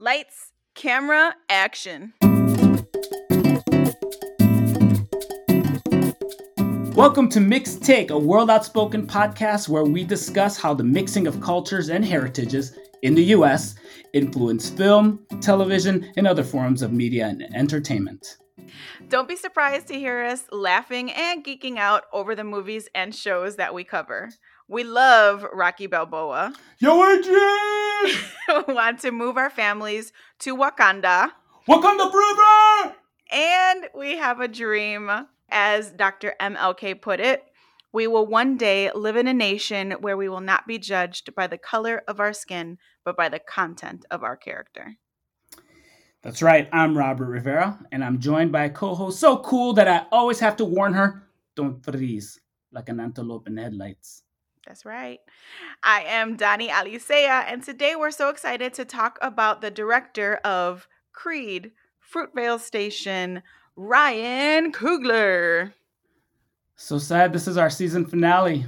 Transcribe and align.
Lights, 0.00 0.52
camera, 0.76 1.34
action. 1.48 2.14
Welcome 6.94 7.28
to 7.30 7.40
Mixed 7.40 7.82
Take, 7.82 8.12
a 8.12 8.18
world 8.18 8.48
outspoken 8.48 9.08
podcast 9.08 9.68
where 9.68 9.82
we 9.82 10.04
discuss 10.04 10.56
how 10.56 10.72
the 10.72 10.84
mixing 10.84 11.26
of 11.26 11.40
cultures 11.40 11.90
and 11.90 12.04
heritages 12.04 12.78
in 13.02 13.16
the 13.16 13.24
US 13.24 13.74
influence 14.12 14.70
film, 14.70 15.18
television, 15.40 16.12
and 16.16 16.28
other 16.28 16.44
forms 16.44 16.82
of 16.82 16.92
media 16.92 17.26
and 17.26 17.42
entertainment. 17.52 18.36
Don't 19.08 19.26
be 19.26 19.34
surprised 19.34 19.88
to 19.88 19.94
hear 19.94 20.22
us 20.22 20.44
laughing 20.52 21.10
and 21.10 21.44
geeking 21.44 21.76
out 21.76 22.04
over 22.12 22.36
the 22.36 22.44
movies 22.44 22.88
and 22.94 23.12
shows 23.12 23.56
that 23.56 23.74
we 23.74 23.82
cover. 23.82 24.28
We 24.70 24.84
love 24.84 25.46
Rocky 25.54 25.86
Balboa. 25.86 26.52
Yo, 26.78 27.02
Adrian! 27.02 28.66
Want 28.76 29.00
to 29.00 29.10
move 29.10 29.38
our 29.38 29.48
families 29.48 30.12
to 30.40 30.54
Wakanda. 30.54 31.30
Wakanda 31.66 32.10
forever! 32.10 32.94
And 33.32 33.88
we 33.94 34.18
have 34.18 34.40
a 34.40 34.48
dream, 34.48 35.10
as 35.48 35.90
Dr. 35.92 36.34
MLK 36.38 37.00
put 37.00 37.18
it. 37.18 37.44
We 37.94 38.06
will 38.06 38.26
one 38.26 38.58
day 38.58 38.90
live 38.94 39.16
in 39.16 39.26
a 39.26 39.32
nation 39.32 39.92
where 39.92 40.18
we 40.18 40.28
will 40.28 40.42
not 40.42 40.66
be 40.66 40.76
judged 40.76 41.34
by 41.34 41.46
the 41.46 41.56
color 41.56 42.02
of 42.06 42.20
our 42.20 42.34
skin, 42.34 42.76
but 43.06 43.16
by 43.16 43.30
the 43.30 43.38
content 43.38 44.04
of 44.10 44.22
our 44.22 44.36
character. 44.36 44.96
That's 46.20 46.42
right. 46.42 46.68
I'm 46.72 46.98
Robert 46.98 47.28
Rivera, 47.28 47.78
and 47.90 48.04
I'm 48.04 48.18
joined 48.18 48.52
by 48.52 48.64
a 48.64 48.70
co-host 48.70 49.18
so 49.18 49.38
cool 49.38 49.72
that 49.74 49.88
I 49.88 50.04
always 50.12 50.40
have 50.40 50.56
to 50.56 50.66
warn 50.66 50.92
her: 50.92 51.22
don't 51.56 51.82
freeze 51.82 52.38
like 52.70 52.90
an 52.90 53.00
antelope 53.00 53.48
in 53.48 53.56
headlights. 53.56 54.24
That's 54.68 54.84
right. 54.84 55.20
I 55.82 56.02
am 56.02 56.36
Dani 56.36 56.68
Alisea, 56.68 57.44
and 57.48 57.62
today 57.62 57.96
we're 57.96 58.10
so 58.10 58.28
excited 58.28 58.74
to 58.74 58.84
talk 58.84 59.18
about 59.22 59.62
the 59.62 59.70
director 59.70 60.34
of 60.44 60.86
Creed, 61.14 61.72
Fruitvale 62.12 62.60
Station, 62.60 63.42
Ryan 63.76 64.70
Coogler. 64.70 65.72
So 66.76 66.98
sad. 66.98 67.32
This 67.32 67.48
is 67.48 67.56
our 67.56 67.70
season 67.70 68.04
finale. 68.04 68.66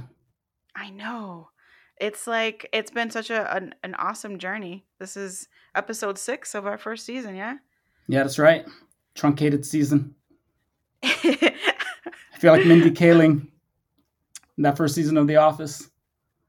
I 0.75 0.89
know. 0.89 1.49
It's 1.97 2.25
like 2.25 2.67
it's 2.73 2.89
been 2.89 3.11
such 3.11 3.29
a 3.29 3.55
an, 3.55 3.75
an 3.83 3.93
awesome 3.93 4.39
journey. 4.39 4.87
This 4.97 5.15
is 5.15 5.49
episode 5.75 6.17
six 6.17 6.55
of 6.55 6.65
our 6.65 6.79
first 6.79 7.05
season, 7.05 7.35
yeah? 7.35 7.57
Yeah, 8.07 8.23
that's 8.23 8.39
right. 8.39 8.65
Truncated 9.13 9.67
season. 9.67 10.15
I 11.03 11.53
feel 12.39 12.53
like 12.53 12.65
Mindy 12.65 12.89
Kaling 12.89 13.49
in 14.57 14.63
that 14.63 14.77
first 14.77 14.95
season 14.95 15.17
of 15.17 15.27
The 15.27 15.35
Office. 15.35 15.90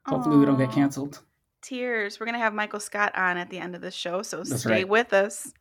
Hopefully, 0.06 0.36
we 0.36 0.45
don't 0.45 0.58
get 0.58 0.72
canceled. 0.72 1.20
Tears. 1.62 2.19
We're 2.19 2.27
gonna 2.27 2.39
have 2.39 2.55
Michael 2.55 2.81
Scott 2.81 3.12
on 3.17 3.36
at 3.36 3.50
the 3.50 3.58
end 3.58 3.75
of 3.75 3.81
the 3.81 3.91
show, 3.91 4.22
so 4.22 4.39
That's 4.39 4.62
stay 4.62 4.70
right. 4.70 4.89
with 4.89 5.12
us. 5.12 5.53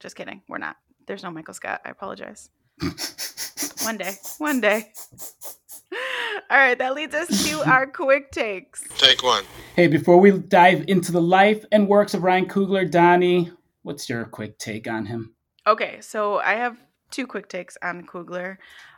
Just 0.00 0.16
kidding. 0.16 0.42
We're 0.48 0.58
not. 0.58 0.76
There's 1.06 1.22
no 1.22 1.30
Michael 1.30 1.54
Scott. 1.54 1.80
I 1.84 1.90
apologize. 1.90 2.50
One 3.84 3.96
day. 3.96 4.12
One 4.38 4.60
day. 4.60 4.92
All 6.50 6.56
right, 6.58 6.76
that 6.78 6.94
leads 6.94 7.14
us 7.14 7.48
to 7.48 7.62
our 7.70 7.86
quick 7.86 8.32
takes. 8.32 8.82
Take 8.98 9.22
one. 9.22 9.44
hey, 9.76 9.86
before 9.86 10.18
we 10.18 10.32
dive 10.32 10.84
into 10.88 11.12
the 11.12 11.20
life 11.20 11.64
and 11.70 11.86
works 11.86 12.12
of 12.14 12.24
Ryan 12.24 12.46
Coogler, 12.46 12.90
Donnie, 12.90 13.52
what's 13.82 14.08
your 14.08 14.24
quick 14.24 14.58
take 14.58 14.88
on 14.88 15.06
him? 15.06 15.34
Okay, 15.66 15.98
so 16.00 16.38
I 16.38 16.54
have 16.54 16.76
two 17.10 17.26
quick 17.26 17.48
takes 17.48 17.76
on 17.82 18.04
Coogler. 18.04 18.56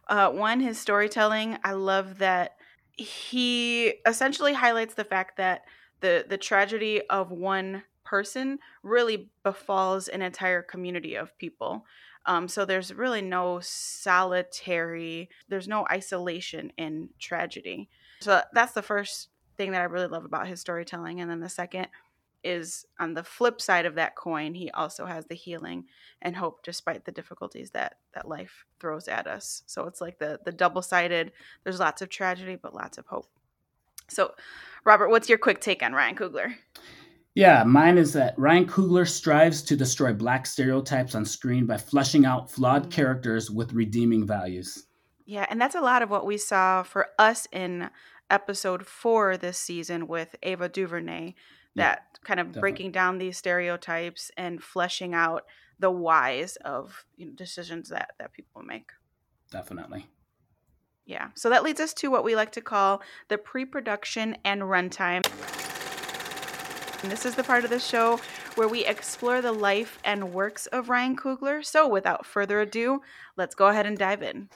Uh, 0.08 0.30
one, 0.30 0.60
his 0.60 0.78
storytelling. 0.78 1.58
I 1.62 1.72
love 1.72 2.18
that 2.18 2.56
he 2.96 3.94
essentially 4.06 4.52
highlights 4.52 4.94
the 4.94 5.04
fact 5.04 5.36
that 5.36 5.62
the 6.00 6.24
the 6.28 6.38
tragedy 6.38 7.02
of 7.08 7.30
one 7.30 7.82
person 8.04 8.58
really 8.82 9.30
befalls 9.42 10.08
an 10.08 10.22
entire 10.22 10.62
community 10.62 11.14
of 11.14 11.36
people. 11.38 11.86
Um, 12.26 12.46
so 12.46 12.64
there's 12.64 12.92
really 12.92 13.22
no 13.22 13.60
solitary, 13.62 15.28
there's 15.48 15.66
no 15.68 15.86
isolation 15.90 16.72
in 16.76 17.08
tragedy. 17.18 17.88
So 18.20 18.42
that's 18.52 18.72
the 18.72 18.82
first 18.82 19.28
thing 19.56 19.72
that 19.72 19.80
I 19.80 19.84
really 19.84 20.06
love 20.06 20.24
about 20.24 20.46
his 20.46 20.60
storytelling. 20.60 21.20
And 21.20 21.30
then 21.30 21.40
the 21.40 21.48
second 21.48 21.88
is 22.44 22.86
on 22.98 23.14
the 23.14 23.24
flip 23.24 23.60
side 23.60 23.86
of 23.86 23.94
that 23.96 24.16
coin, 24.16 24.54
he 24.54 24.70
also 24.70 25.06
has 25.06 25.26
the 25.26 25.34
healing 25.34 25.84
and 26.20 26.36
hope 26.36 26.62
despite 26.62 27.04
the 27.04 27.12
difficulties 27.12 27.70
that 27.70 27.96
that 28.14 28.28
life 28.28 28.64
throws 28.80 29.08
at 29.08 29.26
us. 29.26 29.62
So 29.66 29.86
it's 29.86 30.00
like 30.00 30.18
the 30.18 30.40
the 30.44 30.52
double-sided, 30.52 31.32
there's 31.64 31.80
lots 31.80 32.02
of 32.02 32.08
tragedy 32.08 32.56
but 32.56 32.74
lots 32.74 32.98
of 32.98 33.06
hope. 33.06 33.26
So 34.08 34.34
Robert, 34.84 35.08
what's 35.10 35.28
your 35.28 35.38
quick 35.38 35.60
take 35.60 35.82
on 35.82 35.92
Ryan 35.92 36.16
Coogler? 36.16 36.54
Yeah, 37.34 37.64
mine 37.64 37.96
is 37.96 38.12
that 38.12 38.38
Ryan 38.38 38.66
Coogler 38.66 39.08
strives 39.08 39.62
to 39.62 39.76
destroy 39.76 40.12
black 40.12 40.44
stereotypes 40.44 41.14
on 41.14 41.24
screen 41.24 41.64
by 41.64 41.78
fleshing 41.78 42.26
out 42.26 42.50
flawed 42.50 42.86
Mm. 42.88 42.90
characters 42.90 43.50
with 43.50 43.72
redeeming 43.72 44.26
values. 44.26 44.86
Yeah, 45.24 45.46
and 45.48 45.58
that's 45.58 45.74
a 45.74 45.80
lot 45.80 46.02
of 46.02 46.10
what 46.10 46.26
we 46.26 46.36
saw 46.36 46.82
for 46.82 47.08
us 47.18 47.48
in 47.52 47.88
episode 48.30 48.86
4 48.86 49.38
this 49.38 49.56
season 49.56 50.08
with 50.08 50.36
Ava 50.42 50.68
DuVernay 50.68 51.34
Yeah, 51.74 51.90
that 51.90 52.18
kind 52.24 52.40
of 52.40 52.48
definitely. 52.48 52.60
breaking 52.60 52.92
down 52.92 53.18
these 53.18 53.38
stereotypes 53.38 54.30
and 54.36 54.62
fleshing 54.62 55.14
out 55.14 55.44
the 55.78 55.90
whys 55.90 56.56
of 56.56 57.04
you 57.16 57.26
know, 57.26 57.32
decisions 57.32 57.88
that 57.88 58.12
that 58.18 58.32
people 58.32 58.62
make. 58.62 58.92
Definitely. 59.50 60.06
Yeah. 61.04 61.28
So 61.34 61.50
that 61.50 61.62
leads 61.62 61.80
us 61.80 61.92
to 61.94 62.10
what 62.10 62.24
we 62.24 62.36
like 62.36 62.52
to 62.52 62.60
call 62.60 63.02
the 63.28 63.38
pre 63.38 63.64
production 63.64 64.36
and 64.44 64.62
runtime. 64.62 65.22
And 67.02 67.10
this 67.10 67.26
is 67.26 67.34
the 67.34 67.42
part 67.42 67.64
of 67.64 67.70
the 67.70 67.80
show 67.80 68.20
where 68.54 68.68
we 68.68 68.84
explore 68.84 69.40
the 69.40 69.52
life 69.52 69.98
and 70.04 70.32
works 70.32 70.66
of 70.66 70.88
Ryan 70.88 71.16
Coogler. 71.16 71.64
So 71.64 71.88
without 71.88 72.24
further 72.24 72.60
ado, 72.60 73.00
let's 73.36 73.56
go 73.56 73.66
ahead 73.68 73.86
and 73.86 73.98
dive 73.98 74.22
in. 74.22 74.48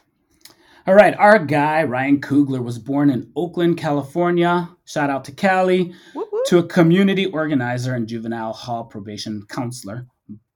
All 0.87 0.95
right, 0.95 1.17
our 1.19 1.39
guy, 1.45 1.83
Ryan 1.83 2.21
Coogler, 2.21 2.63
was 2.63 2.79
born 2.79 3.11
in 3.11 3.31
Oakland, 3.35 3.77
California. 3.77 4.69
Shout 4.85 5.11
out 5.11 5.25
to 5.25 5.33
Cali. 5.33 5.93
Whoop, 6.15 6.29
whoop. 6.31 6.47
to 6.47 6.59
a 6.59 6.67
community 6.67 7.27
organizer 7.27 7.95
and 7.95 8.07
juvenile 8.07 8.53
hall 8.53 8.85
probation 8.85 9.45
counselor, 9.49 10.07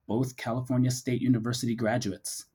both 0.06 0.36
California 0.36 0.90
State 0.90 1.20
University 1.20 1.74
graduates. 1.74 2.46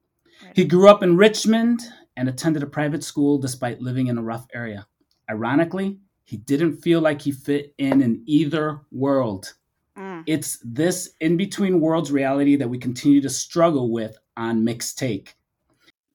Right. 0.41 0.53
He 0.55 0.63
grew 0.63 0.87
up 0.87 1.03
in 1.03 1.17
Richmond 1.17 1.81
and 2.15 2.29
attended 2.29 2.63
a 2.63 2.67
private 2.67 3.03
school 3.03 3.37
despite 3.37 3.81
living 3.81 4.07
in 4.07 4.17
a 4.17 4.23
rough 4.23 4.47
area. 4.53 4.87
Ironically, 5.29 5.97
he 6.23 6.37
didn't 6.37 6.77
feel 6.77 7.01
like 7.01 7.21
he 7.21 7.31
fit 7.33 7.73
in 7.77 8.01
in 8.01 8.23
either 8.25 8.79
world. 8.93 9.53
Mm, 9.97 10.23
It's 10.27 10.59
this 10.63 11.09
in 11.19 11.35
between 11.35 11.81
worlds 11.81 12.09
reality 12.09 12.55
that 12.55 12.69
we 12.69 12.77
continue 12.77 13.19
to 13.21 13.29
struggle 13.29 13.91
with 13.91 14.17
on 14.37 14.63
Mixed 14.63 14.97
Take. 14.97 15.35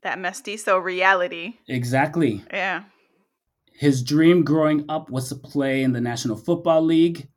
That 0.02 0.18
mestizo 0.18 0.78
reality. 0.78 1.54
Exactly. 1.68 2.44
Yeah. 2.52 2.84
His 3.72 4.02
dream 4.02 4.44
growing 4.44 4.84
up 4.88 5.10
was 5.10 5.28
to 5.30 5.34
play 5.36 5.82
in 5.82 5.92
the 5.92 6.00
National 6.00 6.36
Football 6.36 6.82
League, 6.82 7.28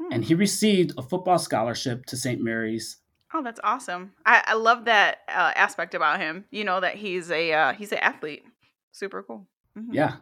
Hmm. 0.00 0.12
and 0.12 0.24
he 0.24 0.34
received 0.34 0.92
a 0.98 1.02
football 1.02 1.38
scholarship 1.38 2.04
to 2.06 2.16
St. 2.16 2.40
Mary's 2.40 2.98
Oh, 3.36 3.42
that's 3.42 3.60
awesome. 3.64 4.12
I, 4.24 4.44
I 4.46 4.54
love 4.54 4.84
that 4.84 5.18
uh, 5.28 5.52
aspect 5.56 5.94
about 5.94 6.20
him. 6.20 6.44
You 6.52 6.62
know 6.64 6.78
that 6.80 6.94
he's 6.94 7.30
a 7.32 7.52
uh, 7.52 7.72
he's 7.72 7.90
an 7.90 7.98
athlete. 7.98 8.44
Super 8.92 9.22
cool. 9.24 9.46
Mhm. 9.76 9.88
Yeah. 9.92 10.16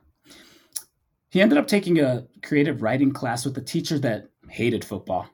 He 1.29 1.41
ended 1.43 1.59
up 1.59 1.67
taking 1.67 2.01
a 2.01 2.27
creative 2.43 2.81
writing 2.83 3.13
class 3.13 3.45
with 3.45 3.57
a 3.59 3.61
teacher 3.63 3.99
that 3.99 4.29
hated 4.49 4.83
football. 4.85 5.29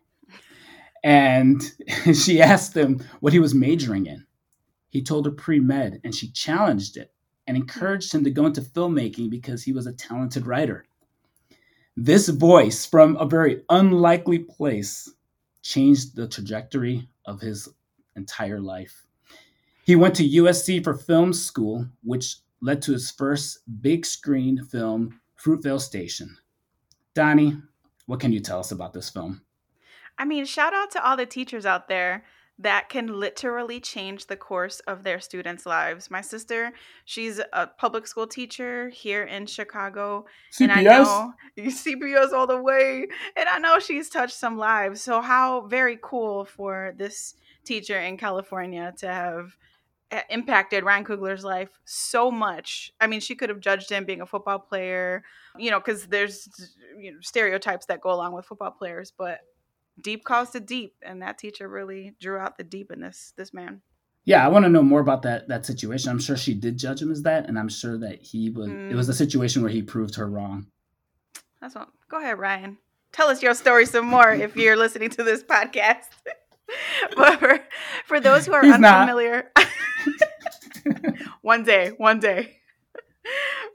And 1.04 1.62
she 2.14 2.40
asked 2.40 2.76
him 2.76 3.04
what 3.20 3.32
he 3.32 3.38
was 3.38 3.54
majoring 3.54 4.06
in. 4.06 4.24
He 4.88 5.02
told 5.02 5.26
her 5.26 5.32
pre 5.32 5.60
med, 5.60 6.00
and 6.04 6.14
she 6.14 6.30
challenged 6.30 6.96
it 6.96 7.12
and 7.46 7.56
hmm. 7.56 7.62
encouraged 7.62 8.12
him 8.12 8.24
to 8.24 8.30
go 8.30 8.46
into 8.46 8.60
filmmaking 8.60 9.30
because 9.30 9.62
he 9.62 9.72
was 9.72 9.86
a 9.86 9.92
talented 9.92 10.46
writer. 10.46 10.84
This 11.96 12.28
voice 12.28 12.86
from 12.86 13.16
a 13.16 13.26
very 13.26 13.62
unlikely 13.68 14.38
place 14.38 15.10
changed 15.62 16.14
the 16.14 16.28
trajectory 16.28 17.08
of 17.26 17.40
his 17.40 17.68
entire 18.14 18.60
life. 18.60 19.04
He 19.84 19.96
went 19.96 20.14
to 20.16 20.28
USC 20.28 20.84
for 20.84 20.94
film 20.94 21.32
school, 21.32 21.88
which 22.04 22.36
led 22.60 22.82
to 22.82 22.92
his 22.92 23.10
first 23.10 23.60
big 23.80 24.06
screen 24.06 24.64
film, 24.64 25.20
Fruitvale 25.42 25.80
Station. 25.80 26.36
Donnie, 27.14 27.56
what 28.06 28.20
can 28.20 28.32
you 28.32 28.40
tell 28.40 28.60
us 28.60 28.70
about 28.70 28.92
this 28.92 29.10
film? 29.10 29.42
I 30.18 30.24
mean, 30.24 30.44
shout 30.44 30.74
out 30.74 30.90
to 30.92 31.04
all 31.04 31.16
the 31.16 31.26
teachers 31.26 31.66
out 31.66 31.88
there 31.88 32.24
that 32.60 32.88
can 32.88 33.20
literally 33.20 33.78
change 33.78 34.26
the 34.26 34.36
course 34.36 34.80
of 34.80 35.04
their 35.04 35.20
students' 35.20 35.64
lives. 35.64 36.10
My 36.10 36.20
sister, 36.20 36.72
she's 37.04 37.40
a 37.52 37.66
public 37.68 38.06
school 38.06 38.26
teacher 38.26 38.88
here 38.88 39.22
in 39.22 39.46
Chicago. 39.46 40.26
And 40.60 40.72
I 40.72 40.82
know 40.82 41.34
CPS 41.58 42.32
all 42.32 42.48
the 42.48 42.60
way. 42.60 43.06
And 43.36 43.48
I 43.48 43.58
know 43.58 43.78
she's 43.78 44.08
touched 44.08 44.34
some 44.34 44.58
lives. 44.58 45.00
So, 45.00 45.20
how 45.20 45.66
very 45.68 45.98
cool 46.02 46.44
for 46.44 46.94
this 46.96 47.34
teacher 47.64 47.98
in 48.00 48.16
California 48.16 48.92
to 48.98 49.06
have 49.06 49.56
uh, 50.10 50.22
impacted 50.30 50.84
Ryan 50.84 51.04
Coogler's 51.04 51.44
life 51.44 51.78
so 51.84 52.30
much. 52.30 52.92
I 53.00 53.06
mean, 53.06 53.20
she 53.20 53.36
could 53.36 53.50
have 53.50 53.60
judged 53.60 53.90
him 53.90 54.04
being 54.04 54.20
a 54.20 54.26
football 54.26 54.58
player, 54.58 55.22
you 55.56 55.70
know, 55.70 55.78
because 55.78 56.06
there's 56.06 56.48
you 56.98 57.12
know, 57.12 57.18
stereotypes 57.20 57.86
that 57.86 58.00
go 58.00 58.10
along 58.10 58.32
with 58.32 58.46
football 58.46 58.70
players, 58.70 59.12
but 59.16 59.40
deep 60.00 60.24
calls 60.24 60.50
to 60.50 60.60
deep, 60.60 60.94
and 61.02 61.22
that 61.22 61.38
teacher 61.38 61.68
really 61.68 62.14
drew 62.20 62.38
out 62.38 62.56
the 62.56 62.64
deep 62.64 62.90
in 62.90 63.00
this 63.00 63.32
this 63.36 63.52
man. 63.52 63.82
Yeah, 64.24 64.44
I 64.44 64.48
want 64.48 64.64
to 64.66 64.68
know 64.68 64.82
more 64.82 65.00
about 65.00 65.22
that 65.22 65.48
that 65.48 65.64
situation. 65.64 66.10
I'm 66.10 66.18
sure 66.18 66.36
she 66.36 66.54
did 66.54 66.78
judge 66.78 67.00
him 67.00 67.10
as 67.10 67.22
that, 67.22 67.48
and 67.48 67.58
I'm 67.58 67.68
sure 67.68 67.96
that 67.98 68.22
he 68.22 68.50
was. 68.50 68.68
Mm. 68.68 68.90
It 68.90 68.94
was 68.94 69.08
a 69.08 69.12
mm. 69.12 69.16
situation 69.16 69.62
where 69.62 69.70
he 69.70 69.82
proved 69.82 70.16
her 70.16 70.28
wrong. 70.28 70.66
That's 71.60 71.74
what. 71.74 71.88
Go 72.08 72.18
ahead, 72.18 72.38
Ryan. 72.38 72.78
Tell 73.12 73.28
us 73.28 73.42
your 73.42 73.54
story 73.54 73.86
some 73.86 74.06
more 74.06 74.30
if 74.32 74.56
you're 74.56 74.76
listening 74.84 75.10
to 75.10 75.22
this 75.22 75.42
podcast. 75.42 76.04
but 77.16 77.40
for, 77.40 77.58
for 78.04 78.20
those 78.20 78.46
who 78.46 78.52
are 78.52 78.62
He's 78.62 78.74
unfamiliar, 78.74 79.50
one 81.42 81.64
day, 81.64 81.92
one 81.96 82.20
day. 82.20 82.57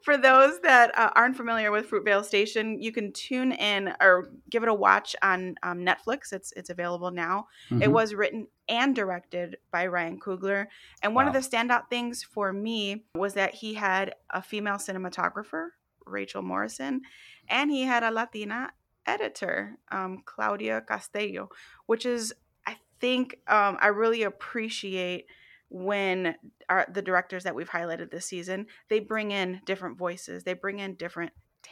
For 0.03 0.17
those 0.17 0.59
that 0.61 0.97
uh, 0.97 1.11
aren't 1.15 1.37
familiar 1.37 1.71
with 1.71 1.89
Fruitvale 1.89 2.25
Station, 2.25 2.81
you 2.81 2.91
can 2.91 3.13
tune 3.13 3.53
in 3.53 3.93
or 4.01 4.29
give 4.49 4.61
it 4.61 4.67
a 4.67 4.73
watch 4.73 5.15
on 5.21 5.55
um, 5.63 5.79
Netflix. 5.79 6.33
It's 6.33 6.51
it's 6.57 6.69
available 6.69 7.09
now. 7.09 7.47
Mm-hmm. 7.69 7.83
It 7.83 7.91
was 7.91 8.13
written 8.13 8.47
and 8.67 8.93
directed 8.93 9.57
by 9.71 9.87
Ryan 9.87 10.19
Coogler, 10.19 10.65
and 11.01 11.15
one 11.15 11.25
wow. 11.25 11.31
of 11.31 11.41
the 11.41 11.49
standout 11.49 11.89
things 11.89 12.21
for 12.21 12.51
me 12.51 13.05
was 13.15 13.33
that 13.35 13.53
he 13.53 13.75
had 13.75 14.15
a 14.29 14.41
female 14.41 14.75
cinematographer, 14.75 15.69
Rachel 16.05 16.41
Morrison, 16.41 17.01
and 17.47 17.71
he 17.71 17.83
had 17.83 18.03
a 18.03 18.11
Latina 18.11 18.73
editor, 19.05 19.77
um, 19.89 20.21
Claudia 20.25 20.81
Castello, 20.81 21.47
which 21.85 22.05
is 22.05 22.33
I 22.67 22.75
think 22.99 23.39
um, 23.47 23.77
I 23.79 23.87
really 23.87 24.23
appreciate 24.23 25.27
when 25.73 26.35
our, 26.69 26.85
the 26.93 27.01
directors 27.01 27.43
that 27.43 27.55
we've 27.55 27.69
highlighted 27.69 28.11
this 28.11 28.27
season 28.27 28.67
they 28.89 28.99
bring 28.99 29.31
in 29.31 29.59
different 29.65 29.97
voices 29.97 30.43
they 30.43 30.53
bring 30.53 30.77
in 30.77 30.93
different 30.93 31.31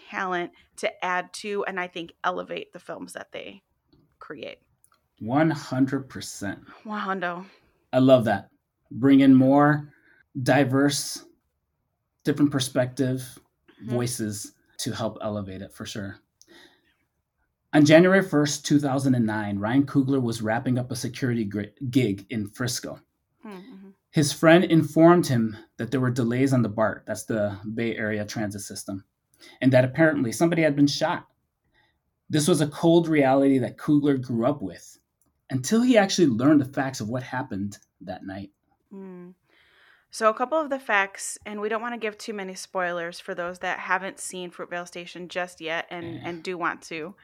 talent 0.09 0.51
to 0.75 1.06
add 1.06 1.31
to 1.31 1.63
and 1.65 1.80
i 1.80 1.86
think 1.86 2.12
elevate 2.24 2.74
the 2.74 2.80
films 2.80 3.13
that 3.13 3.31
they 3.31 3.62
create 4.18 4.57
100% 5.21 6.59
100 6.83 7.45
i 7.94 8.00
love 8.00 8.25
that 8.25 8.50
bring 8.89 9.19
in 9.19 9.36
more 9.36 9.88
diverse 10.42 11.24
different 12.24 12.51
perspective 12.51 13.38
mm-hmm. 13.80 13.92
voices 13.92 14.53
to 14.80 14.92
help 14.92 15.19
elevate 15.21 15.62
it 15.62 15.71
for 15.71 15.86
sure 15.86 16.18
on 17.74 17.86
January 17.86 18.21
1st, 18.21 18.63
2009, 18.63 19.57
Ryan 19.57 19.86
Coogler 19.86 20.21
was 20.21 20.42
wrapping 20.42 20.77
up 20.77 20.92
a 20.92 20.95
security 20.98 21.50
gig 21.89 22.25
in 22.30 22.50
Frisco. 22.50 23.00
Mm-hmm. 23.45 23.90
His 24.12 24.34
friend 24.34 24.66
informed 24.66 25.28
him 25.28 25.58
that 25.78 25.90
there 25.90 26.02
were 26.02 26.12
delays 26.12 26.52
on 26.52 26.62
the 26.62 26.69
BART, 26.69 27.06
that's 27.08 27.24
the 27.24 27.58
Bay 27.74 27.96
Area 27.96 28.25
Transit 28.25 28.62
System, 28.62 29.06
and 29.62 29.72
that 29.72 29.86
apparently 29.86 30.34
somebody 30.34 30.62
had 30.62 30.75
been 30.75 30.88
shot. 30.88 31.28
This 32.30 32.48
was 32.48 32.62
a 32.62 32.68
cold 32.68 33.08
reality 33.08 33.58
that 33.60 33.78
Coogler 33.78 34.22
grew 34.22 34.46
up 34.46 34.62
with 34.62 35.00
until 35.50 35.81
he 35.81 35.98
actually 35.98 36.28
learned 36.28 36.62
the 36.62 36.74
facts 36.74 37.00
of 37.00 37.10
what 37.10 37.24
happened 37.24 37.78
that 38.02 38.25
night. 38.25 38.52
Mm. 38.94 39.34
So, 40.13 40.30
a 40.30 40.34
couple 40.34 40.60
of 40.60 40.69
the 40.69 40.80
facts, 40.80 41.38
and 41.46 41.62
we 41.62 41.69
don't 41.69 41.81
want 41.81 41.94
to 41.94 42.00
give 42.00 42.18
too 42.18 42.34
many 42.34 42.54
spoilers 42.54 43.22
for 43.22 43.34
those 43.34 43.60
that 43.60 43.80
haven't 43.80 44.19
seen 44.19 44.52
Fruitvale 44.52 44.88
Station 44.88 45.30
just 45.30 45.62
yet 45.62 45.88
and, 45.90 46.16
yeah. 46.16 46.22
and 46.25 46.44
do 46.44 46.58
want 46.58 46.81
to 46.84 47.16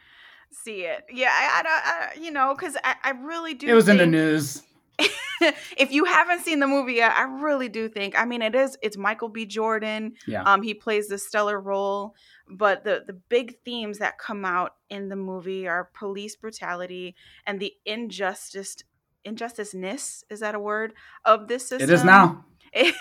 see 0.51 0.84
it. 0.84 1.04
Yeah, 1.12 1.31
I, 1.31 1.63
I, 1.66 2.16
I 2.16 2.19
you 2.19 2.31
know, 2.31 2.56
because 2.56 2.78
I, 2.81 2.95
I 3.04 3.10
really 3.12 3.54
do. 3.54 3.68
It 3.68 3.74
was 3.74 3.89
in 3.89 3.98
the 3.98 4.07
news. 4.07 4.63
if 5.78 5.92
you 5.92 6.06
haven't 6.06 6.42
seen 6.42 6.60
the 6.60 6.68
movie 6.68 6.94
yet, 6.94 7.13
I 7.18 7.24
really 7.24 7.69
do 7.69 7.89
think. 7.89 8.18
I 8.18 8.25
mean, 8.25 8.42
it 8.42 8.56
is. 8.56 8.78
It's 8.81 8.98
Michael 8.98 9.30
B. 9.30 9.45
Jordan. 9.45 10.13
Yeah. 10.25 10.44
Um, 10.44 10.62
he 10.62 10.74
plays 10.74 11.07
the 11.07 11.18
stellar 11.18 11.60
role. 11.60 12.16
But 12.50 12.84
the 12.84 13.04
the 13.06 13.13
big 13.13 13.60
themes 13.66 14.00
that 14.00 14.18
come 14.18 14.45
out 14.45 14.75
in 14.89 15.10
the 15.10 15.16
movie 15.16 15.68
are 15.68 15.89
police 15.94 16.36
brutality 16.36 17.16
and 17.45 17.60
the 17.60 17.74
injustice 17.86 18.78
injusticeness 19.25 20.24
is 20.30 20.39
that 20.39 20.56
a 20.56 20.60
word 20.60 20.94
of 21.25 21.48
this 21.48 21.68
system. 21.68 21.89
It 21.89 21.94
is 21.94 22.04
now. 22.04 22.45
It, 22.74 22.95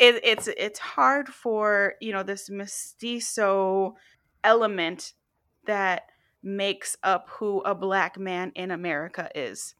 it, 0.00 0.20
it's 0.24 0.48
it's 0.48 0.80
hard 0.80 1.28
for 1.28 1.94
you 2.00 2.12
know 2.12 2.24
this 2.24 2.50
mestizo 2.50 3.94
element 4.42 5.14
that 5.64 6.02
makes 6.42 6.96
up 7.04 7.28
who 7.30 7.60
a 7.60 7.74
black 7.74 8.18
man 8.18 8.50
in 8.56 8.72
America 8.72 9.30
is 9.34 9.76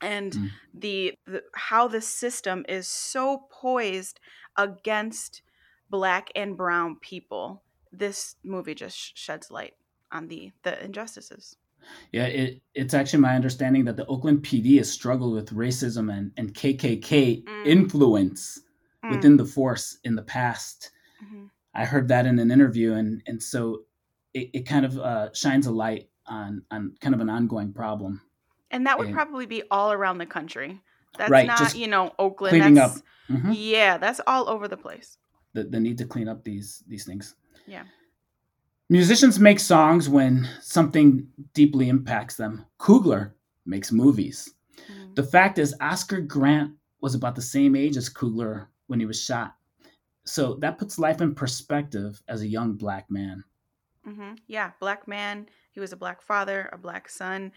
and 0.00 0.32
mm. 0.32 0.50
the, 0.74 1.14
the 1.26 1.42
how 1.54 1.88
the 1.88 2.00
system 2.00 2.64
is 2.68 2.86
so 2.86 3.46
poised 3.50 4.20
against 4.56 5.42
black 5.90 6.30
and 6.34 6.56
brown 6.56 6.96
people 7.00 7.62
this 7.92 8.36
movie 8.44 8.74
just 8.74 9.16
sheds 9.16 9.50
light 9.50 9.74
on 10.12 10.28
the 10.28 10.52
the 10.62 10.84
injustices 10.84 11.56
yeah 12.12 12.26
it, 12.26 12.60
it's 12.74 12.94
actually 12.94 13.20
my 13.20 13.34
understanding 13.34 13.84
that 13.84 13.96
the 13.96 14.06
oakland 14.06 14.42
pd 14.42 14.78
has 14.78 14.90
struggled 14.90 15.34
with 15.34 15.54
racism 15.54 16.12
and, 16.12 16.32
and 16.36 16.54
kkk 16.54 17.44
mm. 17.44 17.66
influence 17.66 18.60
mm. 19.04 19.10
within 19.10 19.36
the 19.36 19.44
force 19.44 19.98
in 20.04 20.14
the 20.14 20.22
past 20.22 20.90
mm-hmm. 21.24 21.44
i 21.74 21.84
heard 21.84 22.08
that 22.08 22.26
in 22.26 22.38
an 22.38 22.50
interview 22.50 22.92
and 22.94 23.22
and 23.26 23.42
so 23.42 23.82
it, 24.34 24.50
it 24.52 24.66
kind 24.66 24.84
of 24.84 24.98
uh, 24.98 25.32
shines 25.32 25.66
a 25.66 25.72
light 25.72 26.08
on 26.26 26.62
on 26.70 26.94
kind 27.00 27.14
of 27.14 27.20
an 27.20 27.30
ongoing 27.30 27.72
problem 27.72 28.20
and 28.70 28.86
that 28.86 28.98
would 28.98 29.08
and, 29.08 29.16
probably 29.16 29.46
be 29.46 29.62
all 29.70 29.92
around 29.92 30.18
the 30.18 30.26
country. 30.26 30.80
That's 31.16 31.30
right, 31.30 31.46
not, 31.46 31.74
you 31.74 31.88
know, 31.88 32.12
Oakland. 32.18 32.52
Cleaning 32.52 32.74
that's, 32.74 32.98
up. 32.98 33.02
Mm-hmm. 33.30 33.52
Yeah, 33.54 33.98
that's 33.98 34.20
all 34.26 34.48
over 34.48 34.68
the 34.68 34.76
place. 34.76 35.16
The, 35.54 35.64
the 35.64 35.80
need 35.80 35.98
to 35.98 36.04
clean 36.04 36.28
up 36.28 36.44
these 36.44 36.84
these 36.86 37.04
things. 37.04 37.34
Yeah. 37.66 37.84
Musicians 38.90 39.38
make 39.38 39.60
songs 39.60 40.08
when 40.08 40.48
something 40.60 41.26
deeply 41.52 41.88
impacts 41.88 42.36
them. 42.36 42.64
Coogler 42.78 43.32
makes 43.66 43.92
movies. 43.92 44.54
Mm-hmm. 44.90 45.14
The 45.14 45.22
fact 45.22 45.58
is, 45.58 45.74
Oscar 45.80 46.20
Grant 46.20 46.72
was 47.00 47.14
about 47.14 47.34
the 47.34 47.42
same 47.42 47.76
age 47.76 47.96
as 47.96 48.08
Coogler 48.08 48.66
when 48.86 48.98
he 48.98 49.06
was 49.06 49.22
shot. 49.22 49.54
So 50.24 50.54
that 50.56 50.78
puts 50.78 50.98
life 50.98 51.20
in 51.20 51.34
perspective 51.34 52.22
as 52.28 52.42
a 52.42 52.46
young 52.46 52.74
black 52.74 53.10
man. 53.10 53.44
Mm-hmm. 54.06 54.34
Yeah, 54.46 54.70
black 54.80 55.06
man. 55.06 55.48
He 55.72 55.80
was 55.80 55.92
a 55.92 55.96
black 55.96 56.22
father, 56.22 56.70
a 56.72 56.78
black 56.78 57.08
son 57.08 57.52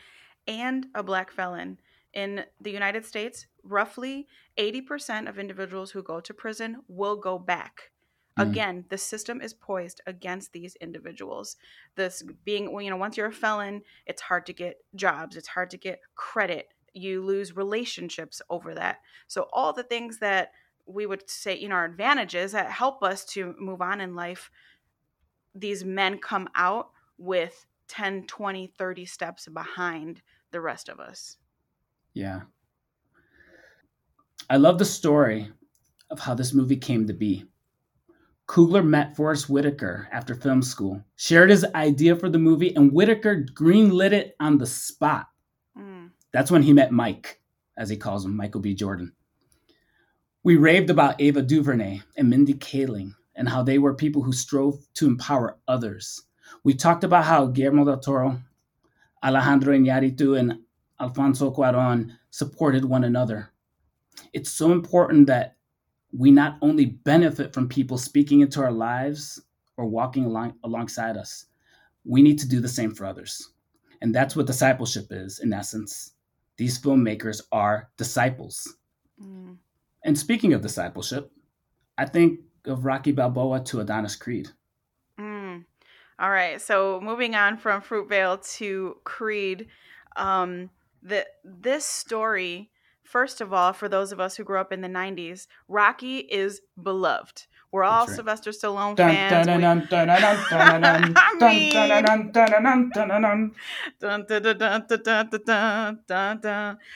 and 0.47 0.87
a 0.95 1.03
black 1.03 1.31
felon. 1.31 1.79
In 2.13 2.43
the 2.59 2.71
United 2.71 3.05
States, 3.05 3.47
roughly 3.63 4.27
80% 4.57 5.29
of 5.29 5.39
individuals 5.39 5.91
who 5.91 6.03
go 6.03 6.19
to 6.19 6.33
prison 6.33 6.81
will 6.89 7.15
go 7.15 7.39
back. 7.39 7.91
Mm. 8.37 8.49
Again, 8.49 8.85
the 8.89 8.97
system 8.97 9.41
is 9.41 9.53
poised 9.53 10.01
against 10.07 10.51
these 10.51 10.75
individuals. 10.77 11.57
This 11.95 12.23
being, 12.43 12.69
you 12.81 12.89
know, 12.89 12.97
once 12.97 13.17
you're 13.17 13.27
a 13.27 13.33
felon, 13.33 13.81
it's 14.05 14.21
hard 14.21 14.45
to 14.47 14.53
get 14.53 14.77
jobs, 14.95 15.35
it's 15.37 15.47
hard 15.47 15.69
to 15.71 15.77
get 15.77 16.01
credit. 16.15 16.67
You 16.93 17.23
lose 17.23 17.55
relationships 17.55 18.41
over 18.49 18.73
that. 18.75 18.97
So, 19.27 19.47
all 19.53 19.71
the 19.71 19.83
things 19.83 20.17
that 20.19 20.51
we 20.85 21.05
would 21.05 21.29
say, 21.29 21.57
you 21.57 21.69
know, 21.69 21.75
are 21.75 21.85
advantages 21.85 22.51
that 22.51 22.69
help 22.69 23.03
us 23.03 23.23
to 23.25 23.55
move 23.57 23.81
on 23.81 24.01
in 24.01 24.15
life, 24.15 24.51
these 25.55 25.85
men 25.85 26.17
come 26.17 26.49
out 26.55 26.89
with 27.17 27.65
10, 27.91 28.25
20, 28.25 28.67
30 28.77 29.05
steps 29.05 29.47
behind 29.49 30.21
the 30.51 30.61
rest 30.61 30.87
of 30.87 31.01
us. 31.01 31.35
Yeah. 32.13 32.41
I 34.49 34.55
love 34.55 34.79
the 34.79 34.85
story 34.85 35.51
of 36.09 36.21
how 36.21 36.33
this 36.33 36.53
movie 36.53 36.77
came 36.77 37.05
to 37.07 37.13
be. 37.13 37.43
Coogler 38.47 38.85
met 38.85 39.17
Forest 39.17 39.49
Whitaker 39.49 40.07
after 40.11 40.35
film 40.35 40.61
school, 40.61 41.03
shared 41.17 41.49
his 41.49 41.65
idea 41.75 42.15
for 42.15 42.29
the 42.29 42.39
movie, 42.39 42.73
and 42.75 42.93
Whitaker 42.93 43.45
greenlit 43.53 44.13
it 44.13 44.35
on 44.39 44.57
the 44.57 44.65
spot. 44.65 45.27
Mm. 45.77 46.11
That's 46.31 46.49
when 46.49 46.63
he 46.63 46.71
met 46.71 46.93
Mike, 46.93 47.41
as 47.77 47.89
he 47.89 47.97
calls 47.97 48.23
him, 48.23 48.37
Michael 48.37 48.61
B. 48.61 48.73
Jordan. 48.73 49.11
We 50.43 50.55
raved 50.55 50.89
about 50.89 51.19
Ava 51.19 51.41
DuVernay 51.41 52.01
and 52.15 52.29
Mindy 52.29 52.53
Kaling 52.53 53.15
and 53.35 53.49
how 53.49 53.63
they 53.63 53.79
were 53.79 53.93
people 53.93 54.21
who 54.21 54.33
strove 54.33 54.79
to 54.93 55.07
empower 55.07 55.57
others. 55.67 56.21
We 56.63 56.73
talked 56.73 57.03
about 57.03 57.25
how 57.25 57.47
Guillermo 57.47 57.85
del 57.85 57.99
Toro 57.99 58.41
Alejandro 59.23 59.73
Iñárritu 59.73 60.39
and 60.39 60.59
Alfonso 60.99 61.51
Cuarón 61.51 62.11
supported 62.29 62.85
one 62.85 63.03
another. 63.03 63.49
It's 64.33 64.51
so 64.51 64.71
important 64.71 65.27
that 65.27 65.57
we 66.11 66.31
not 66.31 66.57
only 66.61 66.85
benefit 66.85 67.53
from 67.53 67.69
people 67.69 67.97
speaking 67.97 68.41
into 68.41 68.61
our 68.61 68.71
lives 68.71 69.41
or 69.77 69.85
walking 69.85 70.25
along, 70.25 70.55
alongside 70.63 71.17
us, 71.17 71.45
we 72.03 72.21
need 72.21 72.39
to 72.39 72.47
do 72.47 72.59
the 72.59 72.67
same 72.67 72.93
for 72.93 73.05
others. 73.05 73.51
And 74.01 74.13
that's 74.13 74.35
what 74.35 74.47
discipleship 74.47 75.07
is, 75.11 75.39
in 75.39 75.53
essence. 75.53 76.13
These 76.57 76.79
filmmakers 76.79 77.41
are 77.51 77.89
disciples. 77.97 78.75
Mm. 79.21 79.57
And 80.03 80.17
speaking 80.17 80.53
of 80.53 80.61
discipleship, 80.61 81.31
I 81.97 82.05
think 82.05 82.39
of 82.65 82.85
Rocky 82.85 83.11
Balboa 83.11 83.63
to 83.65 83.79
Adonis 83.79 84.15
Creed. 84.15 84.49
All 86.21 86.29
right, 86.29 86.61
so 86.61 87.01
moving 87.01 87.33
on 87.33 87.57
from 87.57 87.81
Fruitvale 87.81 88.47
to 88.57 88.97
Creed, 89.03 89.67
um, 90.15 90.69
the 91.01 91.25
this 91.43 91.83
story. 91.83 92.69
First 93.01 93.41
of 93.41 93.51
all, 93.51 93.73
for 93.73 93.89
those 93.89 94.11
of 94.11 94.19
us 94.19 94.35
who 94.37 94.43
grew 94.43 94.59
up 94.59 94.71
in 94.71 94.81
the 94.81 94.87
'90s, 94.87 95.47
Rocky 95.67 96.19
is 96.19 96.61
beloved. 96.81 97.47
We're 97.71 97.83
all 97.83 98.05
right. 98.05 98.15
Sylvester 98.15 98.51
Stallone 98.51 98.97
fans. 98.97 99.47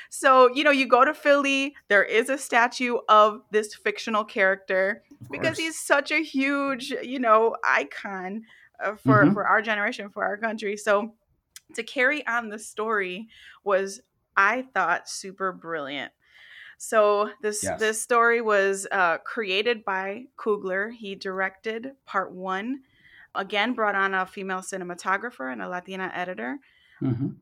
So, 0.10 0.53
you 0.53 0.63
know, 0.63 0.72
you 0.72 0.86
go 0.88 1.05
to 1.05 1.13
Philly, 1.13 1.75
there 1.88 2.03
is 2.03 2.29
a 2.29 2.38
statue 2.38 2.98
of 3.08 3.41
this 3.51 3.74
fictional 3.74 4.25
character 4.25 5.01
of 5.22 5.32
because 5.32 5.58
he's 5.58 5.79
such 5.79 6.12
a 6.12 6.22
huge, 6.22 6.94
you 7.01 7.20
know, 7.20 7.55
icon 7.67 8.44
uh, 8.79 8.96
for 8.96 9.25
Mhm. 9.25 9.34
for 9.34 9.48
our 9.48 9.62
generation, 9.62 10.10
for 10.10 10.24
our 10.24 10.38
country. 10.38 10.77
So, 10.77 11.15
to 11.74 11.84
carry 11.84 12.25
on 12.27 12.50
the 12.50 12.60
story 12.60 13.27
was 13.63 14.01
I 14.38 14.63
thought 14.74 15.10
super 15.10 15.51
brilliant. 15.51 16.12
So 16.77 17.32
this 17.41 17.63
Yes. 17.63 17.79
this 17.79 18.01
story 18.01 18.41
was 18.41 18.86
uh, 18.91 19.20
created 19.20 19.86
by 19.86 20.27
Coogler. 20.38 20.91
He 20.94 21.15
directed 21.15 21.96
part 22.05 22.32
one. 22.32 22.84
Again, 23.34 23.74
brought 23.74 23.96
on 23.96 24.13
a 24.13 24.25
female 24.25 24.60
cinematographer 24.60 25.51
and 25.51 25.62
a 25.62 25.70
Latina 25.70 26.12
editor. 26.13 26.60
Mhm. 27.01 27.38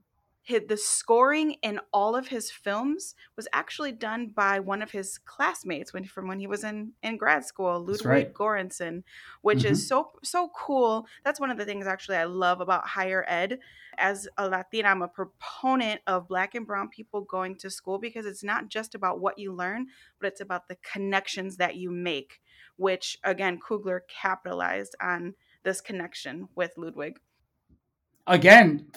The 0.49 0.77
scoring 0.77 1.55
in 1.61 1.79
all 1.93 2.17
of 2.17 2.27
his 2.27 2.51
films 2.51 3.15
was 3.37 3.47
actually 3.53 3.93
done 3.93 4.27
by 4.27 4.59
one 4.59 4.81
of 4.81 4.91
his 4.91 5.17
classmates 5.17 5.93
when 5.93 6.03
from 6.03 6.27
when 6.27 6.39
he 6.39 6.47
was 6.47 6.65
in 6.65 6.91
in 7.01 7.15
grad 7.15 7.45
school, 7.45 7.79
Ludwig 7.79 8.05
right. 8.05 8.33
Göransson, 8.33 9.03
which 9.41 9.63
is 9.63 9.79
mm-hmm. 9.79 9.87
so 9.87 10.11
so 10.21 10.51
cool. 10.55 11.07
That's 11.23 11.39
one 11.39 11.49
of 11.49 11.57
the 11.57 11.65
things 11.65 11.87
actually 11.87 12.17
I 12.17 12.25
love 12.25 12.59
about 12.59 12.87
higher 12.87 13.23
ed. 13.27 13.59
As 13.97 14.27
a 14.37 14.49
Latina, 14.49 14.89
I'm 14.89 15.01
a 15.01 15.07
proponent 15.07 16.01
of 16.07 16.27
Black 16.27 16.55
and 16.55 16.67
Brown 16.67 16.89
people 16.89 17.21
going 17.21 17.55
to 17.59 17.69
school 17.69 17.97
because 17.97 18.25
it's 18.25 18.43
not 18.43 18.67
just 18.67 18.95
about 18.95 19.21
what 19.21 19.39
you 19.39 19.53
learn, 19.53 19.87
but 20.19 20.27
it's 20.27 20.41
about 20.41 20.67
the 20.67 20.77
connections 20.91 21.57
that 21.57 21.77
you 21.77 21.89
make. 21.89 22.41
Which 22.75 23.17
again, 23.23 23.59
Coogler 23.59 24.01
capitalized 24.09 24.95
on 24.99 25.35
this 25.63 25.79
connection 25.79 26.49
with 26.53 26.73
Ludwig. 26.75 27.19
Again, 28.25 28.89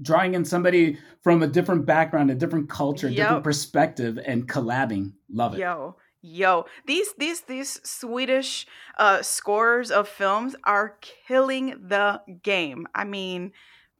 drawing 0.00 0.34
in 0.34 0.44
somebody 0.44 0.98
from 1.20 1.42
a 1.42 1.46
different 1.46 1.86
background, 1.86 2.30
a 2.30 2.34
different 2.34 2.68
culture, 2.68 3.08
a 3.08 3.12
different 3.12 3.44
perspective, 3.44 4.18
and 4.18 4.48
collabing. 4.48 5.12
Love 5.30 5.54
it. 5.54 5.64
Yo, 5.64 5.96
yo, 6.22 6.64
these 6.86 7.14
these 7.18 7.42
these 7.42 7.80
Swedish 7.88 8.66
uh 8.98 9.22
scorers 9.22 9.90
of 9.90 10.08
films 10.08 10.54
are 10.64 10.98
killing 11.00 11.88
the 11.88 12.22
game. 12.42 12.86
I 12.94 13.04
mean, 13.04 13.52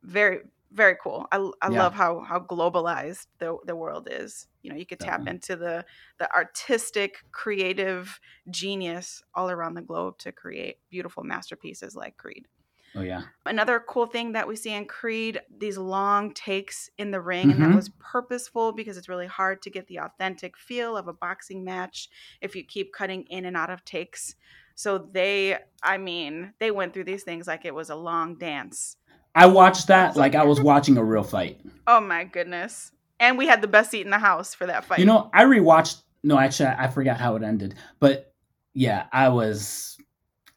very 0.02 0.40
very 0.70 0.96
cool. 1.02 1.26
I, 1.30 1.50
I 1.60 1.68
Yeah. 1.68 1.78
love 1.78 1.92
how 1.94 2.20
how 2.20 2.40
globalized 2.40 3.26
the 3.38 3.58
the 3.66 3.76
world 3.76 4.08
is. 4.10 4.46
You 4.62 4.70
know, 4.70 4.76
you 4.76 4.86
could 4.86 5.00
tap 5.00 5.22
Definitely. 5.22 5.26
into 5.26 5.56
the 5.56 5.84
the 6.18 6.32
artistic, 6.34 7.16
creative 7.32 8.18
genius 8.50 9.22
all 9.34 9.50
around 9.50 9.74
the 9.74 9.82
globe 9.82 10.18
to 10.18 10.32
create 10.32 10.78
beautiful 10.90 11.24
masterpieces 11.24 11.94
like 11.96 12.16
Creed. 12.16 12.46
Oh 12.94 13.02
yeah. 13.02 13.22
Another 13.46 13.80
cool 13.80 14.06
thing 14.06 14.32
that 14.32 14.46
we 14.46 14.54
see 14.54 14.72
in 14.72 14.84
Creed, 14.84 15.40
these 15.58 15.78
long 15.78 16.34
takes 16.34 16.90
in 16.98 17.10
the 17.10 17.20
ring, 17.20 17.50
and 17.50 17.60
that 17.62 17.70
Mhm. 17.70 17.74
was 17.74 17.88
purposeful 17.98 18.72
because 18.72 18.96
it's 18.96 19.08
really 19.08 19.26
hard 19.26 19.62
to 19.62 19.70
get 19.70 19.86
the 19.86 19.98
authentic 19.98 20.56
feel 20.58 20.96
of 20.96 21.08
a 21.08 21.12
boxing 21.12 21.64
match 21.64 22.08
if 22.40 22.54
you 22.54 22.64
keep 22.64 22.92
cutting 22.92 23.24
in 23.24 23.44
and 23.46 23.56
out 23.56 23.70
of 23.70 23.84
takes. 23.84 24.34
So 24.74 24.98
they, 24.98 25.58
I 25.82 25.98
mean, 25.98 26.54
they 26.58 26.70
went 26.70 26.92
through 26.94 27.04
these 27.04 27.24
things 27.24 27.46
like 27.46 27.64
it 27.64 27.74
was 27.74 27.90
a 27.90 27.96
long 27.96 28.36
dance. 28.36 28.96
I 29.34 29.46
watched 29.46 29.86
that 29.86 30.16
like 30.16 30.34
I 30.34 30.44
was 30.44 30.60
watching 30.60 30.98
a 30.98 31.04
real 31.04 31.22
fight. 31.22 31.60
Oh 31.86 32.00
my 32.00 32.24
goodness. 32.24 32.92
And 33.18 33.38
we 33.38 33.46
had 33.46 33.62
the 33.62 33.68
best 33.68 33.90
seat 33.90 34.04
in 34.04 34.10
the 34.10 34.18
house 34.18 34.54
for 34.54 34.66
that 34.66 34.84
fight. 34.84 34.98
You 34.98 35.06
know, 35.06 35.30
I 35.32 35.44
rewatched. 35.44 36.02
No, 36.22 36.38
actually, 36.38 36.68
I 36.68 36.88
forgot 36.88 37.18
how 37.18 37.36
it 37.36 37.42
ended. 37.42 37.74
But 37.98 38.34
yeah, 38.74 39.06
I 39.12 39.28
was, 39.28 39.96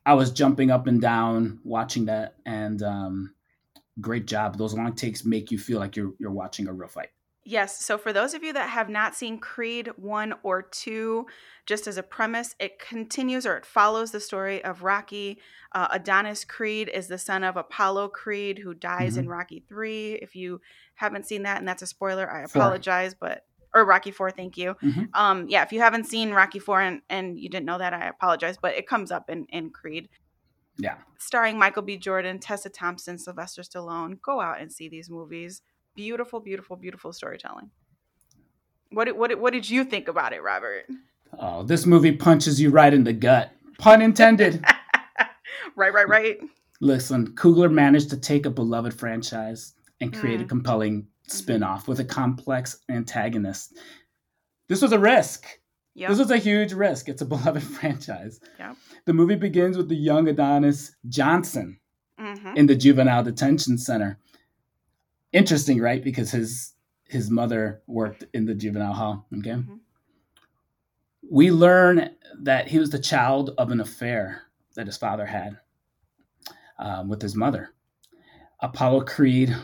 I 0.06 0.14
was 0.14 0.32
jumping 0.32 0.72
up 0.72 0.88
and 0.88 1.02
down 1.02 1.60
watching 1.64 2.06
that, 2.06 2.36
and 2.46 2.82
um, 2.84 3.34
great 4.02 4.28
job. 4.28 4.58
Those 4.58 4.74
long 4.74 4.94
takes 4.94 5.26
make 5.26 5.52
you 5.52 5.58
feel 5.58 5.80
like 5.80 5.96
you're 5.96 6.14
you're 6.20 6.32
watching 6.32 6.68
a 6.68 6.74
real 6.74 6.88
fight. 6.90 7.10
Yes. 7.48 7.80
So, 7.86 8.00
for 8.00 8.12
those 8.12 8.34
of 8.34 8.44
you 8.44 8.54
that 8.54 8.70
have 8.70 8.90
not 8.90 9.14
seen 9.14 9.38
Creed 9.38 9.92
1 9.98 10.34
or 10.42 10.64
2, 10.64 11.28
just 11.68 11.86
as 11.86 11.96
a 11.96 12.04
premise, 12.04 12.56
it 12.60 12.80
continues 12.80 13.46
or 13.46 13.56
it 13.56 13.68
follows 13.68 14.10
the 14.12 14.20
story 14.20 14.64
of 14.64 14.82
Rocky. 14.82 15.38
Uh, 15.72 15.88
Adonis 15.92 16.44
Creed 16.44 16.90
is 16.92 17.08
the 17.08 17.20
son 17.20 17.44
of 17.44 17.56
Apollo 17.56 18.10
Creed, 18.10 18.58
who 18.58 18.74
dies 18.74 19.16
in 19.16 19.30
Rocky 19.30 19.64
3. 19.70 20.14
If 20.24 20.36
you 20.36 20.60
haven't 20.96 21.28
seen 21.28 21.44
that, 21.44 21.60
and 21.60 21.68
that's 21.68 21.84
a 21.84 21.88
spoiler, 21.88 22.30
I 22.30 22.48
Four. 22.48 22.64
apologize, 22.64 23.14
but. 23.14 23.46
Or 23.76 23.86
Rocky 23.86 24.12
Four, 24.12 24.32
thank 24.32 24.58
you. 24.58 24.76
Mhm. 24.82 25.10
Um, 25.14 25.48
yeah, 25.50 25.62
if 25.64 25.72
you 25.74 25.82
haven't 25.82 26.06
seen 26.06 26.32
Rocky 26.32 26.60
Four 26.60 26.82
and, 26.82 27.02
and 27.10 27.38
you 27.38 27.50
didn't 27.50 27.66
know 27.66 27.78
that, 27.78 27.94
I 27.94 28.08
apologize, 28.08 28.58
but 28.60 28.74
it 28.76 28.88
comes 28.88 29.12
up 29.12 29.30
in, 29.30 29.46
in 29.50 29.70
Creed 29.70 30.08
Yeah, 30.78 30.96
starring 31.20 31.60
Michael 31.60 31.82
B. 31.84 31.98
Jordan, 31.98 32.40
Tessa 32.40 32.70
Thompson, 32.70 33.18
Sylvester 33.18 33.62
Stallone. 33.64 34.22
Go 34.22 34.40
out 34.42 34.62
and 34.62 34.72
see 34.72 34.88
these 34.90 35.10
movies. 35.10 35.62
Beautiful, 35.96 36.40
beautiful, 36.40 36.76
beautiful 36.78 37.12
storytelling. 37.14 37.70
What 38.92 39.06
did, 39.06 39.18
what 39.18 39.38
what 39.40 39.52
did 39.54 39.70
you 39.70 39.84
think 39.84 40.08
about 40.08 40.32
it, 40.34 40.42
Robert? 40.42 40.86
oh, 41.40 41.64
this 41.64 41.86
movie 41.86 42.14
punches 42.14 42.62
you 42.62 42.70
right 42.70 42.94
in 42.94 43.04
the 43.04 43.12
gut. 43.14 43.52
Pun 43.78 44.02
intended. 44.02 44.64
right, 45.76 45.94
right, 45.94 46.08
right. 46.08 46.38
Listen, 46.80 47.28
Coogler 47.36 47.72
managed 47.72 48.10
to 48.12 48.18
take 48.18 48.46
a 48.46 48.50
beloved 48.50 48.94
franchise 48.94 49.74
and 50.02 50.14
create 50.14 50.40
a 50.42 50.44
Mm. 50.46 50.50
compelling 50.50 51.08
spin-off 51.28 51.88
with 51.88 52.00
a 52.00 52.06
complex 52.06 52.80
antagonist. 52.90 53.78
This 54.68 54.82
was 54.82 54.92
a 54.92 55.00
risk. 55.00 55.46
Yep. 55.96 56.10
This 56.10 56.20
was 56.20 56.32
a 56.32 56.38
huge 56.38 56.74
risk. 56.74 57.08
It's 57.10 57.22
a 57.22 57.26
beloved 57.34 57.64
franchise. 57.64 58.40
Yep. 58.60 58.76
The 59.06 59.14
movie 59.14 59.36
begins 59.36 59.78
with 59.78 59.90
the 59.90 59.96
young 59.96 60.28
Adonis 60.28 60.96
Johnson 61.08 61.80
hmm 62.20 62.56
in 62.56 62.66
the 62.66 62.76
juvenile 62.76 63.24
detention 63.24 63.78
center. 63.78 64.18
Interesting, 65.34 65.80
right? 65.82 66.04
Because 66.04 66.32
his 66.32 66.74
his 67.08 67.30
mother 67.30 67.82
worked 67.88 68.24
in 68.34 68.46
the 68.46 68.56
juvenile 68.56 68.94
hall. 68.94 69.28
Okay. 69.38 69.52
Mhm. 69.52 69.80
We 71.30 71.52
learn 71.52 72.12
that 72.42 72.68
he 72.68 72.80
was 72.80 72.90
the 72.92 73.00
child 73.00 73.52
of 73.58 73.72
an 73.72 73.80
affair 73.82 74.44
that 74.76 74.86
his 74.88 74.98
father 74.98 75.26
had 75.26 75.58
um, 76.80 77.10
with 77.10 77.22
his 77.22 77.36
mother. 77.36 77.70
Apollo 78.62 79.02
Creed 79.06 79.56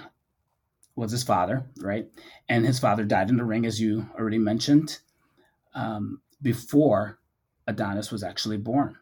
was 0.96 1.12
his 1.12 1.24
father, 1.24 1.66
right? 1.80 2.08
And 2.50 2.66
his 2.66 2.80
father 2.80 3.04
died 3.04 3.30
in 3.30 3.38
the 3.38 3.46
ring, 3.46 3.66
as 3.66 3.80
you 3.80 4.08
already 4.18 4.38
mentioned, 4.38 5.00
um, 5.74 6.22
before 6.42 7.20
Adonis 7.68 8.12
was 8.12 8.24
actually 8.24 8.58
born. 8.58 8.98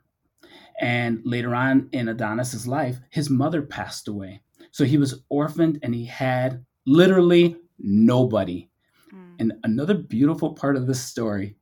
And 0.79 1.22
later 1.25 1.53
on 1.55 1.89
in 1.91 2.08
Adonis's 2.08 2.67
life, 2.67 3.00
his 3.10 3.29
mother 3.29 3.62
passed 3.62 4.08
away. 4.08 4.41
So 4.72 4.86
he 4.86 4.98
was 4.98 5.22
orphaned 5.29 5.79
and 5.84 5.93
he 5.93 6.05
had 6.05 6.63
literally 6.86 7.58
nobody. 7.77 8.69
Mm. 9.13 9.36
And 9.39 9.53
another 9.63 9.96
beautiful 9.96 10.53
part 10.53 10.77
of 10.77 10.88
this 10.88 11.03
story 11.03 11.55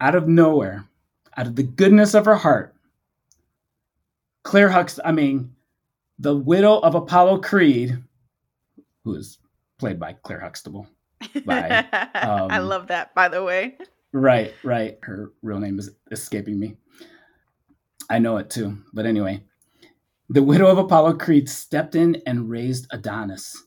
out 0.00 0.14
of 0.14 0.28
nowhere, 0.28 0.86
out 1.36 1.46
of 1.46 1.56
the 1.56 1.62
goodness 1.62 2.14
of 2.14 2.24
her 2.24 2.36
heart, 2.36 2.74
Claire 4.42 4.70
Hux, 4.70 4.98
I 5.04 5.12
mean, 5.12 5.54
the 6.18 6.36
widow 6.36 6.78
of 6.78 6.94
Apollo 6.94 7.40
Creed, 7.40 7.98
who 9.04 9.14
is 9.14 9.38
played 9.78 10.00
by 10.00 10.14
Claire 10.22 10.40
Huxtable. 10.40 10.86
By, 11.46 11.86
I 11.92 12.56
um, 12.56 12.68
love 12.68 12.88
that, 12.88 13.14
by 13.14 13.28
the 13.28 13.42
way. 13.42 13.78
Right, 14.12 14.52
right. 14.62 14.98
Her 15.02 15.32
real 15.42 15.58
name 15.58 15.78
is 15.78 15.90
escaping 16.10 16.58
me. 16.58 16.76
I 18.10 18.18
know 18.18 18.36
it 18.36 18.50
too. 18.50 18.78
But 18.92 19.06
anyway, 19.06 19.42
the 20.28 20.42
widow 20.42 20.66
of 20.66 20.78
Apollo 20.78 21.14
Creed 21.14 21.48
stepped 21.48 21.94
in 21.94 22.20
and 22.26 22.50
raised 22.50 22.86
Adonis. 22.90 23.64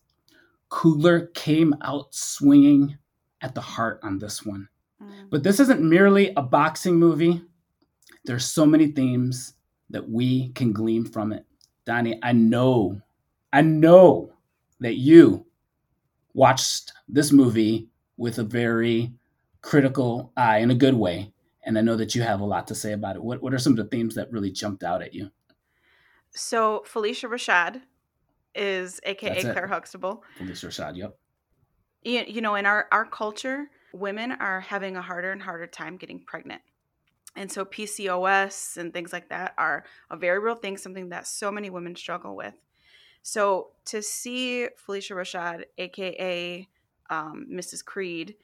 Coogler 0.70 1.34
came 1.34 1.76
out 1.82 2.14
swinging 2.14 2.98
at 3.42 3.56
the 3.56 3.62
heart 3.62 4.00
on 4.04 4.20
this 4.20 4.46
one. 4.46 4.68
Mm. 5.02 5.30
But 5.30 5.44
this 5.44 5.60
isn't 5.60 5.82
merely 5.82 6.34
a 6.36 6.42
boxing 6.42 6.96
movie. 6.96 7.42
There's 8.26 8.46
so 8.46 8.66
many 8.66 8.88
themes 8.88 9.54
that 9.90 10.08
we 10.08 10.50
can 10.50 10.74
glean 10.74 11.06
from 11.06 11.32
it. 11.32 11.46
Donnie, 11.86 12.20
I 12.22 12.34
know, 12.34 13.02
I 13.54 13.62
know 13.62 14.34
that 14.80 14.96
you 14.96 15.46
watched 16.34 16.94
this 17.08 17.32
movie 17.32 17.90
with 18.18 18.40
a 18.40 18.44
very 18.44 19.14
critical 19.62 20.32
eye 20.38 20.60
in 20.60 20.72
a 20.72 20.76
good 20.76 20.94
way. 20.94 21.32
And 21.66 21.78
I 21.78 21.82
know 21.82 21.96
that 21.96 22.16
you 22.16 22.22
have 22.22 22.40
a 22.40 22.46
lot 22.46 22.68
to 22.68 22.76
say 22.76 22.94
about 22.94 23.16
it. 23.16 23.24
What, 23.24 23.42
what 23.42 23.54
are 23.54 23.60
some 23.60 23.74
of 23.74 23.78
the 23.78 23.86
themes 23.86 24.16
that 24.16 24.32
really 24.32 24.52
jumped 24.52 24.84
out 24.84 25.02
at 25.02 25.14
you? 25.14 25.32
So 26.32 26.84
Phylicia 26.88 27.30
Rashad 27.30 27.82
is 28.56 29.00
AKA 29.04 29.30
That's 29.30 29.46
it. 29.46 29.52
Claire 29.54 29.68
Huxtable. 29.68 30.24
Phylicia 30.40 30.68
Rashad, 30.68 30.98
yep. 30.98 31.18
you, 32.04 32.24
you 32.28 32.42
know 32.42 32.56
in 32.56 32.66
our 32.66 32.88
our 32.92 33.06
culture 33.06 33.70
women 33.94 34.32
are 34.32 34.62
having 34.62 34.96
a 34.96 35.02
harder 35.02 35.32
and 35.32 35.42
harder 35.42 35.68
time 35.68 35.98
getting 35.98 36.20
pregnant 36.20 36.62
and 37.36 37.52
so 37.52 37.64
pcos 37.66 38.78
and 38.78 38.94
things 38.94 39.14
like 39.14 39.30
that 39.30 39.54
are 39.58 39.86
a 40.10 40.18
very 40.18 40.40
real 40.40 40.56
thing 40.56 40.78
something 40.78 41.10
that 41.10 41.26
so 41.26 41.52
many 41.52 41.70
women 41.70 41.96
struggle 41.96 42.36
with 42.36 42.54
so 43.28 43.72
to 43.84 44.02
see 44.02 44.70
phylicia 44.88 45.14
rashad 45.14 45.64
aka 45.78 46.66
um, 47.10 47.46
mrs 47.52 47.84
creed 47.84 48.36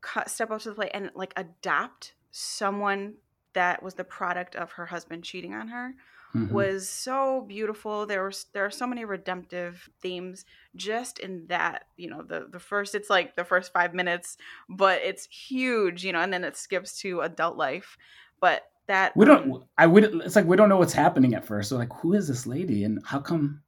cut, 0.00 0.30
step 0.30 0.50
up 0.50 0.62
to 0.62 0.70
the 0.70 0.74
plate 0.74 0.92
and 0.94 1.10
like 1.14 1.34
adopt 1.36 2.14
someone 2.30 3.14
that 3.52 3.82
was 3.82 3.92
the 3.92 4.04
product 4.04 4.56
of 4.56 4.72
her 4.72 4.86
husband 4.86 5.22
cheating 5.22 5.52
on 5.52 5.68
her 5.68 5.94
Mhm. 6.34 6.50
was 6.50 6.88
so 6.88 7.42
beautiful. 7.42 8.06
There 8.06 8.24
was 8.24 8.46
there 8.54 8.64
are 8.64 8.70
so 8.70 8.86
many 8.86 9.04
redemptive 9.04 9.90
themes 10.00 10.46
just 10.74 11.18
in 11.18 11.46
that. 11.48 11.84
You 11.98 12.08
know, 12.08 12.22
the 12.22 12.46
the 12.50 12.58
first 12.58 12.94
it's 12.94 13.10
like 13.10 13.36
the 13.36 13.44
first 13.44 13.70
five 13.74 13.92
minutes, 13.92 14.38
but 14.70 15.02
it's 15.02 15.26
huge. 15.26 16.02
You 16.02 16.12
know, 16.14 16.20
and 16.20 16.32
then 16.32 16.44
it 16.44 16.56
skips 16.56 16.98
to 17.00 17.20
adult 17.20 17.58
life. 17.58 17.98
But 18.40 18.62
that 18.86 19.14
we 19.14 19.26
um, 19.26 19.48
don't. 19.50 19.64
I 19.76 19.86
would. 19.86 20.04
It's 20.24 20.34
like 20.34 20.46
we 20.46 20.56
don't 20.56 20.70
know 20.70 20.78
what's 20.78 20.94
happening 20.94 21.34
at 21.34 21.44
first. 21.44 21.68
So 21.68 21.76
like, 21.76 21.92
who 21.92 22.14
is 22.14 22.28
this 22.28 22.46
lady, 22.46 22.84
and 22.84 23.00
how 23.04 23.20
come? 23.20 23.61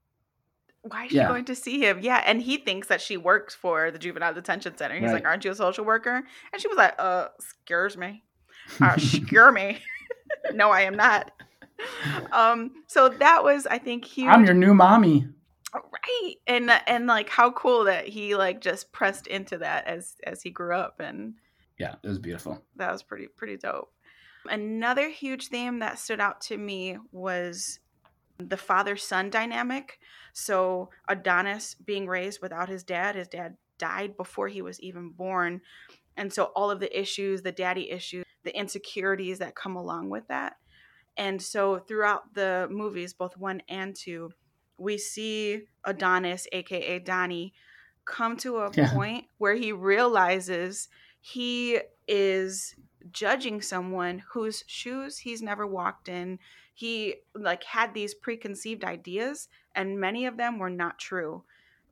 Why 0.86 1.04
is 1.06 1.10
she 1.12 1.18
going 1.18 1.44
to 1.46 1.54
see 1.54 1.80
him? 1.80 1.98
Yeah, 2.00 2.22
and 2.24 2.40
he 2.42 2.56
thinks 2.58 2.88
that 2.88 3.00
she 3.00 3.16
works 3.16 3.54
for 3.54 3.90
the 3.90 3.98
juvenile 3.98 4.34
detention 4.34 4.76
center. 4.76 4.98
He's 4.98 5.12
like, 5.12 5.24
"Aren't 5.26 5.44
you 5.44 5.50
a 5.50 5.54
social 5.54 5.84
worker?" 5.84 6.22
And 6.52 6.62
she 6.62 6.68
was 6.68 6.76
like, 6.76 6.94
"Uh, 6.98 7.28
scares 7.40 7.96
me, 7.96 8.22
uh, 8.80 8.96
scare 8.98 9.50
me." 9.50 9.78
no, 10.52 10.70
I 10.70 10.82
am 10.82 10.94
not. 10.94 11.32
Um, 12.32 12.70
so 12.86 13.08
that 13.08 13.42
was, 13.44 13.66
I 13.66 13.78
think, 13.78 14.04
huge. 14.04 14.28
I'm 14.28 14.44
your 14.44 14.54
new 14.54 14.74
mommy. 14.74 15.26
right 15.74 16.34
and 16.46 16.70
and 16.86 17.06
like 17.06 17.28
how 17.28 17.50
cool 17.50 17.84
that 17.84 18.06
he 18.06 18.36
like 18.36 18.60
just 18.60 18.92
pressed 18.92 19.26
into 19.26 19.58
that 19.58 19.86
as 19.86 20.14
as 20.24 20.40
he 20.40 20.50
grew 20.50 20.74
up 20.76 21.00
and 21.00 21.34
Yeah, 21.78 21.96
it 22.02 22.08
was 22.08 22.18
beautiful. 22.20 22.62
that 22.76 22.92
was 22.92 23.02
pretty 23.02 23.26
pretty 23.26 23.56
dope 23.56 23.90
another 24.48 25.08
huge 25.08 25.48
theme 25.48 25.78
that 25.78 25.98
stood 25.98 26.20
out 26.20 26.40
to 26.42 26.56
me 26.56 26.98
was 27.12 27.80
the 28.38 28.56
father 28.56 28.96
son 28.96 29.30
dynamic. 29.30 29.98
So 30.32 30.90
adonis 31.08 31.74
being 31.74 32.06
raised 32.06 32.40
without 32.42 32.68
his 32.68 32.82
dad 32.82 33.14
his 33.14 33.28
dad 33.28 33.56
died 33.78 34.16
before 34.16 34.48
he 34.48 34.62
was 34.62 34.80
even 34.80 35.10
born. 35.10 35.60
And 36.16 36.32
so 36.32 36.44
all 36.56 36.70
of 36.70 36.80
the 36.80 36.98
issues 37.00 37.42
the 37.42 37.52
daddy 37.52 37.90
issues 37.90 38.24
the 38.44 38.56
insecurities 38.56 39.38
that 39.38 39.54
come 39.54 39.76
along 39.76 40.10
with 40.10 40.28
that. 40.28 40.56
And 41.16 41.40
so 41.40 41.78
throughout 41.78 42.34
the 42.34 42.68
movies 42.70 43.14
both 43.14 43.36
one 43.36 43.62
and 43.68 43.94
two 43.94 44.30
we 44.78 44.98
see 44.98 45.62
adonis 45.84 46.46
aka 46.52 46.98
donnie 46.98 47.54
come 48.04 48.36
to 48.38 48.58
a 48.58 48.70
Yeah. 48.74 48.90
point 48.92 49.26
where 49.38 49.54
he 49.54 49.72
realizes 49.72 50.88
he 51.20 51.80
is 52.08 52.74
judging 53.10 53.62
someone 53.62 54.22
whose 54.32 54.64
shoes 54.66 55.18
he's 55.18 55.42
never 55.42 55.66
walked 55.66 56.08
in 56.08 56.38
he 56.74 57.16
like 57.34 57.64
had 57.64 57.94
these 57.94 58.14
preconceived 58.14 58.84
ideas 58.84 59.48
and 59.74 60.00
many 60.00 60.26
of 60.26 60.36
them 60.36 60.58
were 60.58 60.70
not 60.70 60.98
true 60.98 61.44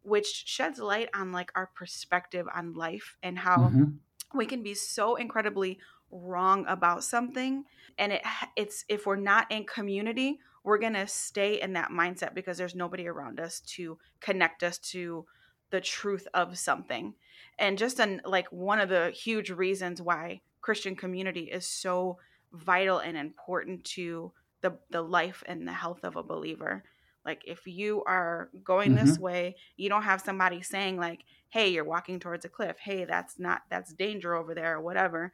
which 0.03 0.45
sheds 0.47 0.79
light 0.81 1.09
on 1.15 1.33
like 1.33 1.53
our 1.55 1.69
perspective 1.69 2.49
on 2.53 2.75
life 2.75 3.17
and 3.23 3.39
how 3.39 3.75
Mhm. 3.75 4.01
we 4.35 4.47
can 4.47 4.63
be 4.63 4.75
so 4.75 5.17
incredibly 5.17 5.79
wrong 6.11 6.67
about 6.67 7.05
something 7.05 7.65
and 7.99 8.13
it 8.13 8.23
it's 8.57 8.85
if 8.89 9.07
we're 9.07 9.17
not 9.17 9.51
in 9.51 9.65
community 9.65 10.39
we're 10.65 10.79
going 10.79 10.93
to 10.93 11.07
stay 11.07 11.61
in 11.61 11.73
that 11.73 11.91
mindset 11.91 12.35
because 12.35 12.57
there's 12.59 12.75
nobody 12.75 13.09
around 13.09 13.41
us 13.41 13.61
to 13.61 13.99
connect 14.21 14.63
us 14.63 14.79
to 14.79 15.27
the 15.71 15.81
truth 15.81 16.29
of 16.35 16.59
something 16.59 17.15
and 17.59 17.79
just 17.79 17.99
an 17.99 18.21
like 18.27 18.47
one 18.53 18.79
of 18.79 18.89
the 18.91 19.11
huge 19.11 19.51
reasons 19.51 20.03
why 20.03 20.41
christian 20.61 20.95
community 20.95 21.45
is 21.51 21.67
so 21.67 22.19
vital 22.53 22.99
and 22.99 23.17
important 23.17 23.83
to 23.85 24.33
the 24.63 24.79
the 24.91 25.03
life 25.03 25.43
and 25.47 25.67
the 25.69 25.73
health 25.73 26.05
of 26.05 26.17
a 26.17 26.23
believer. 26.23 26.83
Like 27.25 27.43
if 27.47 27.67
you 27.67 28.03
are 28.05 28.49
going 28.65 28.95
this 28.95 29.13
mm-hmm. 29.13 29.23
way 29.23 29.57
you 29.77 29.89
don't 29.89 30.03
have 30.03 30.21
somebody 30.21 30.63
saying 30.63 30.97
like 30.97 31.25
hey 31.51 31.69
you're 31.69 31.85
walking 31.85 32.19
towards 32.19 32.45
a 32.45 32.49
cliff. 32.49 32.77
Hey 32.79 33.05
that's 33.05 33.39
not 33.39 33.63
that's 33.71 33.93
danger 33.93 34.35
over 34.35 34.55
there 34.55 34.77
or 34.77 34.81
whatever. 34.81 35.33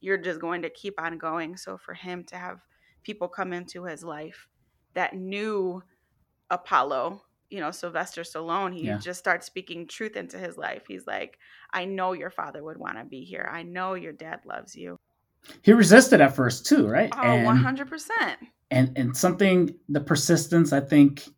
You're 0.00 0.18
just 0.18 0.40
going 0.40 0.62
to 0.62 0.70
keep 0.70 1.00
on 1.00 1.16
going. 1.18 1.56
So 1.56 1.78
for 1.78 1.94
him 1.94 2.24
to 2.24 2.36
have 2.36 2.60
people 3.02 3.28
come 3.28 3.52
into 3.52 3.84
his 3.84 4.04
life 4.04 4.48
that 4.94 5.14
knew 5.14 5.82
apollo 6.50 7.22
you 7.50 7.58
know 7.58 7.70
sylvester 7.70 8.22
stallone 8.22 8.74
he 8.74 8.84
Yeah. 8.84 8.98
just 8.98 9.18
starts 9.18 9.46
speaking 9.46 9.86
truth 9.86 10.16
into 10.16 10.38
his 10.38 10.56
life. 10.58 10.82
He's 10.88 11.06
like 11.06 11.38
i 11.72 11.84
know 11.84 12.12
your 12.12 12.30
father 12.30 12.62
would 12.62 12.76
want 12.78 12.98
to 12.98 13.04
be 13.04 13.24
here. 13.24 13.48
I 13.50 13.62
know 13.62 13.94
your 13.94 14.12
dad 14.12 14.40
loves 14.44 14.76
you 14.76 14.98
He 15.62 15.72
resisted 15.72 16.20
at 16.20 16.34
first 16.34 16.66
too, 16.66 16.86
right? 16.86 17.12
oh 17.14 17.22
and, 17.22 17.64
100% 17.64 18.08
and 18.70 18.96
and 18.96 19.16
something 19.16 19.74
the 19.88 20.00
persistence 20.00 20.72
I 20.72 20.80
think 20.80 21.28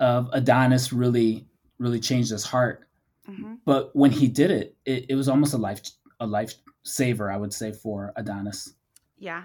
of 0.00 0.28
Adonis 0.32 0.92
really 0.92 1.46
really 1.78 2.00
changed 2.00 2.30
his 2.30 2.44
heart. 2.44 2.88
hmm 3.26 3.54
But 3.64 3.94
when 3.94 4.10
he 4.10 4.28
did 4.28 4.50
it, 4.50 4.76
it, 4.84 5.06
it 5.10 5.14
was 5.14 5.28
almost 5.28 5.54
a 5.54 5.58
life 5.58 5.80
a 6.20 6.26
life 6.26 6.54
saver, 6.82 7.30
I 7.30 7.36
would 7.36 7.52
say, 7.52 7.72
for 7.72 8.12
Adonis. 8.16 8.74
Yeah. 9.18 9.44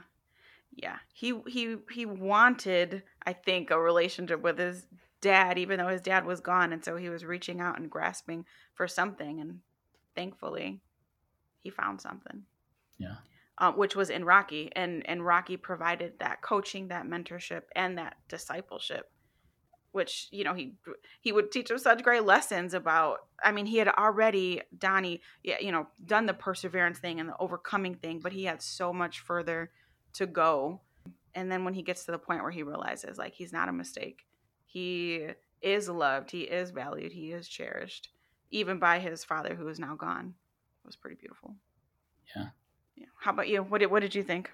Yeah. 0.76 0.98
He 1.14 1.40
he 1.48 1.78
he 1.92 2.06
wanted, 2.06 3.04
I 3.26 3.34
think, 3.34 3.72
a 3.72 3.80
relationship 3.80 4.42
with 4.42 4.58
his 4.58 4.86
dad, 5.22 5.58
even 5.58 5.80
though 5.80 5.88
his 5.88 6.02
dad 6.02 6.26
was 6.26 6.40
gone. 6.40 6.74
And 6.74 6.84
so 6.84 6.96
he 6.96 7.10
was 7.10 7.26
reaching 7.26 7.60
out 7.60 7.80
and 7.80 7.90
grasping 7.90 8.46
for 8.74 8.88
something. 8.88 9.40
And 9.40 9.60
thankfully 10.16 10.82
he 11.64 11.70
found 11.70 12.02
something. 12.02 12.44
Yeah. 12.98 13.16
Um, 13.62 13.76
which 13.76 13.96
was 13.96 14.10
in 14.10 14.24
Rocky. 14.24 14.72
And 14.76 15.08
and 15.08 15.26
Rocky 15.26 15.58
provided 15.58 16.14
that 16.20 16.42
coaching, 16.42 16.88
that 16.88 17.06
mentorship, 17.06 17.64
and 17.76 17.98
that 17.98 18.16
discipleship. 18.28 19.12
Which, 19.92 20.28
you 20.32 20.44
know, 20.44 20.54
he 20.54 20.76
he 21.20 21.32
would 21.32 21.52
teach 21.52 21.70
him 21.70 21.78
such 21.78 22.04
great 22.04 22.24
lessons 22.24 22.74
about 22.74 23.20
I 23.44 23.52
mean, 23.52 23.66
he 23.66 23.78
had 23.78 23.88
already, 23.88 24.62
Donnie, 24.78 25.22
you 25.44 25.72
know, 25.72 25.88
done 26.06 26.26
the 26.26 26.34
perseverance 26.34 27.00
thing 27.00 27.20
and 27.20 27.30
the 27.30 27.38
overcoming 27.40 27.96
thing, 27.96 28.20
but 28.20 28.34
he 28.34 28.46
had 28.46 28.62
so 28.62 28.94
much 28.94 29.20
further 29.20 29.72
to 30.14 30.26
go. 30.26 30.82
And 31.36 31.52
then 31.52 31.64
when 31.64 31.74
he 31.74 31.82
gets 31.82 32.06
to 32.06 32.12
the 32.12 32.18
point 32.18 32.42
where 32.42 32.52
he 32.52 32.64
realizes 32.64 33.18
like 33.18 33.34
he's 33.34 33.54
not 33.54 33.70
a 33.70 33.74
mistake, 33.74 34.26
he 34.66 35.28
is 35.62 35.90
loved, 35.90 36.32
he 36.32 36.42
is 36.42 36.72
valued, 36.72 37.12
he 37.12 37.32
is 37.32 37.48
cherished, 37.48 38.10
even 38.52 38.80
by 38.80 39.00
his 39.00 39.24
father 39.24 39.56
who 39.56 39.68
is 39.68 39.80
now 39.80 39.96
gone. 39.96 40.34
It 40.84 40.88
was 40.88 40.96
pretty 40.96 41.18
beautiful. 41.20 41.56
Yeah. 42.36 42.50
How 43.20 43.32
about 43.32 43.48
you? 43.48 43.64
What 43.64 43.80
did 43.80 43.92
what 43.92 44.02
did 44.02 44.16
you 44.16 44.24
think? 44.24 44.52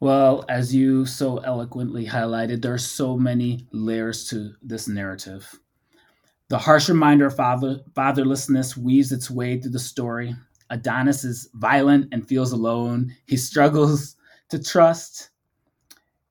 Well, 0.00 0.44
as 0.48 0.74
you 0.74 1.06
so 1.06 1.38
eloquently 1.38 2.06
highlighted, 2.06 2.62
there 2.62 2.72
are 2.72 2.78
so 2.78 3.16
many 3.16 3.66
layers 3.72 4.28
to 4.28 4.54
this 4.62 4.86
narrative. 4.86 5.58
The 6.48 6.58
harsh 6.58 6.88
reminder 6.88 7.26
of 7.26 7.36
father, 7.36 7.80
fatherlessness 7.94 8.76
weaves 8.76 9.12
its 9.12 9.30
way 9.30 9.60
through 9.60 9.72
the 9.72 9.78
story. 9.78 10.34
Adonis 10.70 11.24
is 11.24 11.50
violent 11.54 12.08
and 12.12 12.26
feels 12.26 12.52
alone. 12.52 13.14
He 13.26 13.36
struggles 13.36 14.16
to 14.50 14.62
trust. 14.62 15.30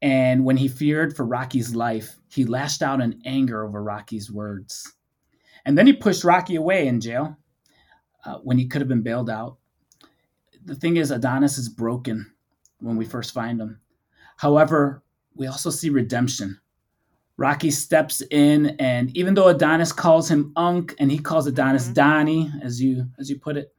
And 0.01 0.45
when 0.45 0.57
he 0.57 0.67
feared 0.67 1.15
for 1.15 1.25
Rocky's 1.25 1.75
life, 1.75 2.15
he 2.29 2.45
lashed 2.45 2.81
out 2.81 3.01
in 3.01 3.21
anger 3.25 3.65
over 3.65 3.83
Rocky's 3.83 4.31
words. 4.31 4.93
And 5.65 5.77
then 5.77 5.87
he 5.87 5.93
pushed 5.93 6.23
Rocky 6.23 6.55
away 6.55 6.87
in 6.87 7.01
jail 7.01 7.37
uh, 8.25 8.37
when 8.37 8.57
he 8.57 8.67
could 8.67 8.81
have 8.81 8.87
been 8.87 9.03
bailed 9.03 9.29
out. 9.29 9.57
The 10.65 10.75
thing 10.75 10.97
is, 10.97 11.11
Adonis 11.11 11.57
is 11.57 11.69
broken 11.69 12.31
when 12.79 12.97
we 12.97 13.05
first 13.05 13.33
find 13.33 13.59
him. 13.59 13.79
However, 14.37 15.03
we 15.35 15.47
also 15.47 15.69
see 15.69 15.89
redemption. 15.89 16.59
Rocky 17.37 17.69
steps 17.69 18.21
in, 18.31 18.75
and 18.79 19.15
even 19.15 19.35
though 19.35 19.47
Adonis 19.47 19.91
calls 19.91 20.29
him 20.29 20.51
Unc 20.55 20.95
and 20.99 21.11
he 21.11 21.19
calls 21.19 21.45
Adonis 21.45 21.89
Mhm. 21.89 21.93
Donnie, 21.93 22.51
as 22.61 22.81
you 22.81 23.09
as 23.19 23.29
you 23.29 23.39
put 23.39 23.57
it, 23.57 23.73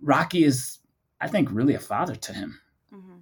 Rocky 0.00 0.44
is, 0.44 0.78
I 1.20 1.28
think, 1.28 1.50
really 1.52 1.74
a 1.74 1.80
father 1.80 2.16
to 2.16 2.32
him. 2.32 2.60
Mm-hmm. 2.92 3.18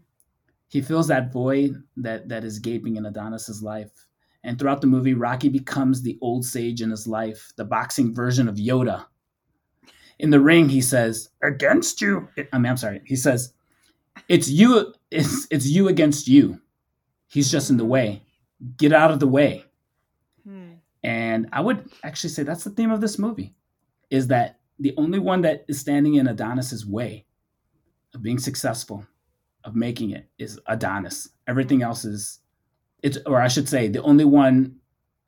He 0.69 0.81
fills 0.81 1.09
that 1.09 1.33
void 1.33 1.83
that 1.99 2.29
that 2.29 2.45
is 2.45 2.59
gaping 2.59 2.97
in 2.97 3.07
Adonis's 3.07 3.62
life. 3.62 4.07
And 4.42 4.59
throughout 4.59 4.81
the 4.81 4.87
movie, 4.87 5.14
Rocky 5.14 5.49
becomes 5.49 6.03
the 6.03 6.19
old 6.23 6.45
sage 6.47 6.81
in 6.81 6.90
his 6.90 7.07
life, 7.07 7.53
the 7.57 7.64
boxing 7.64 8.14
version 8.14 8.49
of 8.49 8.57
Yoda. 8.57 9.07
In 10.18 10.31
the 10.31 10.40
ring, 10.40 10.68
he 10.68 10.81
says, 10.81 11.31
"Against 11.42 12.00
you." 12.00 12.29
I 12.52 12.59
mean, 12.59 12.70
I'm 12.70 12.76
sorry. 12.76 13.02
He 13.05 13.16
says, 13.16 13.52
"It's 14.29 14.48
you. 14.48 14.94
It's 15.11 15.46
it's 15.50 15.66
you 15.66 15.88
against 15.88 16.29
you." 16.29 16.61
He's 17.29 17.50
just 17.50 17.70
in 17.70 17.76
the 17.76 17.85
way. 17.85 18.22
Get 18.76 18.92
out 18.92 19.11
of 19.11 19.20
the 19.20 19.26
way. 19.26 19.64
Hmm. 20.46 20.74
And 21.02 21.48
I 21.52 21.61
would 21.61 21.90
actually 22.02 22.31
say 22.31 22.42
that's 22.42 22.64
the 22.64 22.70
theme 22.70 22.90
of 22.90 23.00
this 23.00 23.18
movie 23.18 23.55
is 24.11 24.29
that 24.29 24.61
the 24.79 24.94
only 24.96 25.18
one 25.18 25.42
that 25.42 25.64
is 25.68 25.81
standing 25.81 26.14
in 26.14 26.29
Adonis's 26.29 26.87
way 26.87 27.26
of 28.14 28.22
being 28.22 28.38
successful, 28.38 29.07
of 29.64 29.74
making 29.74 30.11
it, 30.11 30.29
is 30.38 30.59
Adonis. 30.66 31.29
Everything 31.46 31.83
else 31.83 32.05
is 32.05 32.40
it's 33.02 33.18
or 33.26 33.40
I 33.40 33.48
should 33.48 33.68
say 33.68 33.88
the 33.88 34.02
only 34.02 34.24
one 34.24 34.76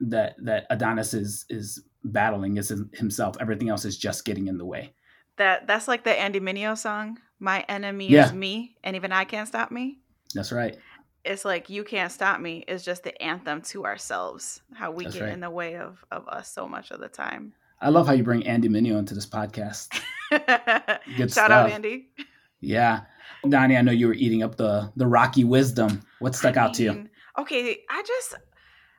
that 0.01 0.37
that 0.45 0.67
Adonis 0.71 1.15
is 1.15 1.45
is 1.49 1.83
battling 2.05 2.57
is 2.57 2.73
himself. 2.95 3.37
Everything 3.41 3.69
else 3.69 3.85
is 3.85 3.97
just 3.99 4.25
getting 4.25 4.49
in 4.49 4.59
the 4.59 4.65
way. 4.67 4.93
That 5.37 5.67
that's 5.67 5.89
like 5.89 6.05
the 6.05 6.19
Andy 6.19 6.41
Mineo 6.41 6.77
song. 6.77 7.19
My 7.39 7.65
enemy 7.69 8.09
Yeah. 8.09 8.27
is 8.27 8.33
me, 8.33 8.77
and 8.83 8.97
even 8.97 9.13
I 9.13 9.25
can't 9.25 9.47
stop 9.49 9.71
me. 9.71 9.99
That's 10.35 10.51
right. 10.53 10.77
It's 11.25 11.45
like 11.45 11.69
you 11.71 11.85
can't 11.85 12.11
stop 12.11 12.41
me 12.41 12.65
is 12.67 12.85
just 12.85 13.03
the 13.05 13.21
anthem 13.23 13.61
to 13.63 13.85
ourselves. 13.85 14.61
How 14.75 14.91
we 14.91 15.05
That's 15.05 15.17
get 15.17 15.25
right. 15.25 15.33
in 15.33 15.41
the 15.41 15.51
way 15.51 15.77
of 15.77 16.05
of 16.11 16.27
us 16.29 16.49
so 16.53 16.67
much 16.67 16.91
of 16.91 17.01
the 17.01 17.09
time. 17.09 17.53
I 17.81 17.91
love 17.91 18.07
how 18.09 18.13
you 18.13 18.25
bring 18.25 18.45
Andy 18.47 18.69
Mineo 18.69 18.99
into 18.99 19.15
this 19.15 19.27
podcast. 19.27 19.89
Good 21.17 21.33
Shout 21.33 21.51
out. 21.53 21.71
Andy. 21.71 22.09
Yeah. 22.61 23.03
Donnie, 23.49 23.77
I 23.77 23.83
know 23.83 23.93
you 23.93 24.09
were 24.09 24.15
eating 24.15 24.43
up 24.43 24.57
the 24.57 24.93
the 24.97 25.07
Rocky 25.07 25.45
wisdom. 25.45 26.03
What 26.19 26.35
stuck 26.35 26.57
I 26.57 26.63
out 26.63 26.75
to 26.75 26.83
you? 26.83 27.09
Okay, 27.39 27.79
I 27.89 28.03
just 28.05 28.35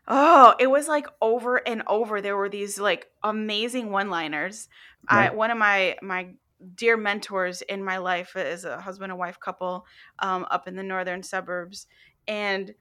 oh, 0.09 0.55
it 0.59 0.67
was 0.67 0.87
like 0.87 1.07
over 1.21 1.57
and 1.57 1.83
over. 1.87 2.21
There 2.21 2.37
were 2.37 2.49
these 2.49 2.79
like 2.79 3.07
amazing 3.23 3.91
one-liners. 3.91 4.67
I 5.07 5.29
one 5.31 5.51
of 5.51 5.57
my 5.57 5.97
my 6.01 6.33
dear 6.75 6.97
mentors 6.97 7.61
in 7.63 7.83
my 7.83 7.97
life 7.97 8.35
is 8.35 8.65
a 8.65 8.81
husband 8.81 9.11
and 9.11 9.19
wife 9.19 9.39
couple 9.39 9.85
um, 10.19 10.45
up 10.51 10.67
in 10.67 10.75
the 10.75 10.83
northern 10.83 11.23
suburbs, 11.23 11.87
and 12.27 12.73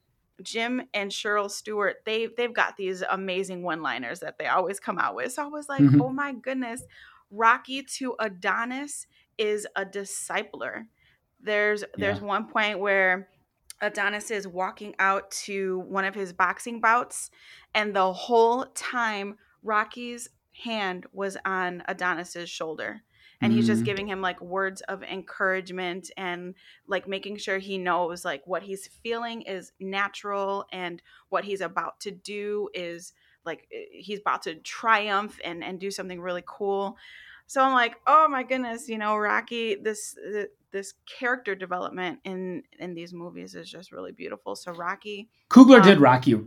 Jim 0.43 0.83
and 0.95 1.11
Cheryl 1.11 1.51
Stewart. 1.51 1.97
They 2.05 2.27
they've 2.37 2.53
got 2.55 2.77
these 2.77 3.03
amazing 3.03 3.63
one-liners 3.63 4.21
that 4.21 4.39
they 4.39 4.47
always 4.47 4.81
come 4.81 4.99
out 4.99 5.15
with. 5.15 5.33
So 5.33 5.45
I 5.45 5.49
was 5.49 5.69
like, 5.69 5.83
Mhm. 5.83 6.01
oh 6.01 6.11
my 6.13 6.33
goodness, 6.33 6.83
Rocky 7.31 7.83
to 7.83 8.15
Adonis 8.19 9.07
is 9.37 9.67
a 9.77 9.85
discipler. 9.85 10.87
There's 11.41 11.85
there's 11.97 12.21
Yeah. 12.21 12.27
one 12.27 12.49
point 12.49 12.79
where 12.81 13.29
Adonis 13.81 14.31
is 14.31 14.49
walking 14.49 14.95
out 14.99 15.31
to 15.31 15.81
one 15.81 16.05
of 16.05 16.15
his 16.15 16.33
boxing 16.33 16.81
bouts, 16.81 17.31
and 17.75 17.95
the 17.95 18.13
whole 18.13 18.67
time 18.75 19.39
Rocky's 19.63 20.29
hand 20.65 21.07
was 21.13 21.37
on 21.45 21.83
Adonis's 21.89 22.51
shoulder. 22.51 23.03
And 23.41 23.53
he's 23.53 23.67
just 23.67 23.83
Mm, 23.83 23.85
giving 23.85 24.09
him 24.09 24.21
like 24.21 24.41
words 24.41 24.81
of 24.83 25.05
encouragement 25.05 26.11
and 26.17 26.57
like 26.89 27.07
making 27.07 27.37
sure 27.37 27.59
he 27.59 27.79
knows 27.79 28.25
like 28.25 28.45
what 28.47 28.65
he's 28.65 28.89
feeling 28.89 29.43
is 29.43 29.71
natural 29.79 30.67
and 30.73 31.01
what 31.29 31.45
he's 31.45 31.61
about 31.61 32.01
to 32.01 32.11
do 32.11 32.69
is 32.75 33.13
like 33.45 33.69
eh, 33.73 33.85
he's 33.93 34.19
about 34.19 34.43
to 34.43 34.57
triumph 34.57 35.39
and 35.45 35.63
and 35.63 35.79
do 35.79 35.91
something 35.93 36.21
really 36.21 36.43
cool. 36.47 36.97
So 37.49 37.63
I'm 37.63 37.73
like, 37.73 37.97
oh 38.07 38.29
my 38.29 38.43
goodness, 38.43 38.89
you 38.89 38.99
know, 38.99 39.17
Rocky, 39.17 39.75
this 39.75 40.15
this 40.71 40.93
character 41.19 41.55
development 41.55 42.21
in 42.25 42.63
in 42.79 42.95
these 42.95 43.15
movies 43.15 43.55
is 43.55 43.71
just 43.71 43.91
really 43.91 44.13
beautiful. 44.13 44.55
So 44.55 44.73
Rocky, 44.73 45.31
did 45.51 45.97
um, 45.97 46.03
Rocky. 46.03 46.39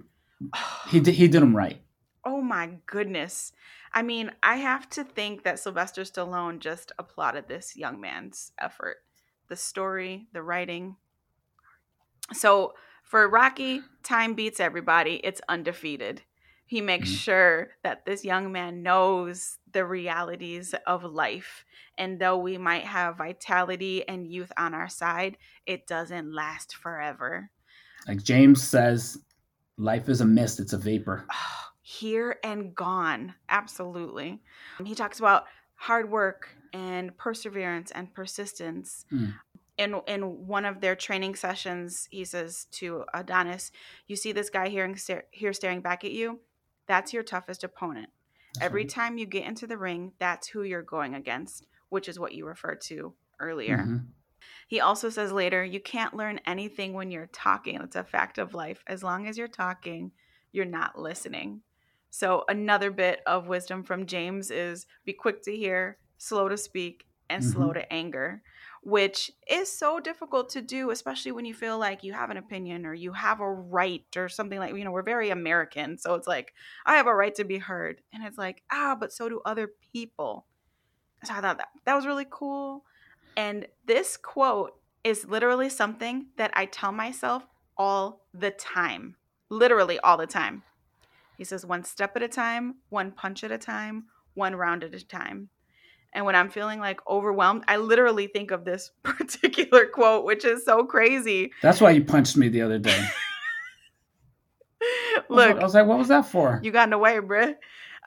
He 0.90 1.00
did, 1.00 1.16
he 1.16 1.28
did 1.28 1.42
him 1.42 1.56
right. 1.56 1.82
oh 2.24 2.42
my 2.42 2.78
goodness. 2.86 3.52
I 3.94 4.04
mean, 4.04 4.32
I 4.44 4.58
have 4.58 4.88
to 4.92 5.04
think 5.04 5.44
that 5.44 5.60
Sylvester 5.60 6.04
Stallone 6.04 6.60
just 6.60 6.92
applauded 7.00 7.48
this 7.48 7.76
young 7.76 8.00
man's 8.00 8.52
effort. 8.60 8.98
The 9.50 9.56
story, 9.56 10.28
the 10.34 10.44
writing. 10.44 10.98
So 12.34 12.74
for 13.04 13.28
Rocky, 13.28 13.82
time 14.04 14.36
beats 14.36 14.60
everybody. 14.60 15.16
It's 15.24 15.42
undefeated. 15.50 16.22
He 16.66 16.80
makes 16.80 17.10
Mhm. 17.10 17.18
sure 17.18 17.72
that 17.84 18.06
this 18.06 18.24
young 18.24 18.52
man 18.52 18.82
knows 18.82 19.58
the 19.74 19.86
realities 19.86 20.74
of 20.88 21.04
life. 21.04 21.66
And 21.98 22.20
though 22.20 22.38
we 22.38 22.58
might 22.58 22.84
have 22.84 23.18
vitality 23.18 24.08
and 24.08 24.28
youth 24.28 24.52
on 24.58 24.74
our 24.74 24.90
side, 24.90 25.38
it 25.66 25.88
doesn't 25.88 26.34
last 26.34 26.76
forever. 26.76 27.50
Like 28.08 28.24
James 28.24 28.64
says, 28.64 29.18
life 29.78 30.10
is 30.10 30.22
a 30.22 30.26
mist. 30.26 30.60
It's 30.60 30.74
a 30.74 30.78
vapor. 30.78 31.26
here 31.82 32.38
and 32.44 32.74
gone. 32.74 33.36
Absolutely. 33.50 34.42
He 34.84 34.96
talks 34.96 35.20
about 35.20 35.46
hard 35.76 36.10
work 36.10 36.50
and 36.74 37.16
perseverance 37.18 37.92
and 37.92 38.14
persistence. 38.14 39.06
Mm. 39.12 39.34
In 39.78 40.02
in 40.08 40.48
one 40.48 40.66
of 40.66 40.80
their 40.80 40.96
training 40.96 41.36
sessions, 41.36 42.08
he 42.12 42.24
says 42.24 42.68
to 42.72 43.04
Adonis, 43.14 43.72
"You 44.06 44.16
see 44.16 44.32
this 44.32 44.50
guy 44.50 44.70
here 44.70 44.94
here 45.32 45.54
staring 45.54 45.82
back 45.82 46.04
at 46.04 46.12
you? 46.12 46.40
That's 46.88 47.14
your 47.14 47.24
toughest 47.24 47.64
opponent. 47.64 48.10
Every 48.60 48.86
time 48.86 49.18
you 49.18 49.26
get 49.26 49.46
into 49.46 49.68
the 49.68 49.78
ring, 49.78 50.14
that's 50.20 50.48
who 50.48 50.64
you're 50.64 50.82
going 50.82 51.16
against, 51.16 51.68
which 51.90 52.10
is 52.10 52.20
what 52.20 52.34
you 52.34 52.46
referred 52.46 52.82
to 52.82 53.16
earlier." 53.40 53.78
Mhm. 53.78 54.08
He 54.68 54.80
also 54.80 55.10
says 55.10 55.32
later, 55.32 55.64
you 55.64 55.80
can't 55.80 56.14
learn 56.16 56.40
anything 56.46 56.94
when 56.94 57.12
you're 57.12 57.28
talking. 57.28 57.80
It's 57.82 57.96
a 57.96 58.04
fact 58.04 58.38
of 58.38 58.54
life. 58.54 58.84
As 58.88 59.04
long 59.04 59.28
as 59.28 59.38
you're 59.38 59.48
talking, 59.48 60.12
you're 60.52 60.66
not 60.66 60.98
listening. 61.00 61.62
So, 62.10 62.44
another 62.50 62.92
bit 62.92 63.22
of 63.26 63.48
wisdom 63.48 63.84
from 63.84 64.06
James 64.06 64.52
is 64.52 64.86
be 65.06 65.14
quick 65.14 65.42
to 65.44 65.56
hear, 65.56 65.98
slow 66.18 66.50
to 66.50 66.58
speak, 66.58 67.06
and 67.30 67.44
slow 67.44 67.72
to 67.72 67.94
anger, 67.94 68.44
which 68.82 69.32
is 69.48 69.72
so 69.72 70.00
difficult 70.00 70.50
to 70.50 70.62
do, 70.62 70.90
especially 70.90 71.32
when 71.32 71.46
you 71.46 71.54
feel 71.54 71.78
like 71.78 72.04
you 72.04 72.14
have 72.14 72.30
an 72.32 72.38
opinion 72.38 72.86
or 72.86 72.94
you 72.94 73.14
have 73.14 73.40
a 73.40 73.52
right 73.52 74.06
or 74.16 74.28
something 74.28 74.58
like, 74.60 74.76
you 74.76 74.84
know, 74.84 74.92
we're 74.92 75.04
very 75.04 75.30
American. 75.30 75.98
So, 75.98 76.16
it's 76.16 76.28
like, 76.28 76.54
I 76.86 76.96
have 76.96 77.08
a 77.08 77.16
right 77.16 77.34
to 77.36 77.44
be 77.44 77.60
heard. 77.60 78.02
And 78.14 78.24
it's 78.24 78.38
like, 78.38 78.64
ah, 78.72 78.96
but 79.00 79.14
so 79.14 79.30
do 79.30 79.42
other 79.46 79.72
people. 79.94 80.46
So, 81.24 81.34
I 81.34 81.42
thought 81.42 81.60
that, 81.60 81.70
that 81.86 81.96
was 81.96 82.08
really 82.08 82.28
cool. 82.30 82.84
And 83.38 83.68
this 83.86 84.18
quote 84.18 84.74
is 85.04 85.26
literally 85.26 85.70
something 85.70 86.28
that 86.38 86.52
I 86.54 86.66
tell 86.66 86.92
myself 86.92 87.46
all 87.78 88.26
the 88.34 88.52
time. 88.52 89.16
Literally 89.50 90.00
all 90.00 90.18
the 90.18 90.28
time. 90.28 90.64
He 91.38 91.44
says, 91.44 91.66
one 91.66 91.84
step 91.84 92.16
at 92.16 92.24
a 92.24 92.28
time, 92.28 92.76
one 92.90 93.12
punch 93.12 93.44
at 93.44 93.52
a 93.52 93.58
time, 93.58 94.06
one 94.34 94.56
round 94.56 94.84
at 94.84 94.94
a 94.94 95.06
time. 95.06 95.50
And 96.14 96.26
when 96.26 96.36
I'm 96.36 96.50
feeling 96.50 96.80
like 96.80 97.00
overwhelmed, 97.08 97.64
I 97.68 97.78
literally 97.78 98.28
think 98.28 98.52
of 98.52 98.66
this 98.66 98.92
particular 99.04 99.86
quote, 99.88 100.26
which 100.26 100.44
is 100.46 100.66
so 100.66 100.84
crazy. 100.86 101.52
That's 101.62 101.80
why 101.80 101.92
you 101.92 102.04
punched 102.04 102.36
me 102.38 102.50
the 102.50 102.62
other 102.62 102.80
day. 102.80 103.08
I 104.82 105.22
was 105.30 105.38
like- 105.38 105.50
Look, 105.50 105.60
I 105.60 105.64
was 105.64 105.74
like, 105.76 105.86
what 105.88 105.98
was 106.00 106.08
that 106.10 106.26
for? 106.26 106.60
you 106.64 106.72
got 106.72 106.86
in 106.86 106.90
the 106.92 106.98
way, 106.98 107.18
bruh. 107.18 107.56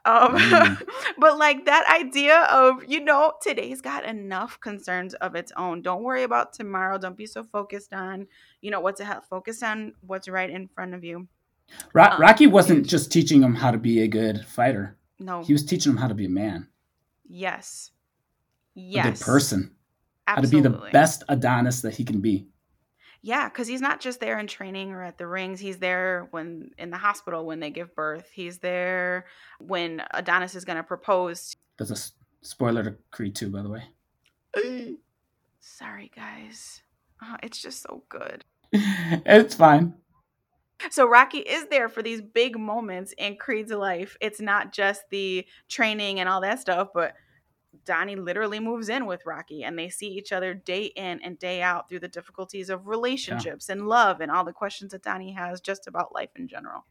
Um, 0.07 0.35
Mm. 0.37 0.87
but 1.17 1.39
like 1.39 1.65
that 1.65 1.83
idea 1.99 2.41
of, 2.51 2.83
you 2.87 2.99
know, 3.03 3.33
today's 3.41 3.81
got 3.81 4.05
enough 4.05 4.59
concerns 4.59 5.15
of 5.15 5.33
its 5.33 5.51
own. 5.57 5.81
Don't 5.81 6.03
worry 6.03 6.21
about 6.21 6.53
tomorrow. 6.53 6.99
Don't 6.99 7.17
be 7.17 7.25
so 7.25 7.43
focused 7.43 7.91
on, 7.91 8.27
you 8.61 8.69
know, 8.69 8.81
what's 8.81 8.99
ahead. 9.01 9.21
Focus 9.27 9.63
on 9.63 9.93
what's 10.01 10.27
right 10.27 10.49
in 10.51 10.67
front 10.67 10.93
of 10.93 11.03
you. 11.03 11.27
Ro- 11.93 12.03
um, 12.03 12.21
Rocky 12.21 12.45
wasn't 12.45 12.85
just 12.85 13.11
teaching 13.11 13.41
him 13.41 13.55
how 13.55 13.71
to 13.71 13.79
be 13.79 14.01
a 14.01 14.07
good 14.07 14.45
fighter. 14.45 14.95
No. 15.17 15.41
He 15.43 15.53
was 15.53 15.65
teaching 15.65 15.93
him 15.93 15.97
how 15.97 16.07
to 16.07 16.13
be 16.13 16.25
a 16.25 16.29
man, 16.29 16.67
yes. 17.27 17.89
A 18.75 18.79
Yes. 18.79 19.19
good 19.19 19.25
person, 19.25 19.75
Absolutely. 20.27 20.57
how 20.59 20.63
to 20.63 20.69
be 20.69 20.85
the 20.85 20.91
best 20.91 21.23
Adonis 21.29 21.81
that 21.81 21.93
he 21.95 22.03
can 22.03 22.21
be. 22.21 22.47
Yeah, 23.21 23.49
because 23.49 23.67
he's 23.67 23.81
not 23.81 24.01
just 24.01 24.19
there 24.19 24.37
in 24.37 24.45
training 24.45 24.91
or 24.91 25.01
at 25.03 25.17
the 25.17 25.25
rings. 25.25 25.59
He's 25.59 25.79
there 25.79 26.27
when 26.29 26.69
in 26.77 26.91
the 26.91 26.97
hospital 26.97 27.45
when 27.45 27.59
they 27.59 27.71
give 27.71 27.95
birth. 27.95 28.29
He's 28.31 28.59
there 28.59 29.25
when 29.59 30.03
Adonis 30.11 30.53
is 30.53 30.63
going 30.63 30.77
to 30.77 30.83
propose. 30.83 31.55
That's 31.77 31.91
a 31.91 32.45
spoiler 32.45 32.83
to 32.83 32.95
Creed 33.11 33.35
2, 33.35 33.49
by 33.49 33.63
the 33.63 33.69
way. 33.69 33.83
Sorry, 35.59 36.11
guys. 36.15 36.81
Oh, 37.23 37.35
it's 37.41 37.59
just 37.59 37.81
so 37.81 38.03
good. 38.09 38.45
it's 38.71 39.55
fine. 39.55 39.95
So 40.91 41.07
Rocky 41.07 41.39
is 41.39 41.67
there 41.69 41.89
for 41.89 42.03
these 42.03 42.21
big 42.21 42.59
moments 42.59 43.13
in 43.17 43.37
Creed's 43.37 43.71
life. 43.71 44.17
It's 44.21 44.41
not 44.41 44.71
just 44.71 45.01
the 45.09 45.45
training 45.67 46.19
and 46.19 46.29
all 46.29 46.41
that 46.41 46.59
stuff, 46.59 46.89
but 46.93 47.13
Donnie 47.83 48.15
literally 48.15 48.59
moves 48.59 48.89
in 48.89 49.05
with 49.05 49.25
Rocky 49.25 49.63
and 49.63 49.77
they 49.77 49.89
see 49.89 50.07
each 50.07 50.31
other 50.31 50.53
day 50.53 50.85
in 50.85 51.21
and 51.21 51.37
day 51.37 51.61
out 51.61 51.89
through 51.89 51.99
the 51.99 52.07
difficulties 52.07 52.69
of 52.69 52.87
relationships 52.87 53.69
and 53.69 53.87
love 53.87 54.21
and 54.21 54.31
all 54.31 54.45
the 54.45 54.53
questions 54.53 54.91
that 54.91 55.03
Donnie 55.03 55.33
has 55.33 55.59
just 55.61 55.87
about 55.87 56.13
life 56.13 56.29
in 56.35 56.47
general. 56.47 56.85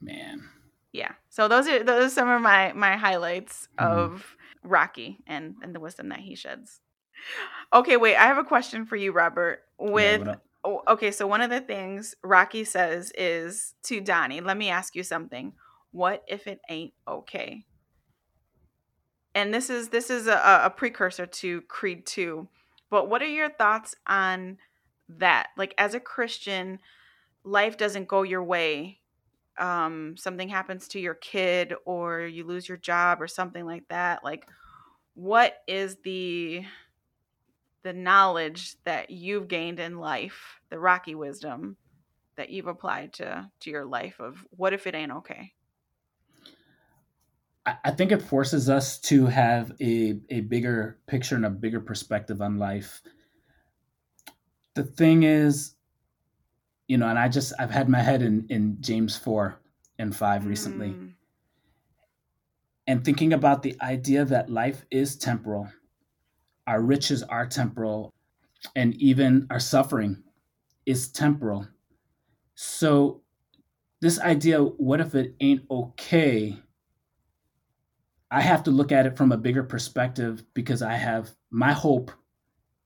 Man. 0.00 0.48
Yeah. 0.92 1.12
So 1.30 1.48
those 1.48 1.66
are 1.68 1.82
those 1.82 2.06
are 2.06 2.14
some 2.14 2.28
of 2.28 2.42
my 2.42 2.72
my 2.72 2.96
highlights 2.96 3.68
Mhm. 3.78 3.86
of 3.86 4.36
Rocky 4.62 5.18
and 5.26 5.56
and 5.62 5.74
the 5.74 5.80
wisdom 5.80 6.08
that 6.10 6.20
he 6.20 6.34
sheds. 6.34 6.80
Okay, 7.72 7.96
wait. 7.96 8.16
I 8.16 8.26
have 8.26 8.38
a 8.38 8.44
question 8.44 8.84
for 8.84 8.96
you, 8.96 9.12
Robert. 9.12 9.64
With? 9.78 10.28
Oh, 10.64 10.80
okay, 10.86 11.10
so 11.10 11.26
one 11.26 11.40
of 11.40 11.50
the 11.50 11.60
things 11.60 12.14
Rocky 12.22 12.62
says 12.62 13.10
is 13.16 13.74
to 13.84 14.00
Donnie, 14.00 14.40
let 14.40 14.56
me 14.56 14.68
ask 14.68 14.94
you 14.94 15.02
something. 15.02 15.54
What 15.90 16.22
if 16.28 16.46
it 16.46 16.60
ain't 16.68 16.94
okay? 17.06 17.64
And 19.34 19.52
this 19.52 19.70
is 19.70 19.88
this 19.88 20.10
is 20.10 20.26
a, 20.26 20.62
a 20.64 20.70
precursor 20.70 21.26
to 21.26 21.62
Creed 21.62 22.06
2. 22.06 22.48
But 22.90 23.08
what 23.08 23.22
are 23.22 23.26
your 23.26 23.50
thoughts 23.50 23.94
on 24.06 24.58
that? 25.08 25.48
Like 25.56 25.74
as 25.78 25.94
a 25.94 26.00
Christian, 26.00 26.78
life 27.44 27.76
doesn't 27.76 28.08
go 28.08 28.22
your 28.22 28.44
way. 28.44 29.00
Um, 29.58 30.16
something 30.16 30.48
happens 30.48 30.88
to 30.88 31.00
your 31.00 31.14
kid 31.14 31.74
or 31.84 32.20
you 32.20 32.44
lose 32.44 32.68
your 32.68 32.78
job 32.78 33.20
or 33.20 33.26
something 33.26 33.64
like 33.64 33.88
that. 33.88 34.24
Like 34.24 34.46
what 35.14 35.62
is 35.66 35.96
the 36.04 36.64
the 37.82 37.92
knowledge 37.92 38.76
that 38.84 39.10
you've 39.10 39.48
gained 39.48 39.80
in 39.80 39.98
life, 39.98 40.60
the 40.70 40.78
Rocky 40.78 41.14
wisdom 41.14 41.76
that 42.36 42.50
you've 42.50 42.66
applied 42.66 43.12
to 43.14 43.50
to 43.60 43.70
your 43.70 43.84
life 43.84 44.20
of 44.20 44.44
what 44.50 44.72
if 44.72 44.86
it 44.86 44.94
ain't 44.94 45.12
okay? 45.12 45.52
I, 47.64 47.92
think 47.92 48.10
it 48.10 48.22
forces 48.22 48.68
us 48.68 48.98
to 49.02 49.26
have 49.26 49.72
a, 49.80 50.20
a 50.30 50.40
bigger 50.40 50.98
picture 51.06 51.36
and 51.36 51.46
a 51.46 51.50
bigger 51.50 51.80
perspective 51.80 52.42
on 52.42 52.58
life. 52.58 53.02
The 54.74 54.82
thing 54.82 55.22
is, 55.22 55.74
you 56.88 56.98
know, 56.98 57.06
and 57.06 57.18
I 57.18 57.28
just 57.28 57.52
I've 57.58 57.70
had 57.70 57.88
my 57.88 58.00
head 58.00 58.22
in, 58.22 58.46
in 58.48 58.78
James 58.80 59.16
four 59.16 59.60
and 59.98 60.14
five 60.14 60.44
recently. 60.44 60.88
Mm, 60.88 61.12
and 62.88 63.04
thinking 63.04 63.32
about 63.32 63.62
the 63.62 63.76
idea 63.80 64.24
that 64.24 64.50
life 64.50 64.84
is 64.90 65.16
temporal, 65.16 65.68
our 66.66 66.82
riches 66.82 67.22
are 67.22 67.46
temporal. 67.46 68.12
and 68.76 68.94
even 68.96 69.46
our 69.50 69.58
suffering 69.58 70.22
is 70.86 71.08
temporal. 71.08 71.66
So, 72.54 73.22
this 74.00 74.20
idea, 74.20 74.62
what 74.62 75.00
if 75.00 75.14
it 75.14 75.34
ain't 75.40 75.62
okay? 75.70 76.62
I 78.32 78.40
have 78.40 78.62
to 78.64 78.70
look 78.70 78.92
at 78.92 79.04
it 79.04 79.16
from 79.16 79.30
a 79.30 79.36
bigger 79.36 79.62
perspective 79.62 80.42
because 80.54 80.80
I 80.80 80.94
have 80.94 81.30
my 81.50 81.72
hope 81.72 82.10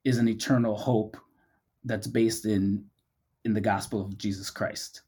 is 0.05 0.19
an 0.19 0.29
eternal 0.29 0.77
hope 0.77 1.17
that's 1.85 2.09
based 2.09 2.47
in 2.47 2.85
in 3.45 3.55
the 3.55 3.61
gospel 3.61 4.01
of 4.01 4.19
Jesus 4.19 4.51
Christ. 4.51 5.03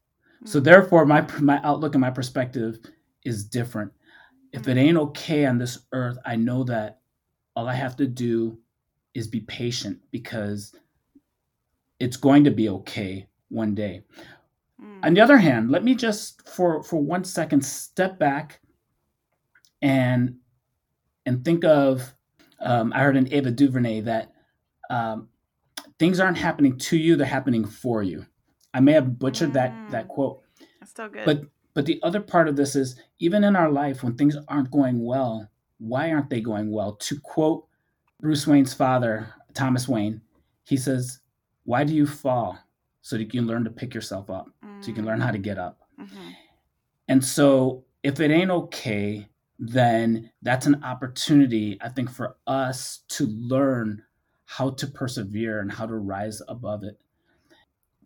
So 0.45 0.61
therefore 0.61 1.05
my 1.05 1.27
my 1.41 1.61
outlook 1.65 1.97
and 1.97 2.01
my 2.01 2.11
perspective 2.11 2.79
is 3.25 3.45
different. 3.45 3.93
If 4.53 4.69
it 4.69 4.77
ain't 4.77 4.97
okay 4.97 5.45
on 5.45 5.59
this 5.59 5.81
earth, 5.93 6.19
I 6.25 6.37
know 6.37 6.63
that 6.65 7.01
all 7.57 7.69
I 7.69 7.75
have 7.75 7.97
to 7.97 8.07
do 8.07 8.57
is 9.15 9.27
be 9.27 9.41
patient 9.41 9.99
because 10.13 10.73
it's 11.99 12.17
going 12.17 12.45
to 12.45 12.53
be 12.53 12.69
okay 12.69 13.27
one 13.49 13.75
day. 13.75 14.03
Mm. 14.81 15.05
On 15.05 15.15
the 15.15 15.21
other 15.21 15.39
hand, 15.39 15.73
let 15.73 15.83
me 15.83 15.97
just 15.97 16.49
for 16.49 16.81
for 16.85 17.03
one 17.03 17.25
second 17.25 17.65
step 17.65 18.21
back 18.21 18.61
and 19.83 20.37
and 21.27 21.45
think 21.45 21.65
of 21.65 22.15
um, 22.61 22.93
I 22.93 23.01
heard 23.01 23.17
in 23.17 23.33
Ava 23.33 23.51
DuVernay 23.51 24.01
that 24.03 24.33
um, 24.91 25.29
things 25.99 26.21
aren't 26.21 26.39
happening 26.39 26.77
to 26.79 26.97
you; 26.97 27.17
they're 27.17 27.27
happening 27.27 27.65
for 27.65 28.03
you. 28.03 28.25
I 28.75 28.81
may 28.81 28.93
have 28.93 29.19
butchered 29.19 29.53
that 29.55 29.81
that 29.89 30.05
Mm. 30.07 30.09
quote, 30.09 30.43
That's 30.81 30.91
still 30.93 31.09
good. 31.09 31.25
but 31.25 31.43
but 31.75 31.87
the 31.87 32.01
other 32.03 32.21
part 32.21 32.49
of 32.49 32.57
this 32.57 32.75
is 32.75 32.97
even 33.21 33.45
in 33.45 33.55
our 33.55 33.71
life 33.71 34.03
when 34.03 34.17
things 34.17 34.37
aren't 34.49 34.71
going 34.71 35.05
well, 35.05 35.49
why 35.79 36.11
aren't 36.13 36.29
they 36.31 36.41
going 36.41 36.71
well? 36.73 36.93
To 36.97 37.21
quote 37.21 37.67
Bruce 38.21 38.47
Wayne's 38.47 38.75
father, 38.75 39.33
Thomas 39.55 39.87
Wayne, 39.87 40.21
he 40.65 40.77
says, 40.77 41.21
"Why 41.65 41.85
do 41.85 41.95
you 41.95 42.07
fall? 42.07 42.59
So 43.03 43.17
that 43.17 43.23
you 43.23 43.29
can 43.41 43.47
learn 43.47 43.65
to 43.65 43.71
pick 43.71 43.95
yourself 43.95 44.29
up, 44.29 44.51
so 44.81 44.89
you 44.89 44.95
can 44.95 45.05
learn 45.07 45.21
how 45.21 45.31
to 45.31 45.39
get 45.39 45.57
up." 45.59 45.81
Mhm. 45.99 46.35
And 47.09 47.25
so 47.25 47.85
if 48.03 48.19
it 48.21 48.31
ain't 48.31 48.51
okay, 48.51 49.29
then 49.59 50.31
that's 50.43 50.67
an 50.67 50.83
opportunity, 50.85 51.79
I 51.81 51.89
think, 51.89 52.11
for 52.11 52.37
us 52.47 53.01
to 53.09 53.27
learn 53.27 54.03
how 54.47 54.71
to 54.71 54.87
persevere 54.87 55.61
and 55.61 55.71
how 55.71 55.87
to 55.87 55.97
rise 55.97 56.41
above 56.49 56.85
it 56.85 56.99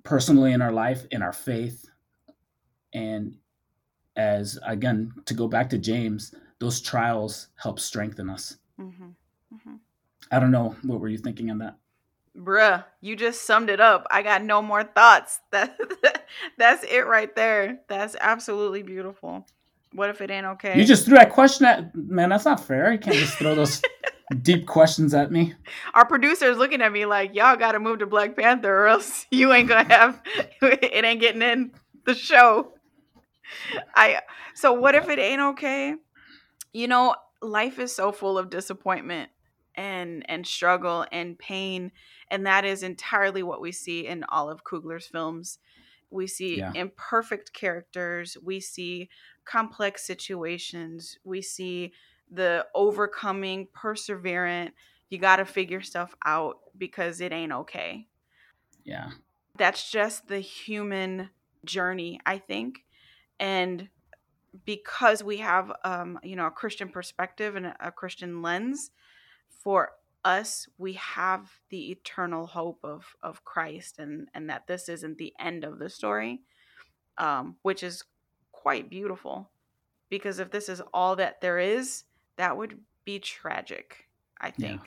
personally 0.02 0.52
in 0.52 0.62
our 0.62 0.72
life, 0.72 1.06
in 1.10 1.22
our 1.22 1.32
faith. 1.32 1.86
And 2.92 3.36
as 4.16 4.58
again, 4.66 5.12
to 5.26 5.34
go 5.34 5.48
back 5.48 5.70
to 5.70 5.78
James, 5.78 6.34
those 6.58 6.80
trials 6.80 7.48
help 7.56 7.80
strengthen 7.80 8.28
us. 8.28 8.56
Mhm. 8.78 9.14
Mhm. 9.54 9.80
I 10.30 10.38
don't 10.38 10.50
know. 10.50 10.70
What 10.82 11.00
were 11.00 11.08
you 11.08 11.18
thinking 11.18 11.50
on 11.50 11.58
that? 11.58 11.76
Bruh, 12.36 12.84
you 13.00 13.14
just 13.14 13.42
summed 13.42 13.68
it 13.68 13.80
up. 13.80 14.06
I 14.10 14.22
got 14.22 14.42
no 14.42 14.62
more 14.62 14.84
thoughts. 14.84 15.40
That 15.50 15.78
that's 16.56 16.82
it 16.84 17.06
right 17.06 17.34
there. 17.36 17.80
That's 17.88 18.16
absolutely 18.20 18.82
beautiful. 18.82 19.46
What 19.94 20.10
if 20.10 20.20
it 20.20 20.30
ain't 20.30 20.46
okay? 20.46 20.78
You 20.78 20.84
just 20.84 21.04
threw 21.04 21.16
that 21.16 21.30
question 21.30 21.66
at 21.66 21.94
man, 21.94 22.30
that's 22.30 22.44
not 22.44 22.64
fair. 22.64 22.92
You 22.92 22.98
can't 22.98 23.16
just 23.16 23.38
throw 23.38 23.54
those 23.54 23.82
deep 24.42 24.66
questions 24.66 25.12
at 25.14 25.30
me. 25.30 25.54
Our 25.94 26.06
producer's 26.06 26.56
looking 26.56 26.80
at 26.80 26.92
me 26.92 27.04
like, 27.06 27.34
y'all 27.34 27.56
gotta 27.56 27.78
move 27.78 27.98
to 27.98 28.06
Black 28.06 28.36
Panther 28.36 28.74
or 28.74 28.86
else 28.86 29.26
you 29.30 29.52
ain't 29.52 29.68
gonna 29.68 29.92
have 29.92 30.22
it 30.62 31.04
ain't 31.04 31.20
getting 31.20 31.42
in 31.42 31.72
the 32.04 32.14
show. 32.14 32.72
I 33.94 34.20
so 34.54 34.72
what 34.72 34.94
if 34.94 35.08
it 35.08 35.18
ain't 35.18 35.40
okay? 35.40 35.94
You 36.72 36.88
know, 36.88 37.14
life 37.42 37.78
is 37.78 37.94
so 37.94 38.12
full 38.12 38.38
of 38.38 38.50
disappointment 38.50 39.30
and 39.74 40.24
and 40.28 40.46
struggle 40.46 41.06
and 41.12 41.38
pain, 41.38 41.92
and 42.30 42.46
that 42.46 42.64
is 42.64 42.82
entirely 42.82 43.42
what 43.42 43.60
we 43.60 43.72
see 43.72 44.06
in 44.06 44.24
all 44.24 44.50
of 44.50 44.64
Coogler's 44.64 45.06
films. 45.06 45.58
We 46.10 46.26
see 46.26 46.58
Yeah. 46.58 46.72
imperfect 46.74 47.52
characters, 47.52 48.36
we 48.42 48.60
see 48.60 49.08
complex 49.44 50.06
situations, 50.06 51.18
we 51.24 51.42
see 51.42 51.92
the 52.30 52.66
overcoming, 52.74 53.68
perseverant, 53.76 54.70
you 55.10 55.18
got 55.18 55.36
to 55.36 55.44
figure 55.44 55.82
stuff 55.82 56.14
out 56.24 56.58
because 56.76 57.20
it 57.20 57.32
ain't 57.32 57.52
okay. 57.52 58.08
Yeah. 58.84 59.10
That's 59.58 59.90
just 59.90 60.28
the 60.28 60.40
human 60.40 61.28
journey, 61.64 62.18
I 62.24 62.38
think. 62.38 62.84
And 63.38 63.88
because 64.64 65.22
we 65.22 65.38
have 65.38 65.72
um, 65.84 66.18
you 66.22 66.36
know, 66.36 66.46
a 66.46 66.50
Christian 66.50 66.88
perspective 66.88 67.56
and 67.56 67.66
a, 67.66 67.76
a 67.80 67.92
Christian 67.92 68.42
lens, 68.42 68.90
for 69.62 69.92
us, 70.24 70.68
we 70.78 70.94
have 70.94 71.50
the 71.70 71.90
eternal 71.90 72.46
hope 72.46 72.80
of 72.82 73.16
of 73.22 73.44
Christ 73.44 73.98
and 73.98 74.28
and 74.34 74.48
that 74.48 74.66
this 74.66 74.88
isn't 74.88 75.18
the 75.18 75.32
end 75.38 75.64
of 75.64 75.78
the 75.78 75.90
story. 75.90 76.40
Um, 77.18 77.56
which 77.60 77.82
is 77.82 78.04
quite 78.62 78.88
beautiful. 78.88 79.50
Because 80.08 80.38
if 80.38 80.50
this 80.50 80.68
is 80.68 80.80
all 80.94 81.16
that 81.16 81.40
there 81.40 81.58
is, 81.58 82.04
that 82.36 82.56
would 82.56 82.78
be 83.04 83.18
tragic, 83.18 84.08
I 84.40 84.50
think. 84.50 84.80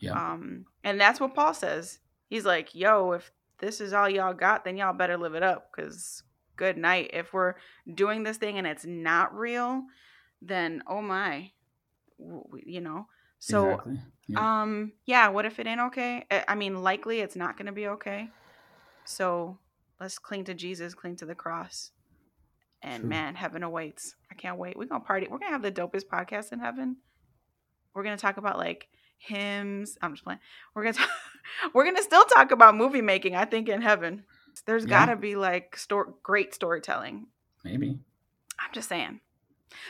Yeah. 0.00 0.12
Um, 0.32 0.66
and 0.82 1.00
that's 1.00 1.20
what 1.20 1.34
Paul 1.34 1.54
says. 1.54 2.00
He's 2.28 2.44
like, 2.44 2.74
yo, 2.74 3.12
if 3.12 3.30
this 3.58 3.80
is 3.80 3.92
all 3.92 4.08
y'all 4.10 4.34
got, 4.34 4.64
then 4.64 4.76
y'all 4.76 4.92
better 4.92 5.16
live 5.16 5.34
it 5.34 5.42
up 5.42 5.70
because 5.70 6.22
good 6.56 6.76
night. 6.76 7.10
If 7.12 7.32
we're 7.32 7.54
doing 7.94 8.24
this 8.24 8.36
thing 8.36 8.58
and 8.58 8.66
it's 8.66 8.84
not 8.84 9.34
real, 9.34 9.84
then 10.42 10.82
oh 10.86 11.00
my, 11.00 11.52
you 12.18 12.80
know. 12.80 13.06
So, 13.38 13.70
exactly. 13.70 14.00
Yeah. 14.26 14.62
um, 14.62 14.92
yeah, 15.06 15.28
what 15.28 15.44
if 15.46 15.58
it 15.58 15.66
ain't 15.66 15.80
okay? 15.80 16.24
I- 16.30 16.44
I 16.48 16.54
mean, 16.56 16.82
likely 16.82 17.20
it's 17.20 17.36
not 17.36 17.56
going 17.56 17.66
to 17.66 17.72
be 17.72 17.86
okay. 17.88 18.28
So 19.04 19.58
let's 20.00 20.18
cling 20.18 20.44
to 20.44 20.54
Jesus, 20.54 20.94
cling 20.94 21.16
to 21.16 21.26
the 21.26 21.34
cross. 21.34 21.90
And 22.84 23.00
True. 23.00 23.08
man, 23.08 23.34
heaven 23.34 23.62
awaits. 23.62 24.14
I 24.30 24.34
can't 24.34 24.58
wait. 24.58 24.76
We're 24.76 24.84
going 24.84 25.00
to 25.00 25.06
party. 25.06 25.26
We're 25.30 25.38
going 25.38 25.48
to 25.50 25.54
have 25.54 25.62
the 25.62 25.72
dopest 25.72 26.04
podcast 26.04 26.52
in 26.52 26.60
heaven. 26.60 26.96
We're 27.94 28.02
going 28.02 28.14
to 28.16 28.20
talk 28.20 28.36
about 28.36 28.58
like 28.58 28.88
hymns. 29.16 29.96
I'm 30.02 30.12
just 30.12 30.22
playing. 30.22 30.40
We're 30.74 30.84
to 30.92 30.98
talk, 30.98 31.08
we're 31.74 31.90
to 31.90 32.02
still 32.02 32.24
talk 32.26 32.50
about 32.50 32.76
movie 32.76 33.00
making, 33.00 33.34
I 33.34 33.46
think 33.46 33.70
in 33.70 33.80
heaven. 33.80 34.24
There's 34.66 34.84
Yeah. 34.84 34.90
got 34.90 35.06
to 35.06 35.16
be 35.16 35.34
like 35.34 35.76
sto- 35.78 36.14
great 36.22 36.54
storytelling. 36.54 37.26
Maybe. 37.64 37.98
I'm 38.60 38.70
just 38.72 38.88
saying. 38.90 39.20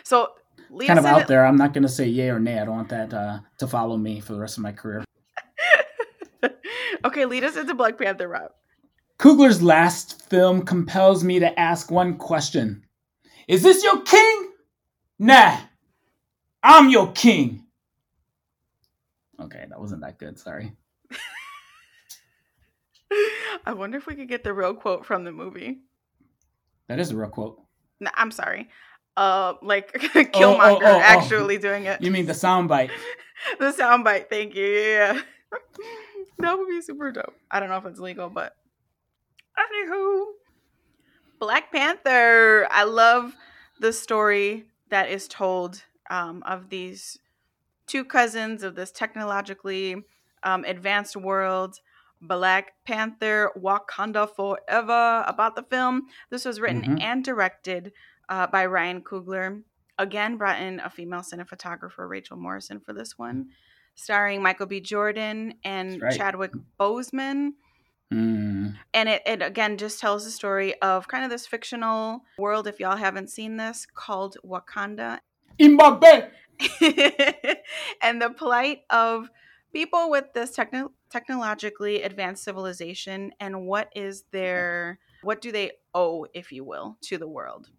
So, 0.04 0.28
lead 0.70 0.86
kind 0.86 0.98
of 1.00 1.04
out 1.04 1.26
there. 1.26 1.44
I'm 1.44 1.56
not 1.56 1.72
going 1.74 1.82
to 1.82 1.88
say 1.88 2.06
yay 2.06 2.30
or 2.30 2.38
nay. 2.38 2.60
I 2.60 2.64
don't 2.64 2.76
want 2.76 2.88
that 2.90 3.12
uh, 3.12 3.40
to 3.58 3.66
follow 3.66 3.96
me 3.96 4.20
for 4.20 4.34
the 4.34 4.40
rest 4.40 4.56
of 4.56 4.62
my 4.62 4.72
career. 4.72 5.04
okay, 7.04 7.24
lead 7.26 7.44
us 7.44 7.56
into 7.56 7.74
Black 7.74 7.98
Panther, 7.98 8.28
Rob. 8.28 8.52
Coogler's 9.24 9.62
last 9.62 10.28
film 10.28 10.66
compels 10.66 11.24
me 11.24 11.38
to 11.38 11.58
ask 11.58 11.90
one 11.90 12.18
question 12.18 12.84
Is 13.48 13.62
this 13.62 13.82
your 13.82 14.02
king? 14.02 14.50
Nah, 15.18 15.60
I'm 16.62 16.90
your 16.90 17.10
king. 17.12 17.64
Okay, 19.40 19.64
that 19.66 19.80
wasn't 19.80 20.02
that 20.02 20.18
good. 20.18 20.38
Sorry. 20.38 20.72
I 23.64 23.72
wonder 23.72 23.96
if 23.96 24.06
we 24.06 24.14
could 24.14 24.28
get 24.28 24.44
the 24.44 24.52
real 24.52 24.74
quote 24.74 25.06
from 25.06 25.24
the 25.24 25.32
movie. 25.32 25.78
That 26.88 27.00
is 27.00 27.10
a 27.10 27.16
real 27.16 27.30
quote. 27.30 27.62
No, 28.00 28.10
I'm 28.16 28.30
sorry. 28.30 28.68
Uh, 29.16 29.54
like 29.62 29.90
Killmonger 29.94 30.60
oh, 30.60 30.80
oh. 30.82 31.00
actually 31.00 31.56
doing 31.56 31.86
it. 31.86 32.02
You 32.02 32.10
mean 32.10 32.26
the 32.26 32.34
soundbite? 32.34 32.90
the 33.58 33.72
soundbite. 33.72 34.28
Thank 34.28 34.54
you. 34.54 34.66
Yeah, 34.66 35.22
that 36.40 36.58
would 36.58 36.68
be 36.68 36.82
super 36.82 37.10
dope. 37.10 37.32
I 37.50 37.58
don't 37.58 37.70
know 37.70 37.78
if 37.78 37.86
it's 37.86 38.00
legal, 38.00 38.28
but 38.28 38.54
anywho, 39.58 40.24
Black 41.38 41.72
Panther. 41.72 42.66
I 42.70 42.84
love 42.84 43.34
the 43.80 43.92
story 43.92 44.64
that 44.90 45.08
is 45.08 45.28
told 45.28 45.82
um, 46.10 46.42
of 46.46 46.68
these 46.70 47.18
two 47.86 48.04
cousins 48.04 48.62
of 48.62 48.74
this 48.74 48.90
technologically 48.92 49.96
um, 50.42 50.64
advanced 50.64 51.16
world. 51.16 51.80
Black 52.20 52.72
Panther, 52.86 53.50
Wakanda 53.60 54.28
Forever. 54.34 55.24
About 55.26 55.56
the 55.56 55.62
film, 55.64 56.06
this 56.30 56.44
was 56.46 56.60
written 56.60 56.82
Mhm. 56.82 57.02
and 57.02 57.24
directed 57.24 57.92
uh, 58.30 58.46
by 58.46 58.64
Ryan 58.64 59.02
Coogler. 59.02 59.62
Again, 59.98 60.38
brought 60.38 60.60
in 60.60 60.80
a 60.80 60.88
female 60.88 61.20
cinematographer, 61.20 62.08
Rachel 62.08 62.38
Morrison, 62.38 62.80
for 62.80 62.94
this 62.94 63.18
one, 63.18 63.50
starring 63.94 64.42
Michael 64.42 64.66
B. 64.66 64.80
Jordan 64.80 65.54
and 65.62 66.00
right. 66.00 66.16
Chadwick 66.16 66.52
Boseman. 66.80 67.50
Mm, 68.12 68.74
And 68.92 69.08
it, 69.08 69.22
it 69.26 69.42
again 69.42 69.76
just 69.78 69.98
tells 70.00 70.24
the 70.24 70.30
story 70.30 70.80
of 70.82 71.08
kind 71.08 71.24
of 71.24 71.30
this 71.30 71.46
fictional 71.46 72.20
world, 72.38 72.66
if 72.66 72.78
y'all 72.80 72.96
haven't 72.96 73.30
seen 73.30 73.56
this, 73.56 73.86
called 73.92 74.36
Wakanda. 74.44 75.20
Mbappe. 75.58 76.30
and 78.02 78.20
the 78.22 78.30
plight 78.36 78.80
of 78.90 79.28
people 79.72 80.10
with 80.10 80.26
this 80.34 80.50
techno- 80.52 80.92
technologically 81.10 82.02
advanced 82.02 82.44
civilization 82.44 83.32
and 83.40 83.66
what 83.66 83.88
is 83.94 84.24
their 84.32 84.98
what 85.22 85.40
do 85.40 85.50
they 85.50 85.72
owe 85.94 86.26
if 86.34 86.52
you 86.52 86.64
will 86.64 86.96
to 87.02 87.18
the 87.18 87.26
world 87.28 87.70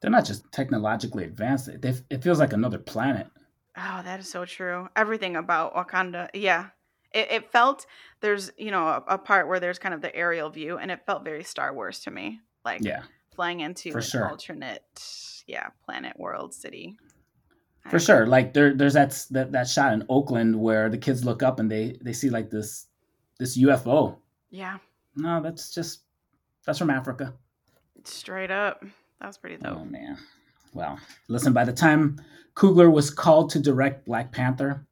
They're 0.00 0.10
not 0.10 0.24
just 0.24 0.50
technologically 0.52 1.24
advanced. 1.24 1.68
It 1.68 2.22
feels 2.22 2.38
like 2.40 2.52
another 2.52 2.78
planet. 2.78 3.28
oh 3.76 4.00
that 4.04 4.20
is 4.20 4.28
so 4.30 4.44
true 4.44 4.88
everything 4.96 5.36
about 5.36 5.74
wakanda 5.74 6.28
yeah 6.34 6.66
It, 7.14 7.30
it 7.30 7.52
felt 7.52 7.86
there's 8.20 8.50
you 8.58 8.70
know 8.70 8.86
a, 8.86 9.04
a 9.08 9.18
part 9.18 9.48
where 9.48 9.60
there's 9.60 9.78
kind 9.78 9.94
of 9.94 10.02
the 10.02 10.14
aerial 10.14 10.50
view, 10.50 10.76
and 10.78 10.90
it 10.90 11.00
felt 11.06 11.24
very 11.24 11.44
Star 11.44 11.72
Wars 11.72 12.00
to 12.00 12.10
me, 12.10 12.40
like 12.64 12.82
Yeah, 12.82 13.02
flying 13.34 13.60
into 13.60 13.92
For 13.92 13.98
an 13.98 14.04
sure. 14.04 14.28
alternate, 14.28 14.82
yeah, 15.46 15.68
planet, 15.84 16.18
world, 16.18 16.52
city. 16.52 16.96
for 17.88 17.96
I- 17.96 18.00
sure. 18.00 18.26
Like 18.26 18.52
there, 18.52 18.74
there's 18.74 18.94
that, 18.94 19.24
that 19.30 19.52
that 19.52 19.68
shot 19.68 19.92
in 19.92 20.04
Oakland 20.08 20.58
where 20.60 20.88
the 20.90 20.98
kids 20.98 21.24
look 21.24 21.42
up 21.42 21.60
and 21.60 21.70
they 21.70 21.96
they 22.02 22.12
see 22.12 22.30
like 22.30 22.50
this 22.50 22.86
this 23.38 23.56
UFO. 23.58 24.16
Yeah, 24.50 24.78
No, 25.16 25.40
that's 25.42 25.72
just 25.74 26.02
that's 26.66 26.78
from 26.78 26.90
Africa. 26.90 27.32
straight 28.04 28.50
up. 28.50 28.84
That 29.20 29.26
was 29.28 29.38
pretty 29.38 29.56
oh, 29.64 29.68
dope. 29.70 29.78
Oh 29.80 29.84
man. 29.84 30.18
Well, 30.72 30.98
listen. 31.28 31.52
By 31.52 31.64
the 31.64 31.72
time 31.72 32.20
Coogler 32.56 32.90
was 32.92 33.10
called 33.10 33.50
to 33.50 33.60
direct 33.60 34.04
Black 34.06 34.32
Panther, 34.32 34.84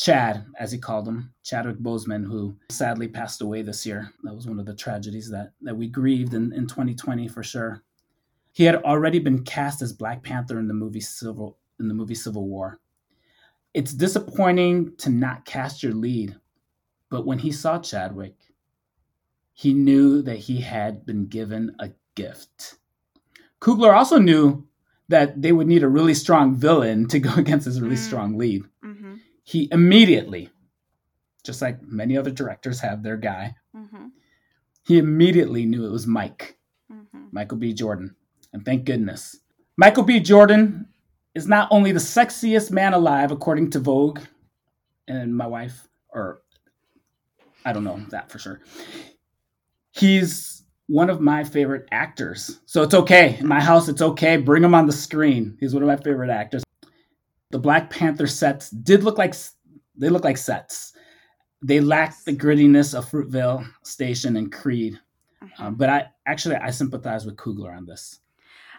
Chad, 0.00 0.46
as 0.58 0.72
he 0.72 0.78
called 0.78 1.06
him, 1.06 1.30
Chadwick 1.44 1.76
Boseman, 1.78 2.24
who 2.24 2.56
sadly 2.70 3.06
passed 3.06 3.42
away 3.42 3.60
this 3.60 3.84
year. 3.84 4.10
That 4.22 4.34
was 4.34 4.46
one 4.46 4.58
of 4.58 4.64
the 4.64 4.74
tragedies 4.74 5.28
that 5.30 5.52
that 5.60 5.76
we 5.76 5.88
grieved 5.88 6.32
in, 6.32 6.54
in 6.54 6.66
2020 6.66 7.28
for 7.28 7.42
sure. 7.42 7.82
He 8.52 8.64
had 8.64 8.76
already 8.76 9.18
been 9.18 9.44
cast 9.44 9.82
as 9.82 9.92
Black 9.92 10.22
Panther 10.22 10.58
in 10.58 10.68
the 10.68 10.74
movie 10.74 11.02
Civil 11.02 11.58
in 11.78 11.86
the 11.88 11.92
movie 11.94 12.14
Civil 12.14 12.48
War. 12.48 12.80
It's 13.74 13.92
disappointing 13.92 14.96
to 14.98 15.10
not 15.10 15.44
cast 15.44 15.82
your 15.82 15.92
lead, 15.92 16.34
but 17.10 17.26
when 17.26 17.38
he 17.38 17.52
saw 17.52 17.78
Chadwick, 17.78 18.36
he 19.52 19.74
knew 19.74 20.22
that 20.22 20.38
he 20.38 20.62
had 20.62 21.04
been 21.04 21.26
given 21.26 21.76
a 21.78 21.90
gift. 22.14 22.76
Coogler 23.60 23.94
also 23.94 24.18
knew 24.18 24.66
that 25.08 25.42
they 25.42 25.52
would 25.52 25.66
need 25.66 25.82
a 25.82 25.88
really 25.88 26.14
strong 26.14 26.54
villain 26.54 27.06
to 27.08 27.18
go 27.18 27.34
against 27.36 27.66
this 27.66 27.80
really 27.80 27.96
Mm. 27.96 28.06
strong 28.06 28.38
lead. 28.38 28.64
He 29.50 29.68
immediately, 29.72 30.48
just 31.44 31.60
like 31.60 31.82
many 31.82 32.16
other 32.16 32.30
directors 32.30 32.78
have 32.80 33.02
their 33.02 33.16
guy, 33.16 33.56
Mm-hmm. 33.76 34.06
he 34.86 34.98
immediately 34.98 35.64
knew 35.66 35.84
it 35.86 35.90
was 35.90 36.06
Mike, 36.06 36.56
Mm-hmm. 36.92 37.24
Michael 37.32 37.58
B. 37.58 37.72
Jordan. 37.72 38.14
And 38.52 38.64
thank 38.64 38.84
goodness. 38.84 39.36
Michael 39.76 40.04
B. 40.04 40.20
Jordan 40.20 40.86
is 41.34 41.48
not 41.48 41.66
only 41.72 41.90
the 41.90 41.98
sexiest 41.98 42.70
man 42.70 42.94
alive, 42.94 43.32
according 43.32 43.70
to 43.70 43.80
Vogue 43.80 44.20
and 45.08 45.36
my 45.36 45.46
wife, 45.48 45.88
or 46.12 46.42
I 47.64 47.72
don't 47.72 47.84
know 47.84 48.00
that 48.10 48.30
for 48.30 48.38
sure. 48.38 48.60
He's 49.92 50.62
one 50.86 51.10
of 51.10 51.20
my 51.20 51.42
favorite 51.44 51.88
actors. 51.90 52.60
So 52.66 52.82
it's 52.82 52.94
okay. 52.94 53.36
In 53.40 53.46
my 53.48 53.60
house, 53.60 53.88
it's 53.88 54.02
okay. 54.02 54.36
Bring 54.36 54.62
him 54.64 54.74
on 54.74 54.86
the 54.86 54.92
screen. 54.92 55.56
He's 55.58 55.74
one 55.74 55.82
of 55.82 55.88
my 55.88 55.96
favorite 55.96 56.30
actors. 56.30 56.62
The 57.50 57.58
Black 57.58 57.90
Panther 57.90 58.26
sets 58.26 58.70
did 58.70 59.02
look 59.04 59.18
like 59.18 59.34
they 59.96 60.08
look 60.08 60.24
like 60.24 60.36
sets. 60.38 60.92
They 61.62 61.80
lacked 61.80 62.24
the 62.24 62.32
grittiness 62.34 62.96
of 62.96 63.10
Fruitvale 63.10 63.66
Station 63.84 64.36
and 64.36 64.50
Creed. 64.52 64.98
Mhm. 65.42 65.50
Um, 65.60 65.74
but 65.74 65.88
I 65.90 66.06
actually 66.26 66.56
I 66.56 66.70
sympathize 66.70 67.26
with 67.26 67.36
Coogler 67.36 67.76
on 67.76 67.86
this. 67.86 68.20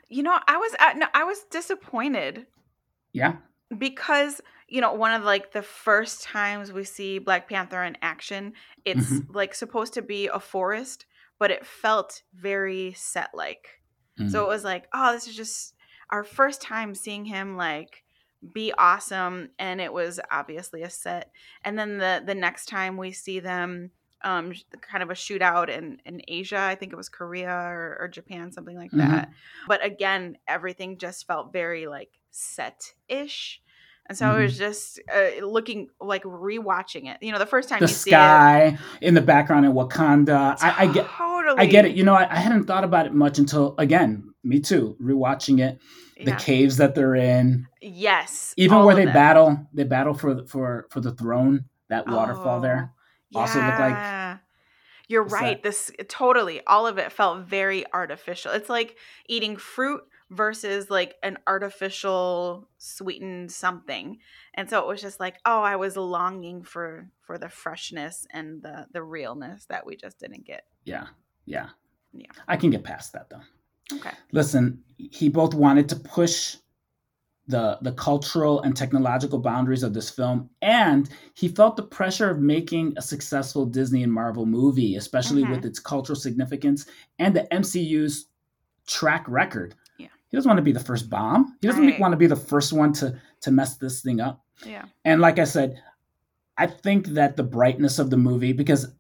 You 0.10 0.24
know, 0.24 0.38
I 0.48 0.58
was 0.58 0.76
at, 0.80 0.98
no, 0.98 1.08
I 1.14 1.24
was 1.24 1.44
disappointed 1.52 2.48
Yeah, 3.14 3.38
because 3.78 4.42
you 4.68 4.82
know 4.82 4.94
one 4.94 5.14
of 5.14 5.24
like 5.24 5.52
the 5.52 5.62
first 5.62 6.24
times 6.24 6.72
we 6.72 6.84
see 6.84 7.20
Black 7.20 7.48
Panther 7.50 7.84
in 7.84 7.98
action, 8.02 8.54
it's 8.86 9.10
Mm-hmm. 9.10 9.34
like 9.34 9.54
supposed 9.54 9.94
to 9.96 10.02
be 10.02 10.28
a 10.28 10.40
forest, 10.40 11.06
but 11.40 11.52
it 11.52 11.66
felt 11.66 12.24
very 12.34 12.94
set 12.94 13.30
like. 13.34 13.82
Mm. 14.20 14.30
So 14.32 14.44
it 14.44 14.48
was 14.48 14.64
like, 14.64 14.88
oh, 14.94 15.14
this 15.14 15.28
is 15.28 15.36
just 15.36 15.74
our 16.10 16.24
first 16.24 16.62
time 16.62 16.94
seeing 16.96 17.26
him 17.26 17.56
like 17.58 18.04
be 18.54 18.74
awesome, 18.78 19.50
and 19.60 19.80
it 19.80 19.94
was 19.94 20.20
obviously 20.32 20.84
a 20.84 20.90
set. 20.90 21.32
And 21.64 21.78
then 21.78 21.98
the 21.98 22.24
the 22.26 22.36
next 22.36 22.68
time 22.68 22.98
we 22.98 23.12
see 23.12 23.40
them, 23.40 23.92
um, 24.24 24.54
kind 24.82 25.04
of 25.04 25.10
a 25.10 25.14
shootout 25.14 25.70
in 25.70 26.00
in 26.06 26.22
Asia, 26.28 26.60
I 26.60 26.76
think 26.76 26.92
it 26.94 26.96
was 26.96 27.10
Korea 27.10 27.52
or, 27.52 27.98
or 28.02 28.08
Japan, 28.08 28.52
something 28.52 28.76
like 28.78 28.92
Mhm. 28.92 28.98
that. 29.08 29.30
But 29.68 29.84
again, 29.86 30.38
everything 30.48 30.98
just 30.98 31.28
felt 31.28 31.54
very 31.54 31.88
like 31.88 32.10
set 32.32 32.94
ish. 33.08 33.62
And 34.08 34.18
so 34.18 34.28
I 34.30 34.42
was 34.44 34.58
just 34.58 35.00
uh, 35.14 35.46
looking 35.46 35.88
like 36.02 36.24
rewatching 36.24 37.10
it. 37.10 37.18
You 37.22 37.32
know, 37.32 37.40
the 37.40 37.46
first 37.46 37.70
time 37.70 37.78
Mm-hmm. 37.78 37.86
the 37.86 37.92
you 37.92 37.96
sky 37.96 38.78
in 39.02 39.14
the 39.14 39.22
background 39.22 39.66
in 39.66 39.74
Wakanda. 39.74 40.58
see 40.60 40.68
I, 40.68 40.84
I 40.84 40.92
get 40.92 41.06
totally. 41.52 41.68
I 41.68 41.72
get 41.72 41.86
it. 41.86 41.96
You 41.96 42.04
know, 42.04 42.14
I, 42.16 42.32
I 42.32 42.36
hadn't 42.38 42.66
thought 42.66 42.84
about 42.84 43.06
it 43.06 43.14
much 43.14 43.38
until 43.40 43.76
again, 43.78 44.34
me 44.44 44.60
too, 44.60 44.96
rewatching 45.02 45.60
it. 45.60 45.80
The 46.24 46.34
caves 46.34 46.78
that 46.78 46.94
they're 46.94 47.16
in, 47.16 47.68
Yes. 47.82 48.54
even 48.56 48.84
where 48.86 48.94
they 48.96 49.06
them. 49.06 49.14
battle, 49.14 49.68
they 49.74 49.84
battle 49.86 50.14
for 50.14 50.46
for 50.46 50.86
for 50.92 51.00
the 51.02 51.12
throne. 51.12 51.66
That 51.90 52.08
waterfall 52.08 52.62
there. 52.62 52.94
Oh, 53.34 53.40
also 53.40 53.60
look 53.60 53.80
like- 53.80 54.40
You're 55.08 55.24
right. 55.24 55.62
that? 55.62 55.64
This 55.64 55.92
totally 56.08 56.62
all 56.68 56.86
of 56.88 56.98
it 57.00 57.12
felt 57.12 57.48
very 57.48 57.86
artificial. 57.92 58.52
It's 58.52 58.70
like 58.70 58.98
eating 59.28 59.58
fruit 59.58 60.02
versus 60.30 60.90
like 60.92 61.16
an 61.24 61.38
artificial 61.48 62.70
sweetened 62.78 63.52
something. 63.52 64.20
And 64.54 64.70
so 64.70 64.80
it 64.80 64.88
was 64.88 65.02
just 65.02 65.20
like, 65.20 65.38
oh, 65.46 65.62
I 65.62 65.76
was 65.76 65.98
longing 65.98 66.64
for 66.64 67.10
for 67.26 67.38
the 67.40 67.50
freshness 67.50 68.28
and 68.32 68.62
the 68.62 68.86
the 68.94 69.02
realness 69.04 69.66
that 69.70 69.86
we 69.88 69.96
just 69.96 70.20
didn't 70.20 70.46
get. 70.46 70.64
Yeah, 70.86 71.08
yeah, 71.46 71.70
Yeah. 72.14 72.28
I 72.48 72.58
can 72.58 72.70
get 72.70 72.84
past 72.84 73.14
that 73.14 73.30
though. 73.30 73.42
Okay. 73.98 74.12
Listen, 74.32 74.84
he 74.98 75.30
both 75.30 75.54
wanted 75.54 75.90
to 75.90 75.96
push 75.98 76.58
the 77.48 77.78
the 77.82 77.92
cultural 77.94 78.62
and 78.62 78.76
technological 78.78 79.40
boundaries 79.40 79.84
of 79.84 79.94
this 79.94 80.10
film, 80.10 80.50
and 80.62 81.10
he 81.34 81.48
felt 81.48 81.76
the 81.76 81.84
pressure 81.84 82.30
of 82.30 82.40
making 82.40 82.94
a 82.98 83.02
successful 83.02 83.66
Disney 83.66 84.04
and 84.04 84.14
Marvel 84.14 84.46
movie, 84.46 84.96
especially 84.96 85.44
Mhm. 85.44 85.50
with 85.52 85.66
its 85.66 85.80
cultural 85.80 86.16
significance 86.16 86.86
and 87.20 87.36
the 87.36 87.52
MCU's 87.54 88.28
track 88.88 89.26
record. 89.28 89.76
Yeah. 89.98 90.08
He 90.30 90.38
doesn't 90.38 90.48
want 90.50 90.60
to 90.60 90.64
be 90.64 90.72
the 90.72 90.80
first 90.80 91.10
bomb. 91.10 91.58
He 91.62 91.68
doesn't 91.68 91.84
Right. 91.86 92.00
want 92.00 92.12
to 92.14 92.18
be 92.18 92.28
the 92.28 92.36
first 92.36 92.72
one 92.74 92.94
to 92.94 93.18
to 93.42 93.52
mess 93.52 93.76
this 93.78 94.02
thing 94.02 94.22
up. 94.22 94.46
Yeah. 94.66 94.86
And 95.04 95.20
like 95.20 95.40
I 95.40 95.46
said, 95.46 95.82
I 96.58 96.68
think 96.68 97.08
that 97.08 97.36
the 97.38 97.44
brightness 97.44 97.98
of 97.98 98.12
the 98.12 98.18
movie 98.18 98.54
because 98.54 98.94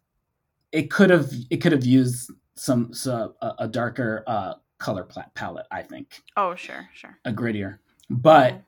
it 0.71 0.89
could 0.89 1.09
have 1.09 1.31
it 1.49 1.57
could 1.57 1.71
have 1.71 1.85
used 1.85 2.31
some, 2.55 2.93
so 2.93 3.35
a, 3.41 3.53
a 3.59 3.67
darker 3.67 4.23
uh, 4.27 4.53
color 4.77 5.07
palette. 5.35 5.65
I 5.71 5.81
think 5.83 6.21
Oh, 6.37 6.55
sure, 6.55 6.89
sure. 6.93 7.17
a 7.25 7.31
grittier, 7.31 7.79
but 8.09 8.53
Mhm. 8.53 8.63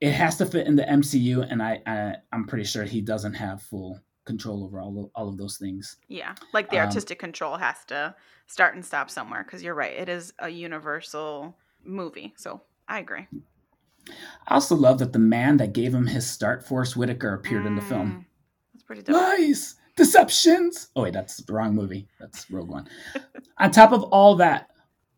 it 0.00 0.12
has 0.12 0.36
to 0.38 0.46
fit 0.46 0.66
in 0.66 0.76
the 0.76 0.84
MCU, 0.88 1.42
and 1.50 1.62
I, 1.62 1.80
I 1.86 2.16
I'm 2.32 2.46
pretty 2.46 2.64
sure 2.64 2.84
he 2.84 3.00
doesn't 3.00 3.34
have 3.34 3.62
full 3.62 4.00
control 4.24 4.64
over 4.64 4.80
all 4.80 5.04
of, 5.04 5.10
all 5.14 5.28
of 5.28 5.36
those 5.36 5.56
things. 5.58 5.96
Yeah. 6.08 6.34
Like 6.52 6.70
the 6.70 6.78
Um, 6.78 6.86
artistic 6.86 7.18
control 7.18 7.56
has 7.56 7.84
to 7.86 8.14
start 8.46 8.74
and 8.74 8.84
stop 8.84 9.10
somewhere 9.10 9.42
because 9.44 9.62
you're 9.62 9.74
right. 9.74 9.92
It 9.96 10.08
is 10.08 10.32
a 10.38 10.48
universal 10.48 11.56
movie. 11.84 12.34
So 12.36 12.62
I 12.86 12.98
agree. 13.00 13.26
I 14.46 14.54
also 14.54 14.74
love 14.76 14.98
that 15.00 15.12
the 15.12 15.18
man 15.18 15.56
that 15.58 15.72
gave 15.72 15.94
him 15.94 16.06
his 16.06 16.28
start, 16.28 16.66
Forest 16.66 16.96
Whitaker, 16.96 17.34
appeared 17.34 17.66
in 17.66 17.74
the 17.76 17.82
film. 17.82 18.10
Mm, 18.12 18.24
That's 18.74 18.82
pretty 18.84 19.02
dope. 19.02 19.16
Lies, 19.16 19.76
deceptions. 20.04 20.88
Oh 20.96 21.02
wait, 21.02 21.12
that's 21.12 21.36
the 21.36 21.52
wrong 21.52 21.74
movie. 21.74 22.08
That's 22.18 22.50
Rogue 22.50 22.68
One. 22.70 22.88
On 23.58 23.70
top 23.70 23.92
of 23.92 24.02
all 24.04 24.34
that, 24.36 24.70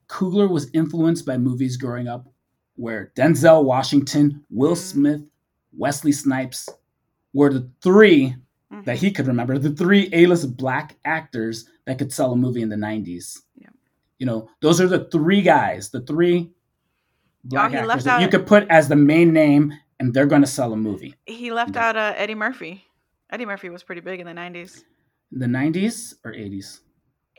Coogler 0.09 0.49
was 0.51 0.69
influenced 0.75 1.25
by 1.25 1.39
movies 1.39 1.77
growing 1.77 2.09
up 2.09 2.27
where 2.77 3.13
Denzel 3.17 3.65
Washington, 3.65 4.45
Will 4.51 4.75
Mm. 4.75 4.79
Smith, 4.79 5.21
Wesley 5.77 6.13
Snipes 6.13 6.69
were 7.33 7.53
the 7.53 7.69
three 7.81 8.35
Mhm. 8.73 8.85
that 8.87 8.97
he 8.99 9.11
could 9.11 9.27
remember, 9.27 9.59
the 9.59 9.71
three 9.71 10.09
A-list 10.13 10.57
black 10.57 10.97
actors 11.05 11.67
that 11.87 11.99
could 11.99 12.13
sell 12.13 12.33
a 12.33 12.37
movie 12.37 12.63
in 12.63 12.69
the 12.71 12.77
90s. 12.77 13.41
Yeah. 13.57 13.69
You 14.19 14.27
know, 14.27 14.49
those 14.61 14.81
are 14.81 14.89
the 14.89 15.05
three 15.11 15.43
guys, 15.43 15.91
the 15.91 16.01
three 16.01 16.51
black 17.45 17.73
Oh, 17.73 17.77
actors 17.77 17.89
left 17.89 18.05
that 18.05 18.23
you 18.23 18.29
could 18.29 18.47
put 18.47 18.67
as 18.69 18.89
the 18.89 18.97
main 18.97 19.33
name 19.33 19.73
and 20.01 20.13
they're 20.13 20.27
going 20.27 20.43
to 20.43 20.49
sell 20.49 20.73
a 20.73 20.77
movie. 20.77 21.15
He 21.27 21.53
left 21.53 21.77
out 21.77 21.97
uh, 21.97 22.15
Eddie 22.17 22.35
Murphy. 22.35 22.85
Eddie 23.33 23.47
Murphy 23.47 23.71
was 23.71 23.83
pretty 23.83 24.03
big 24.03 24.21
in 24.21 24.27
the 24.27 24.33
90s. 24.33 24.85
The 25.33 25.47
90s 25.47 26.15
or 26.25 26.33
80s? 26.33 26.81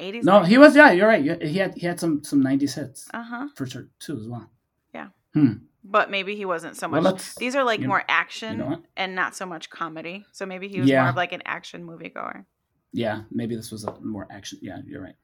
80s? 0.01 0.23
No, 0.23 0.41
he 0.41 0.57
was. 0.57 0.75
Yeah, 0.75 0.91
you're 0.91 1.07
right. 1.07 1.23
He 1.43 1.57
had 1.59 1.75
he 1.75 1.85
had 1.85 1.99
some 1.99 2.23
some 2.23 2.43
'90s 2.43 2.73
hits 2.73 3.07
Uh 3.13 3.21
huh. 3.21 3.47
for 3.55 3.67
sure 3.67 3.85
too 3.99 4.17
as 4.17 4.27
well. 4.27 4.49
Yeah. 4.91 5.09
Hmm. 5.35 5.53
But 5.83 6.09
maybe 6.09 6.35
he 6.35 6.45
wasn't 6.45 6.75
so 6.77 6.87
much. 6.87 7.03
let's- 7.03 7.35
These 7.35 7.55
are 7.55 7.63
like 7.63 7.79
you 7.79 7.85
know- 7.85 7.89
more 7.89 8.03
action 8.07 8.53
You 8.57 8.57
know 8.63 8.81
and 8.97 9.13
not 9.13 9.35
so 9.35 9.45
much 9.45 9.69
comedy. 9.69 10.25
So 10.31 10.47
maybe 10.47 10.67
he 10.67 10.79
was 10.79 10.89
Yeah. 10.89 11.01
more 11.01 11.09
of 11.11 11.15
like 11.15 11.31
an 11.31 11.43
action 11.45 11.85
moviegoer. 11.85 12.45
Yeah, 12.91 13.23
maybe 13.29 13.55
this 13.55 13.71
was 13.71 13.83
a 13.83 13.99
more 14.01 14.25
action. 14.31 14.57
Yeah, 14.63 14.79
you're 14.87 15.01
right. 15.03 15.15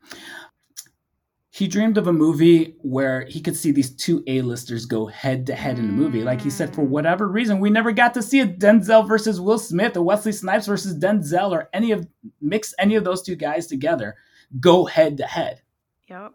He 1.51 1.67
dreamed 1.67 1.97
of 1.97 2.07
a 2.07 2.13
movie 2.13 2.75
where 2.81 3.25
he 3.25 3.41
could 3.41 3.55
see 3.55 3.71
these 3.71 3.95
two 3.95 4.23
A-listers 4.27 4.85
go 4.85 5.07
head 5.07 5.47
to 5.47 5.55
head 5.55 5.79
in 5.79 5.87
the 5.87 5.93
movie. 5.93 6.23
Like 6.23 6.41
he 6.41 6.49
said, 6.51 6.75
for 6.75 6.83
whatever 6.83 7.27
reason, 7.27 7.59
we 7.59 7.71
never 7.71 7.91
got 7.91 8.13
to 8.13 8.21
see 8.21 8.39
a 8.39 8.47
Denzel 8.47 9.07
versus 9.07 9.41
Will 9.41 9.57
Smith, 9.57 9.97
or 9.97 10.03
Wesley 10.03 10.31
Snipes 10.31 10.67
versus 10.67 10.97
Denzel, 10.97 11.51
or 11.51 11.67
any 11.73 11.91
of 11.91 12.07
mix 12.39 12.73
any 12.77 12.95
of 12.95 13.03
those 13.03 13.23
two 13.23 13.35
guys 13.35 13.65
together 13.65 14.15
go 14.59 14.85
head 14.85 15.17
to 15.17 15.25
head. 15.25 15.61
Yep. 16.07 16.33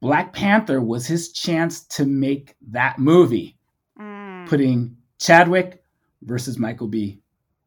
Black 0.00 0.32
Panther 0.32 0.80
was 0.80 1.06
his 1.06 1.30
chance 1.32 1.84
to 1.84 2.04
make 2.04 2.56
that 2.70 2.98
movie. 2.98 3.56
Mm. 4.00 4.48
putting 4.48 4.96
Chadwick 5.18 5.82
versus 6.22 6.58
Michael 6.58 6.88
B. 6.88 7.20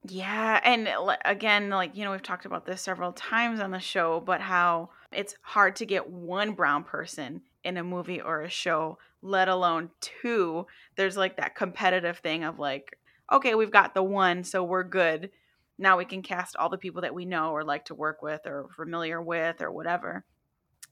Yeah, 0.07 0.59
and 0.63 0.89
again, 1.23 1.69
like 1.69 1.95
you 1.95 2.03
know, 2.03 2.11
we've 2.11 2.21
talked 2.21 2.45
about 2.45 2.65
this 2.65 2.81
several 2.81 3.11
times 3.13 3.59
on 3.59 3.71
the 3.71 3.79
show, 3.79 4.19
but 4.19 4.41
how 4.41 4.89
it's 5.15 5.35
hard 5.41 5.77
to 5.77 5.85
get 5.85 6.09
one 6.09 6.51
brown 6.51 6.83
person 6.83 7.41
in 7.63 7.77
a 7.77 7.83
movie 7.83 8.21
or 8.21 8.41
a 8.41 8.49
show, 8.49 8.97
let 9.21 9.47
alone 9.47 9.89
two. 10.01 10.67
There's 10.95 11.17
like 11.17 11.37
that 11.37 11.55
competitive 11.55 12.19
thing 12.19 12.43
of 12.43 12.59
like, 12.59 12.97
okay, 13.31 13.55
we've 13.55 13.71
got 13.71 13.93
the 13.93 14.03
one, 14.03 14.43
so 14.43 14.63
we're 14.63 14.83
good. 14.83 15.31
Now 15.77 15.97
we 15.97 16.05
can 16.05 16.21
cast 16.21 16.55
all 16.55 16.69
the 16.69 16.77
people 16.77 17.01
that 17.01 17.15
we 17.15 17.25
know 17.25 17.51
or 17.51 17.63
like 17.63 17.85
to 17.85 17.95
work 17.95 18.21
with 18.21 18.41
or 18.45 18.67
familiar 18.75 19.21
with 19.21 19.61
or 19.61 19.71
whatever. 19.71 20.23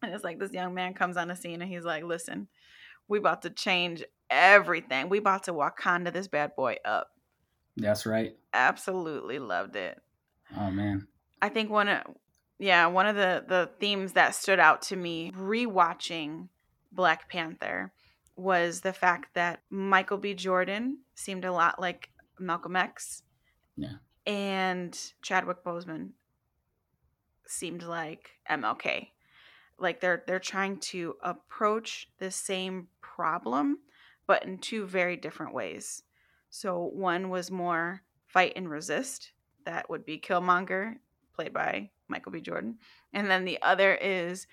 And 0.02 0.14
it's 0.14 0.24
like 0.24 0.40
this 0.40 0.52
young 0.52 0.74
man 0.74 0.94
comes 0.94 1.16
on 1.16 1.30
the 1.30 1.36
scene 1.36 1.62
and 1.62 1.72
he's 1.72 1.86
like, 1.86 2.04
listen, 2.04 2.48
we 3.08 3.20
about 3.20 3.44
to 3.44 3.50
change 3.50 4.04
everything. 4.30 5.10
We 5.10 5.20
about 5.20 5.44
to 5.44 5.54
Wakanda 5.54 6.12
this 6.12 6.28
bad 6.28 6.56
boy 6.56 6.78
up. 6.84 7.12
That's 7.78 8.06
right. 8.06 8.36
Absolutely 8.54 9.40
loved 9.40 9.76
it. 9.76 10.00
Oh 10.58 10.70
man. 10.70 11.08
I 11.42 11.50
think 11.50 11.70
one 11.70 11.88
of 11.88 12.04
yeah, 12.64 12.86
one 12.88 13.08
of 13.08 13.18
the 13.18 13.44
the 13.46 13.70
themes 13.80 14.14
that 14.14 14.36
stood 14.36 14.58
out 14.58 14.82
to 14.84 14.96
me 14.96 15.34
rewatching 15.38 16.48
Black 16.94 17.30
Panther 17.30 17.92
was 18.38 18.80
the 18.80 18.94
fact 18.94 19.34
that 19.34 19.60
Michael 19.70 20.18
B. 20.18 20.34
Jordan 20.34 21.00
seemed 21.14 21.44
a 21.44 21.52
lot 21.52 21.82
like 21.82 22.10
Malcolm 22.40 22.78
X. 22.78 23.24
Yeah. 23.76 23.96
And 24.26 24.98
Chadwick 25.22 25.64
Boseman 25.66 26.12
seemed 27.46 27.84
like 27.84 28.30
MLK. 28.50 29.10
Like 29.78 30.00
they're 30.00 30.24
they're 30.26 30.40
trying 30.40 30.78
to 30.92 31.16
approach 31.22 32.08
the 32.20 32.32
same 32.32 32.88
problem 33.02 33.80
but 34.26 34.46
in 34.46 34.58
two 34.58 34.86
very 34.86 35.18
different 35.18 35.54
ways. 35.54 36.04
So 36.50 36.90
one 36.94 37.30
was 37.30 37.52
more 37.52 38.04
fight 38.26 38.54
and 38.56 38.70
resist. 38.70 39.34
That 39.66 39.90
would 39.90 40.06
be 40.06 40.18
Killmonger, 40.18 40.96
played 41.36 41.52
by 41.52 41.90
Michael 42.14 42.32
B. 42.32 42.40
Jordan. 42.40 42.78
And 43.12 43.30
then 43.30 43.44
the 43.44 43.62
other 43.62 43.96
is 43.96 44.48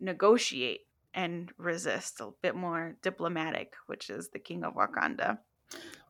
negotiate 0.00 0.80
and 1.14 1.50
resist, 1.58 2.20
a 2.20 2.30
bit 2.42 2.56
more 2.56 2.96
diplomatic, 3.02 3.74
which 3.86 4.10
is 4.10 4.28
the 4.30 4.38
King 4.40 4.64
of 4.64 4.74
Wakanda. 4.74 5.38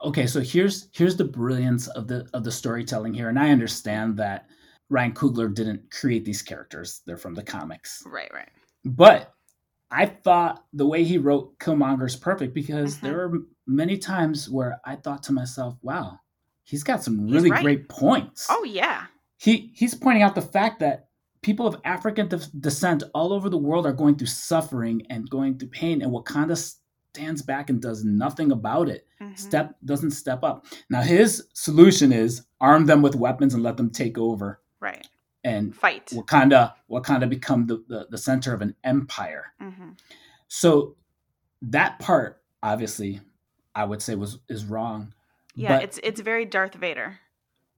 Okay, 0.03 0.27
so 0.27 0.41
here's 0.41 0.89
here's 0.93 1.17
the 1.17 1.25
brilliance 1.25 1.89
of 1.89 2.09
the 2.09 2.27
of 2.35 2.43
the 2.45 2.51
storytelling 2.51 3.15
here, 3.15 3.29
and 3.29 3.39
I 3.39 3.51
understand 3.51 4.17
that 4.17 4.47
Ryan 4.91 5.13
Coogler 5.13 5.55
didn't 5.55 5.91
create 5.91 6.25
these 6.25 6.43
characters; 6.43 7.03
they're 7.07 7.17
from 7.17 7.35
the 7.35 7.43
comics. 7.43 8.03
Right, 8.07 8.31
right. 8.35 8.49
But 8.85 9.33
I 9.91 10.07
thought 10.07 10.65
the 10.73 10.87
way 10.87 11.05
he 11.05 11.19
wrote 11.19 11.59
Killmonger 11.59 12.07
is 12.07 12.17
perfect 12.17 12.53
because 12.55 12.97
Mm-hmm. 12.97 13.07
there 13.07 13.29
were 13.29 13.39
many 13.67 13.97
times 13.99 14.51
where 14.51 14.81
I 14.85 14.97
thought 14.97 15.23
to 15.25 15.33
myself, 15.33 15.77
"Wow, 15.83 16.19
he's 16.65 16.83
got 16.83 17.03
some 17.03 17.29
really 17.29 17.51
right. 17.51 17.63
great 17.63 17.89
points." 17.89 18.47
Oh 18.51 18.65
yeah. 18.65 19.07
He 19.37 19.71
he's 19.75 19.95
pointing 19.95 20.23
out 20.23 20.35
the 20.35 20.43
fact 20.43 20.81
that 20.81 21.09
people 21.43 21.67
of 21.67 21.77
African 21.85 22.29
de- 22.29 22.39
descent 22.61 23.03
all 23.15 23.33
over 23.33 23.49
the 23.51 23.59
world 23.59 23.87
are 23.87 23.93
going 23.93 24.17
through 24.17 24.29
suffering 24.29 25.07
and 25.11 25.29
going 25.29 25.59
through 25.59 25.69
pain, 25.69 26.01
and 26.03 26.13
Wakanda 26.13 26.57
stands 27.13 27.43
back 27.43 27.71
and 27.71 27.81
does 27.81 28.05
nothing 28.05 28.51
about 28.51 28.89
it. 28.89 29.07
Mhm. 29.21 29.39
Step 29.39 29.77
doesn't 29.85 30.13
step 30.13 30.43
up. 30.43 30.67
Now 30.91 31.03
his 31.03 31.47
solution 31.53 32.13
is 32.13 32.47
arm 32.61 32.87
them 32.87 33.03
with 33.03 33.15
weapons 33.15 33.55
and 33.55 33.63
let 33.63 33.77
them 33.77 33.91
take 33.91 34.17
over, 34.19 34.61
Right. 34.81 35.07
and 35.45 35.75
Fight. 35.77 36.07
Wakanda 36.07 36.73
Wakanda 36.91 37.29
become 37.29 37.67
the, 37.67 37.85
the, 37.89 38.07
the 38.11 38.19
center 38.19 38.53
of 38.55 38.63
an 38.63 38.75
empire. 38.83 39.53
hmm 39.61 39.91
So 40.49 40.97
that 41.63 41.99
part, 41.99 42.43
obviously, 42.63 43.21
I 43.75 43.85
would 43.85 44.01
say 44.03 44.15
was 44.15 44.39
is 44.49 44.65
wrong. 44.65 45.13
Yeah, 45.55 45.77
but, 45.77 45.85
it's 45.85 45.99
it's 46.03 46.21
very 46.21 46.45
Darth 46.45 46.75
Vader. 46.75 47.21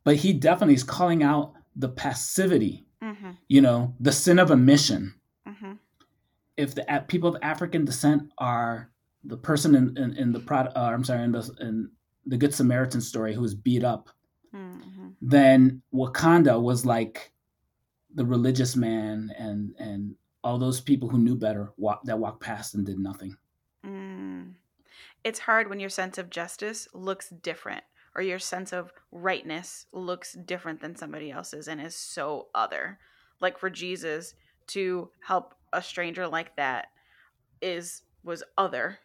But 0.06 0.14
he 0.14 0.32
definitely 0.32 0.76
is 0.76 0.84
calling 0.84 1.24
out 1.24 1.54
the 1.74 1.88
passivity 1.88 2.86
hmm 3.02 3.32
you 3.48 3.60
know, 3.60 3.94
the 4.00 4.12
sin 4.12 4.38
of 4.38 4.50
omission. 4.50 5.14
hmm 5.46 5.72
If 6.56 6.74
the 6.74 7.04
people 7.08 7.28
of 7.28 7.42
African 7.42 7.84
descent 7.84 8.32
are 8.38 8.90
the 9.24 9.36
person 9.36 9.74
in, 9.74 9.96
in, 9.96 10.16
in 10.16 10.32
the 10.32 10.40
prod, 10.40 10.72
uh, 10.74 10.80
I'm 10.80 11.04
sorry, 11.04 11.24
in 11.24 11.32
the, 11.32 11.50
in 11.60 11.90
the 12.24 12.36
Good 12.36 12.54
Samaritan 12.54 13.00
story 13.00 13.34
who 13.34 13.42
was 13.42 13.54
beat 13.54 13.84
up, 13.84 14.08
hmm 14.52 15.10
then 15.20 15.82
Wakanda 15.92 16.60
was 16.60 16.86
like 16.86 17.32
the 18.14 18.24
religious 18.24 18.76
man 18.76 19.32
and 19.36 19.74
and 19.78 20.14
all 20.44 20.58
those 20.58 20.80
people 20.80 21.08
who 21.08 21.18
knew 21.18 21.34
better 21.34 21.72
walk, 21.76 22.02
that 22.04 22.18
walked 22.18 22.42
past 22.42 22.74
and 22.74 22.86
did 22.86 22.98
nothing. 22.98 23.36
Mm. 23.84 24.52
It's 25.24 25.40
hard 25.40 25.68
when 25.68 25.80
your 25.80 25.90
sense 25.90 26.18
of 26.18 26.30
justice 26.30 26.86
looks 26.94 27.30
different 27.30 27.82
or 28.16 28.22
your 28.22 28.38
sense 28.38 28.72
of 28.72 28.92
rightness 29.12 29.86
looks 29.92 30.32
different 30.32 30.80
than 30.80 30.96
somebody 30.96 31.30
else's 31.30 31.68
and 31.68 31.80
is 31.80 31.94
so 31.94 32.48
other. 32.54 32.98
Like 33.40 33.58
for 33.58 33.68
Jesus 33.68 34.34
to 34.68 35.10
help 35.20 35.54
a 35.72 35.82
stranger 35.82 36.26
like 36.26 36.56
that 36.56 36.86
is 37.60 38.02
was 38.24 38.42
other. 38.56 38.98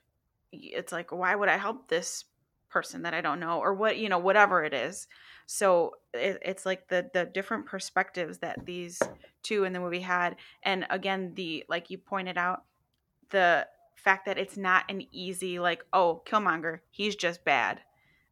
It's 0.54 0.94
like 0.94 1.12
why 1.12 1.36
would 1.36 1.50
I 1.50 1.58
help 1.58 1.90
this 1.90 2.24
person 2.70 3.02
that 3.02 3.14
I 3.14 3.20
don't 3.20 3.42
know 3.42 3.60
or 3.60 3.74
what, 3.74 3.98
you 3.98 4.08
know, 4.08 4.18
whatever 4.18 4.64
it 4.64 4.74
is. 4.74 5.08
So 5.46 5.92
it, 6.14 6.40
it's 6.42 6.66
like 6.66 6.88
the 6.88 7.10
the 7.14 7.26
different 7.26 7.66
perspectives 7.66 8.38
that 8.38 8.66
these 8.66 8.98
two 9.44 9.66
in 9.66 9.74
the 9.74 9.80
movie 9.80 10.00
had 10.00 10.38
and 10.64 10.86
again 10.90 11.34
the 11.36 11.66
like 11.68 11.90
you 11.90 11.98
pointed 11.98 12.38
out 12.38 12.64
the 13.30 13.68
fact 13.96 14.26
that 14.26 14.38
it's 14.38 14.58
not 14.58 14.90
an 14.90 15.06
easy 15.12 15.60
like 15.60 15.84
oh 15.94 16.22
killmonger 16.26 16.80
he's 16.90 17.16
just 17.16 17.44
bad 17.44 17.82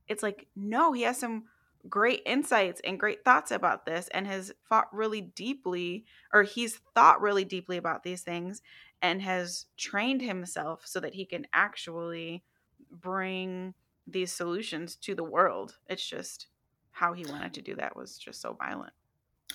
it's 0.10 0.24
like 0.24 0.48
no 0.56 0.92
he 0.92 1.04
has 1.04 1.18
some 1.18 1.44
great 1.88 2.22
insights 2.26 2.82
and 2.84 3.00
great 3.00 3.24
thoughts 3.24 3.52
about 3.52 3.86
this 3.86 4.10
and 4.14 4.28
has 4.28 4.52
fought 4.68 4.94
really 4.94 5.22
deeply 5.22 6.04
or 6.34 6.44
he's 6.44 6.80
thought 6.94 7.22
really 7.22 7.46
deeply 7.46 7.78
about 7.78 8.04
these 8.04 8.22
things 8.22 8.62
and 9.02 9.22
has 9.22 9.68
trained 9.78 10.22
himself 10.22 10.82
so 10.86 11.00
that 11.00 11.14
he 11.14 11.24
can 11.24 11.48
actually 11.54 12.44
bring 12.92 13.74
these 14.06 14.32
solutions 14.32 14.96
to 14.96 15.16
the 15.16 15.24
world 15.24 15.78
it's 15.88 16.06
just 16.06 16.48
how 16.92 17.14
he 17.14 17.24
wanted 17.26 17.54
to 17.54 17.62
do 17.62 17.76
that 17.76 17.96
was 17.96 18.18
just 18.18 18.42
so 18.42 18.54
violent 18.54 18.92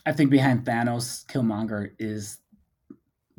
I 0.06 0.12
think 0.12 0.30
behind 0.30 0.64
Thanos, 0.64 1.24
Killmonger 1.26 1.92
is 1.98 2.38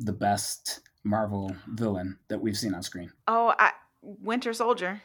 the 0.00 0.12
best 0.12 0.80
Marvel 1.04 1.54
villain 1.68 2.18
that 2.28 2.40
we've 2.40 2.56
seen 2.56 2.74
on 2.74 2.82
screen. 2.82 3.10
oh 3.26 3.54
I, 3.58 3.72
winter 4.02 4.52
soldier 4.52 5.02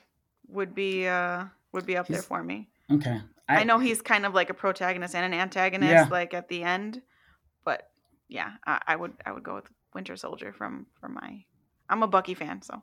would 0.47 0.75
be 0.75 1.07
uh 1.07 1.45
would 1.73 1.85
be 1.85 1.97
up 1.97 2.07
there 2.07 2.21
for 2.21 2.43
me 2.43 2.67
Okay. 2.91 3.21
I, 3.47 3.63
know 3.63 3.79
he's 3.79 4.01
kind 4.01 4.25
of 4.25 4.33
like 4.33 4.49
a 4.49 4.53
protagonist 4.53 5.15
and 5.15 5.33
an 5.33 5.39
antagonist, 5.39 5.91
Yeah. 5.91 6.07
like 6.09 6.33
at 6.33 6.47
the 6.47 6.63
end. 6.63 7.01
But 7.65 7.89
yeah, 8.27 8.51
I, 8.65 8.81
I 8.87 8.95
would 8.95 9.13
I 9.25 9.31
would 9.31 9.43
go 9.43 9.55
with 9.55 9.65
Winter 9.93 10.15
Soldier 10.15 10.53
from 10.53 10.87
from 10.99 11.13
my. 11.15 11.43
I'm 11.89 12.03
a 12.03 12.07
Bucky 12.07 12.33
fan, 12.33 12.61
so 12.61 12.81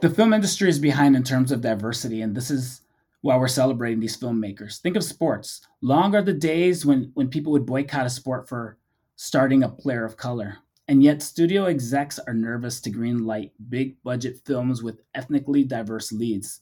the 0.00 0.10
film 0.10 0.32
industry 0.32 0.68
is 0.68 0.78
behind 0.78 1.16
in 1.16 1.24
terms 1.24 1.50
of 1.50 1.60
diversity, 1.60 2.22
and 2.22 2.36
this 2.36 2.50
is 2.50 2.82
why 3.22 3.36
we're 3.36 3.48
celebrating 3.48 3.98
these 3.98 4.16
filmmakers. 4.16 4.80
Think 4.80 4.94
of 4.96 5.02
sports. 5.02 5.66
Long 5.80 6.14
are 6.14 6.22
the 6.22 6.32
days 6.32 6.86
when, 6.86 7.10
when 7.14 7.28
people 7.28 7.50
would 7.52 7.66
boycott 7.66 8.06
a 8.06 8.10
sport 8.10 8.48
for 8.48 8.78
starting 9.16 9.64
a 9.64 9.68
player 9.68 10.04
of 10.04 10.16
color. 10.16 10.58
And 10.86 11.02
yet, 11.02 11.22
studio 11.22 11.64
execs 11.64 12.20
are 12.20 12.34
nervous 12.34 12.80
to 12.82 12.90
greenlight 12.92 13.50
big 13.68 14.00
budget 14.04 14.38
films 14.44 14.84
with 14.84 15.00
ethnically 15.16 15.64
diverse 15.64 16.12
leads, 16.12 16.60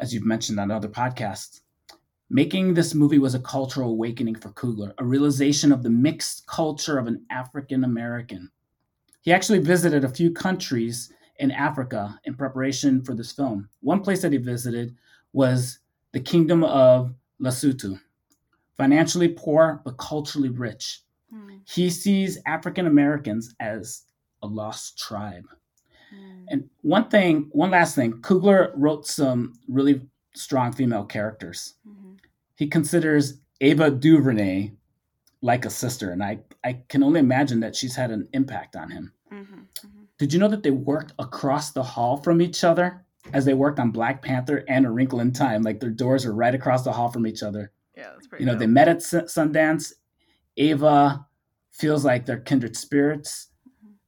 as 0.00 0.12
you've 0.12 0.24
mentioned 0.24 0.58
on 0.58 0.70
other 0.70 0.88
podcasts. 0.88 1.60
Making 2.30 2.74
this 2.74 2.94
movie 2.94 3.18
was 3.18 3.34
a 3.34 3.40
cultural 3.40 3.90
awakening 3.90 4.36
for 4.36 4.50
Coogler, 4.50 4.92
a 4.98 5.04
realization 5.04 5.72
of 5.72 5.82
the 5.82 5.90
mixed 5.90 6.46
culture 6.46 6.98
of 6.98 7.06
an 7.06 7.24
African 7.30 7.84
American. 7.84 8.50
He 9.22 9.32
actually 9.32 9.58
visited 9.58 10.04
a 10.04 10.08
few 10.08 10.32
countries 10.32 11.12
in 11.38 11.50
Africa 11.50 12.18
in 12.24 12.34
preparation 12.34 13.02
for 13.02 13.14
this 13.14 13.32
film. 13.32 13.68
One 13.80 14.00
place 14.00 14.22
that 14.22 14.32
he 14.32 14.38
visited 14.38 14.96
was 15.32 15.80
the 16.12 16.20
Kingdom 16.20 16.64
of 16.64 17.14
Lesotho. 17.40 18.00
Financially 18.76 19.28
poor, 19.28 19.82
but 19.84 19.98
culturally 19.98 20.48
rich. 20.48 21.02
Hmm, 21.30 21.56
He 21.66 21.90
sees 21.90 22.38
African 22.46 22.86
Americans 22.86 23.54
as 23.60 24.04
a 24.42 24.46
lost 24.46 24.98
tribe. 24.98 25.44
And 26.48 26.68
one 26.82 27.08
thing, 27.08 27.48
one 27.52 27.70
last 27.70 27.94
thing, 27.94 28.14
Coogler 28.22 28.72
wrote 28.74 29.06
some 29.06 29.52
really 29.68 30.02
strong 30.34 30.72
female 30.72 31.04
characters. 31.04 31.74
Mhm. 31.86 32.16
He 32.56 32.66
considers 32.66 33.40
Ava 33.60 33.90
DuVernay 33.90 34.72
like 35.42 35.64
a 35.64 35.70
sister, 35.70 36.10
and 36.10 36.22
I, 36.22 36.40
I 36.64 36.82
can 36.88 37.02
only 37.02 37.20
imagine 37.20 37.60
that 37.60 37.76
she's 37.76 37.94
had 37.96 38.10
an 38.10 38.28
impact 38.32 38.76
on 38.76 38.90
him. 38.90 39.12
Mhm, 39.32 39.44
mhm. 39.84 40.06
Did 40.18 40.32
you 40.32 40.38
know 40.40 40.48
that 40.48 40.62
they 40.62 40.70
worked 40.70 41.12
across 41.18 41.72
the 41.72 41.82
hall 41.82 42.16
from 42.18 42.42
each 42.42 42.62
other 42.64 43.04
as 43.32 43.44
they 43.44 43.54
worked 43.54 43.78
on 43.78 43.90
Black 43.90 44.22
Panther 44.22 44.64
and 44.68 44.84
A 44.84 44.90
Wrinkle 44.90 45.20
in 45.20 45.32
Time? 45.32 45.62
Like 45.62 45.80
their 45.80 45.90
doors 45.90 46.26
are 46.26 46.34
right 46.34 46.54
across 46.54 46.82
the 46.84 46.92
hall 46.92 47.10
from 47.10 47.26
each 47.26 47.42
other. 47.42 47.70
Yeah, 47.96 48.10
that's 48.12 48.26
pretty. 48.26 48.44
You 48.44 48.50
know, 48.50 48.56
they 48.58 48.66
met 48.66 48.88
at 48.88 49.02
Sun- 49.02 49.26
Sundance. 49.26 49.92
Ava 50.56 51.26
feels 51.70 52.04
like 52.04 52.26
they're 52.26 52.40
kindred 52.40 52.76
spirits. 52.76 53.48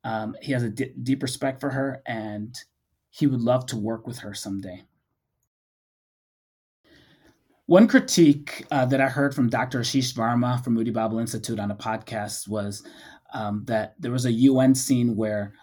Um, 0.04 0.34
he 0.42 0.52
has 0.52 0.62
a 0.62 0.68
d- 0.68 0.92
deep 1.02 1.22
respect 1.22 1.60
for 1.60 1.70
her, 1.70 2.02
and 2.06 2.56
he 3.10 3.26
would 3.26 3.40
love 3.40 3.66
to 3.66 3.76
work 3.76 4.06
with 4.06 4.18
her 4.18 4.34
someday. 4.34 4.82
One 7.66 7.86
critique 7.86 8.66
uh, 8.70 8.84
that 8.86 9.00
I 9.00 9.08
heard 9.08 9.34
from 9.34 9.48
Dr. 9.48 9.80
Ashish 9.80 10.14
Varma 10.14 10.62
from 10.62 10.74
Moody 10.74 10.90
Bible 10.90 11.20
Institute 11.20 11.60
on 11.60 11.70
a 11.70 11.76
podcast 11.76 12.48
was 12.48 12.84
um, 13.32 13.64
that 13.66 13.94
there 13.98 14.12
was 14.12 14.26
a 14.26 14.32
UN 14.32 14.74
scene 14.74 15.16
where 15.16 15.54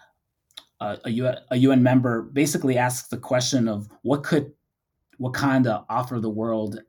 uh, 0.80 0.96
a, 1.04 1.10
UN, 1.10 1.36
a 1.50 1.56
UN 1.56 1.82
member 1.82 2.22
basically 2.22 2.78
asked 2.78 3.10
the 3.10 3.18
question 3.18 3.68
of 3.68 3.88
what 4.02 4.24
could 4.24 4.52
Wakanda 5.20 5.84
offer 5.90 6.18
the 6.18 6.30
world, 6.30 6.80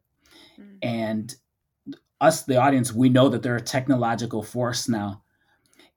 mm-hmm. 0.58 0.76
and 0.82 1.36
us, 2.22 2.44
the 2.44 2.58
audience, 2.58 2.94
we 2.94 3.10
know 3.10 3.28
that 3.30 3.44
they're 3.44 3.58
a 3.58 3.62
technological 3.62 4.42
force 4.42 4.88
now. 4.88 5.24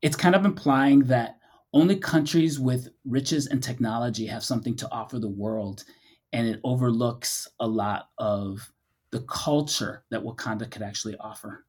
It's 0.02 0.16
kind 0.16 0.34
of 0.34 0.44
implying 0.44 1.00
that 1.04 1.38
only 1.74 1.96
countries 1.96 2.58
with 2.58 2.88
riches 3.04 3.48
and 3.48 3.62
technology 3.62 4.26
have 4.26 4.44
something 4.44 4.76
to 4.76 4.90
offer 4.90 5.18
the 5.18 5.28
world, 5.28 5.84
and 6.32 6.46
it 6.46 6.60
overlooks 6.64 7.48
a 7.60 7.66
lot 7.66 8.08
of 8.16 8.72
the 9.10 9.20
culture 9.22 10.04
that 10.10 10.22
Wakanda 10.22 10.70
could 10.70 10.82
actually 10.82 11.16
offer. 11.18 11.66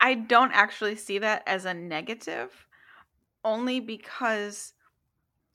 I 0.00 0.14
don't 0.14 0.52
actually 0.52 0.96
see 0.96 1.18
that 1.20 1.44
as 1.46 1.64
a 1.64 1.72
negative, 1.72 2.50
only 3.44 3.78
because 3.78 4.72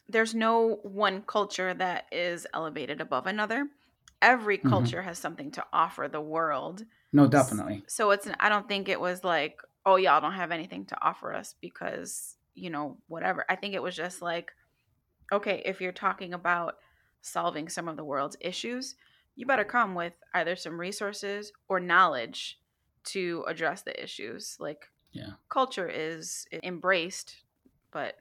there's 0.08 0.34
no 0.34 0.80
one 0.84 1.22
culture 1.22 1.74
that 1.74 2.06
is 2.14 2.48
elevated 2.54 3.02
above 3.02 3.28
another. 3.28 3.68
Every 4.22 4.58
mm-hmm. 4.58 4.70
culture 4.70 5.00
mm-hmm. 5.00 5.08
has 5.10 5.20
something 5.20 5.52
to 5.52 5.66
offer 5.74 6.08
the 6.08 6.22
world. 6.22 6.86
No, 7.12 7.28
definitely. 7.28 7.84
So 7.88 8.12
it's 8.12 8.30
I 8.40 8.48
don't 8.48 8.70
think 8.70 8.88
it 8.88 9.02
was 9.02 9.26
like, 9.26 9.60
oh 9.86 9.98
y'all 9.98 10.22
don't 10.22 10.34
have 10.34 10.52
anything 10.52 10.86
to 10.86 10.98
offer 11.06 11.34
us 11.34 11.56
because, 11.60 12.37
you 12.58 12.70
know, 12.70 12.98
whatever. 13.08 13.46
I 13.50 13.56
think 13.56 13.74
it 13.74 13.84
was 13.84 13.96
just 13.96 14.22
like 14.22 14.52
okay, 15.32 15.62
if 15.66 15.82
you're 15.82 15.92
talking 15.92 16.34
about 16.34 16.76
solving 17.22 17.68
some 17.68 17.88
of 17.88 17.98
the 17.98 18.04
world's 18.04 18.38
issues, 18.40 18.96
you 19.36 19.46
better 19.46 19.66
come 19.66 19.94
with 19.96 20.14
either 20.34 20.56
some 20.56 20.80
resources 20.80 21.52
or 21.68 21.80
knowledge 21.80 22.60
to 23.04 23.44
address 23.48 23.82
the 23.82 24.02
issues. 24.02 24.58
Like 24.60 24.90
yeah. 25.12 25.32
culture 25.50 25.90
is 25.90 26.46
embraced, 26.64 27.36
but 27.92 28.16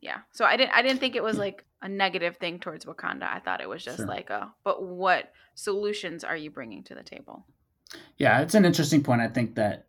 yeah. 0.00 0.18
So 0.32 0.44
I 0.44 0.56
didn't 0.56 0.72
I 0.72 0.82
didn't 0.82 0.98
think 0.98 1.16
it 1.16 1.22
was 1.22 1.38
like 1.38 1.64
a 1.80 1.88
negative 1.88 2.36
thing 2.38 2.58
towards 2.58 2.84
Wakanda. 2.84 3.24
I 3.24 3.40
thought 3.40 3.60
it 3.60 3.68
was 3.68 3.84
just 3.84 3.98
sure. 3.98 4.06
like 4.06 4.30
a 4.30 4.52
but 4.64 4.82
what 4.82 5.32
solutions 5.54 6.24
are 6.24 6.36
you 6.36 6.50
bringing 6.50 6.82
to 6.84 6.94
the 6.94 7.02
table? 7.02 7.46
Yeah, 8.16 8.40
it's 8.40 8.54
an 8.54 8.64
interesting 8.64 9.02
point 9.02 9.20
I 9.20 9.28
think 9.28 9.54
that 9.56 9.86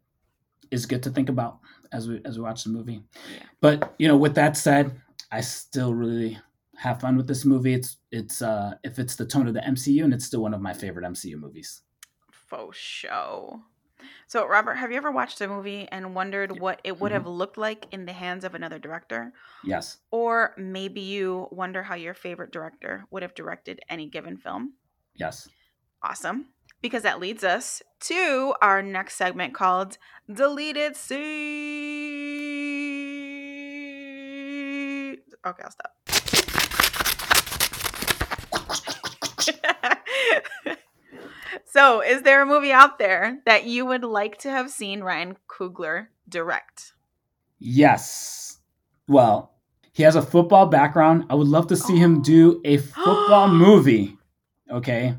is 0.72 0.86
good 0.86 1.04
to 1.04 1.10
think 1.10 1.30
about 1.30 1.60
as 1.94 2.08
we 2.08 2.22
as 2.26 2.38
we 2.38 2.44
watch 2.44 2.64
the 2.64 2.70
movie. 2.70 3.02
Yeah. 3.34 3.44
But, 3.62 3.94
you 3.98 4.08
know, 4.08 4.18
with 4.18 4.36
that 4.36 4.58
said, 4.58 5.00
I 5.32 5.42
still 5.42 5.94
really 5.94 6.38
have 6.76 7.00
fun 7.00 7.16
with 7.16 7.28
this 7.28 7.46
movie. 7.46 7.74
It's 7.74 7.98
it's 8.12 8.42
uh 8.42 8.74
if 8.84 9.00
it's 9.00 9.16
the 9.16 9.26
tone 9.26 9.48
of 9.48 9.54
the 9.54 9.62
MCU 9.62 10.04
and 10.04 10.14
it's 10.14 10.26
still 10.26 10.42
one 10.42 10.54
of 10.54 10.62
my 10.62 10.74
favorite 10.74 11.06
MCU 11.06 11.38
movies. 11.38 11.82
Faux 12.32 12.78
show. 12.78 13.62
So, 14.28 14.46
Robert, 14.46 14.76
have 14.76 14.92
you 14.92 14.98
ever 14.98 15.12
watched 15.12 15.40
a 15.42 15.48
movie 15.48 15.88
and 15.92 16.14
wondered 16.14 16.60
what 16.60 16.82
it 16.84 17.00
would 17.00 17.12
mm-hmm. 17.12 17.24
have 17.24 17.28
looked 17.28 17.58
like 17.58 17.88
in 17.92 18.06
the 18.06 18.12
hands 18.12 18.44
of 18.44 18.54
another 18.54 18.80
director? 18.80 19.32
Yes. 19.64 19.98
Or 20.12 20.54
maybe 20.58 21.00
you 21.00 21.48
wonder 21.52 21.84
how 21.84 21.96
your 21.96 22.14
favorite 22.14 22.52
director 22.52 23.06
would 23.12 23.22
have 23.22 23.34
directed 23.34 23.80
any 23.90 24.10
given 24.10 24.36
film? 24.36 24.74
Yes. 25.16 25.48
Awesome. 26.02 26.48
Because 26.84 27.02
that 27.04 27.22
leads 27.22 27.46
us 27.46 27.82
to 28.02 28.54
our 28.62 28.82
next 28.82 29.16
segment 29.16 29.54
called 29.54 29.98
Deleted 30.32 30.98
Scene. 30.98 31.14
Okay, 35.46 35.64
I'll 35.64 35.72
stop. 35.72 35.94
so, 41.66 42.02
is 42.02 42.24
there 42.24 42.42
a 42.42 42.46
movie 42.46 42.74
out 42.74 43.00
there 43.00 43.40
that 43.46 43.64
you 43.64 43.86
would 43.86 44.04
like 44.04 44.38
to 44.40 44.50
have 44.50 44.70
seen 44.70 45.04
Ryan 45.04 45.38
Coogler 45.48 46.08
direct? 46.28 46.92
Yes. 47.60 48.60
Well, 49.08 49.54
he 49.94 50.04
has 50.04 50.18
a 50.18 50.22
football 50.22 50.66
background. 50.66 51.28
I 51.30 51.36
would 51.36 51.48
love 51.48 51.68
to 51.68 51.78
see 51.78 51.94
oh. 51.94 51.98
him 51.98 52.22
do 52.22 52.60
a 52.66 52.76
football 52.76 53.48
movie. 53.54 54.18
Okay. 54.70 55.16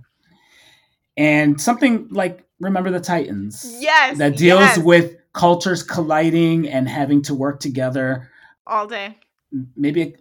And 1.17 1.61
something 1.61 2.09
like 2.11 2.45
Remember 2.61 2.91
the 2.91 3.01
Titans. 3.01 3.77
Yes. 3.79 4.19
That 4.19 4.37
deals 4.37 4.61
yes. 4.61 4.79
with 4.79 5.17
cultures 5.33 5.83
colliding 5.83 6.69
and 6.69 6.89
having 6.89 7.23
to 7.23 7.35
work 7.35 7.61
together. 7.61 8.31
All 8.67 8.87
day. 8.87 9.19
Maybe 9.77 10.03
a 10.03 10.15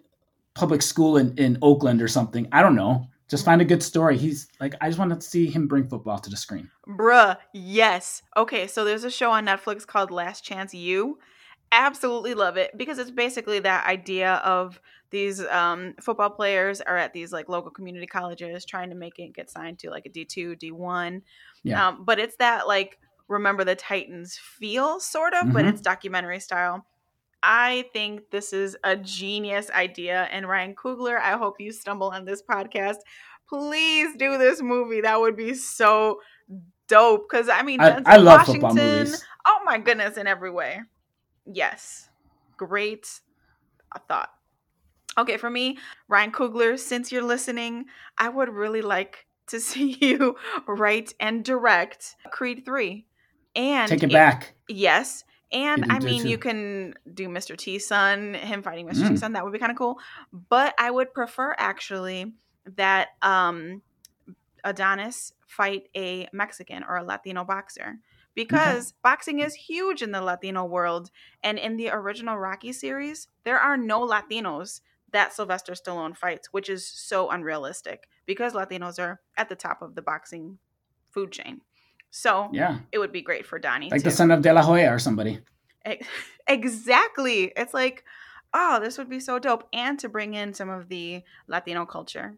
public 0.54 0.82
school 0.82 1.16
in, 1.16 1.36
in 1.38 1.58
Oakland 1.62 2.02
or 2.02 2.08
something. 2.08 2.48
I 2.52 2.62
don't 2.62 2.76
know. 2.76 3.08
Just 3.28 3.44
find 3.44 3.60
a 3.60 3.64
good 3.64 3.82
story. 3.82 4.18
He's 4.18 4.48
like, 4.60 4.74
I 4.80 4.88
just 4.88 4.98
want 4.98 5.18
to 5.18 5.26
see 5.26 5.46
him 5.46 5.66
bring 5.66 5.88
football 5.88 6.18
to 6.18 6.30
the 6.30 6.36
screen. 6.36 6.70
Bruh, 6.86 7.38
yes. 7.52 8.22
Okay, 8.36 8.66
so 8.66 8.84
there's 8.84 9.04
a 9.04 9.10
show 9.10 9.30
on 9.30 9.46
Netflix 9.46 9.86
called 9.86 10.10
Last 10.10 10.44
Chance 10.44 10.74
U. 10.74 11.18
Absolutely 11.76 12.34
love 12.34 12.56
it 12.56 12.76
because 12.76 12.98
it's 12.98 13.10
basically 13.10 13.58
that 13.60 13.86
idea 13.86 14.34
of 14.44 14.80
these 15.10 15.44
um, 15.46 15.94
football 16.00 16.30
players 16.30 16.80
are 16.80 16.96
at 16.96 17.12
these 17.12 17.32
like 17.32 17.48
local 17.48 17.70
community 17.70 18.06
colleges 18.06 18.64
trying 18.64 18.90
to 18.90 18.96
make 18.96 19.18
it 19.18 19.34
get 19.34 19.50
signed 19.50 19.78
to 19.80 19.90
like 19.90 20.06
a 20.06 20.08
D2, 20.08 20.58
D1. 20.60 21.22
Yeah. 21.62 21.88
Um, 21.88 22.04
but 22.04 22.18
it's 22.18 22.36
that 22.36 22.68
like 22.68 22.98
remember 23.28 23.64
the 23.64 23.74
Titans 23.74 24.38
feel 24.38 25.00
sort 25.00 25.34
of, 25.34 25.44
mm-hmm. 25.44 25.52
but 25.52 25.64
it's 25.66 25.80
documentary 25.80 26.40
style. 26.40 26.86
I 27.42 27.86
think 27.92 28.30
this 28.30 28.52
is 28.52 28.76
a 28.84 28.96
genius 28.96 29.70
idea. 29.70 30.28
And 30.30 30.48
Ryan 30.48 30.74
Coogler, 30.74 31.20
I 31.20 31.36
hope 31.36 31.56
you 31.60 31.72
stumble 31.72 32.08
on 32.08 32.24
this 32.24 32.42
podcast. 32.42 32.96
Please 33.48 34.16
do 34.16 34.38
this 34.38 34.62
movie. 34.62 35.02
That 35.02 35.20
would 35.20 35.36
be 35.36 35.54
so 35.54 36.20
dope. 36.88 37.28
Because 37.28 37.48
I 37.48 37.62
mean, 37.62 37.80
I, 37.80 38.00
I 38.06 38.16
love 38.16 38.38
Washington, 38.38 38.60
football 38.62 38.74
movies. 38.74 39.24
Oh 39.46 39.58
my 39.64 39.78
goodness, 39.78 40.16
in 40.16 40.26
every 40.26 40.50
way. 40.50 40.80
Yes, 41.46 42.08
great 42.56 43.20
thought. 44.08 44.30
Okay, 45.16 45.36
for 45.36 45.50
me, 45.50 45.78
Ryan 46.08 46.32
Coogler, 46.32 46.78
since 46.78 47.12
you're 47.12 47.22
listening, 47.22 47.86
I 48.18 48.28
would 48.28 48.48
really 48.48 48.82
like 48.82 49.26
to 49.48 49.60
see 49.60 49.96
you 50.00 50.36
write 50.66 51.14
and 51.20 51.44
direct 51.44 52.16
Creed 52.30 52.64
3. 52.64 53.06
And 53.56 53.88
take 53.88 54.02
it, 54.02 54.10
it 54.10 54.12
back. 54.12 54.54
Yes. 54.68 55.24
And 55.52 55.92
I 55.92 56.00
mean, 56.00 56.26
you 56.26 56.36
can 56.36 56.94
do 57.12 57.28
Mr. 57.28 57.56
T 57.56 57.78
son, 57.78 58.34
him 58.34 58.64
fighting 58.64 58.88
Mr. 58.88 59.04
Mm. 59.04 59.08
T 59.10 59.16
son. 59.16 59.34
That 59.34 59.44
would 59.44 59.52
be 59.52 59.60
kind 59.60 59.70
of 59.70 59.78
cool. 59.78 60.00
But 60.32 60.74
I 60.76 60.90
would 60.90 61.14
prefer 61.14 61.54
actually 61.56 62.32
that 62.76 63.10
um, 63.22 63.80
Adonis 64.64 65.32
fight 65.46 65.84
a 65.94 66.28
Mexican 66.32 66.82
or 66.82 66.96
a 66.96 67.04
Latino 67.04 67.44
boxer 67.44 68.00
because 68.34 68.88
okay. 68.88 68.96
boxing 69.02 69.40
is 69.40 69.54
huge 69.54 70.02
in 70.02 70.12
the 70.12 70.22
Latino 70.22 70.64
world. 70.64 71.10
And 71.42 71.58
in 71.58 71.76
the 71.76 71.90
original 71.90 72.36
Rocky 72.36 72.72
series, 72.72 73.28
there 73.44 73.58
are 73.58 73.76
no 73.76 74.06
Latinos 74.06 74.80
that 75.12 75.32
Sylvester 75.32 75.72
Stallone 75.72 76.16
fights, 76.16 76.52
which 76.52 76.68
is 76.68 76.86
so 76.86 77.30
unrealistic 77.30 78.08
because 78.26 78.52
Latinos 78.52 78.98
are 78.98 79.20
at 79.36 79.48
the 79.48 79.54
top 79.54 79.82
of 79.82 79.94
the 79.94 80.02
boxing 80.02 80.58
food 81.10 81.30
chain. 81.30 81.60
So 82.10 82.48
yeah, 82.52 82.78
it 82.92 82.98
would 82.98 83.12
be 83.12 83.22
great 83.22 83.46
for 83.46 83.58
Donnie. 83.58 83.90
Like 83.90 84.02
too. 84.02 84.10
the 84.10 84.16
son 84.16 84.30
of 84.30 84.42
De 84.42 84.52
La 84.52 84.62
Hoya 84.62 84.92
or 84.92 84.98
somebody. 84.98 85.40
Exactly. 86.46 87.52
It's 87.56 87.74
like, 87.74 88.04
oh, 88.52 88.80
this 88.80 88.98
would 88.98 89.08
be 89.08 89.20
so 89.20 89.38
dope. 89.38 89.66
And 89.72 89.98
to 90.00 90.08
bring 90.08 90.34
in 90.34 90.54
some 90.54 90.70
of 90.70 90.88
the 90.88 91.22
Latino 91.48 91.86
culture. 91.86 92.36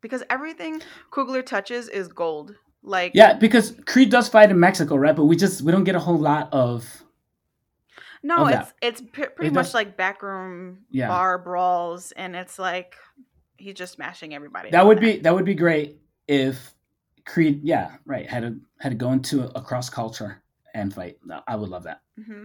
Because 0.00 0.22
everything 0.30 0.82
Coogler 1.10 1.44
touches 1.44 1.88
is 1.88 2.08
gold. 2.08 2.54
Like 2.86 3.12
Yeah, 3.14 3.34
because 3.34 3.74
Creed 3.84 4.10
does 4.10 4.28
fight 4.28 4.50
in 4.50 4.58
Mexico, 4.58 4.96
right? 4.96 5.14
But 5.14 5.24
we 5.24 5.36
just 5.36 5.60
we 5.60 5.72
don't 5.72 5.84
get 5.84 5.96
a 5.96 6.00
whole 6.00 6.18
lot 6.18 6.48
of 6.52 7.04
no, 8.22 8.46
of 8.46 8.52
it's 8.52 8.72
it's 8.80 9.00
p- 9.00 9.26
pretty 9.26 9.48
it 9.48 9.52
much 9.52 9.66
does, 9.66 9.74
like 9.74 9.96
backroom 9.96 10.78
yeah. 10.90 11.08
bar 11.08 11.38
brawls, 11.38 12.12
and 12.12 12.34
it's 12.34 12.58
like 12.58 12.94
he's 13.56 13.74
just 13.74 13.94
smashing 13.94 14.34
everybody. 14.34 14.70
That 14.70 14.86
would 14.86 14.98
there. 14.98 15.14
be 15.14 15.18
that 15.18 15.34
would 15.34 15.44
be 15.44 15.54
great 15.54 15.98
if 16.28 16.74
Creed, 17.24 17.60
yeah, 17.64 17.96
right, 18.04 18.28
had 18.28 18.42
to 18.42 18.56
had 18.80 18.90
to 18.90 18.94
go 18.94 19.12
into 19.12 19.42
a, 19.42 19.58
a 19.58 19.62
cross 19.62 19.90
culture 19.90 20.42
and 20.74 20.94
fight. 20.94 21.18
I 21.46 21.56
would 21.56 21.68
love 21.68 21.84
that. 21.84 22.02
Mm-hmm. 22.18 22.44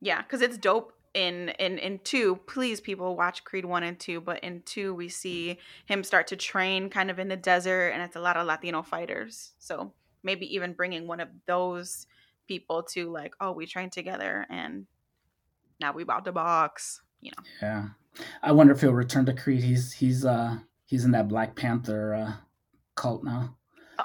Yeah, 0.00 0.22
because 0.22 0.40
it's 0.40 0.56
dope. 0.56 0.92
In 1.14 1.50
in 1.50 1.78
in 1.78 2.00
two, 2.04 2.36
please 2.46 2.80
people 2.80 3.16
watch 3.16 3.44
Creed 3.44 3.64
one 3.64 3.82
and 3.82 3.98
two. 3.98 4.20
But 4.20 4.40
in 4.40 4.62
two, 4.62 4.94
we 4.94 5.08
see 5.08 5.58
him 5.86 6.02
start 6.04 6.26
to 6.28 6.36
train 6.36 6.88
kind 6.88 7.10
of 7.10 7.18
in 7.18 7.28
the 7.28 7.36
desert, 7.36 7.90
and 7.90 8.02
it's 8.02 8.16
a 8.16 8.20
lot 8.20 8.36
of 8.36 8.46
Latino 8.46 8.82
fighters. 8.82 9.52
So 9.58 9.92
maybe 10.22 10.54
even 10.54 10.72
bringing 10.72 11.06
one 11.06 11.20
of 11.20 11.28
those 11.46 12.06
people 12.48 12.82
to 12.82 13.10
like, 13.10 13.34
oh, 13.40 13.52
we 13.52 13.66
trained 13.66 13.92
together, 13.92 14.46
and 14.48 14.86
now 15.80 15.92
we 15.92 16.02
about 16.02 16.24
to 16.24 16.32
box. 16.32 17.02
You 17.20 17.32
know. 17.36 17.44
Yeah, 17.60 17.88
I 18.42 18.52
wonder 18.52 18.72
if 18.72 18.80
he'll 18.80 18.92
return 18.92 19.26
to 19.26 19.34
Creed. 19.34 19.62
He's 19.62 19.92
he's 19.92 20.24
uh 20.24 20.58
he's 20.86 21.04
in 21.04 21.10
that 21.12 21.28
Black 21.28 21.56
Panther 21.56 22.14
uh, 22.14 22.32
cult 22.94 23.24
now. 23.24 23.56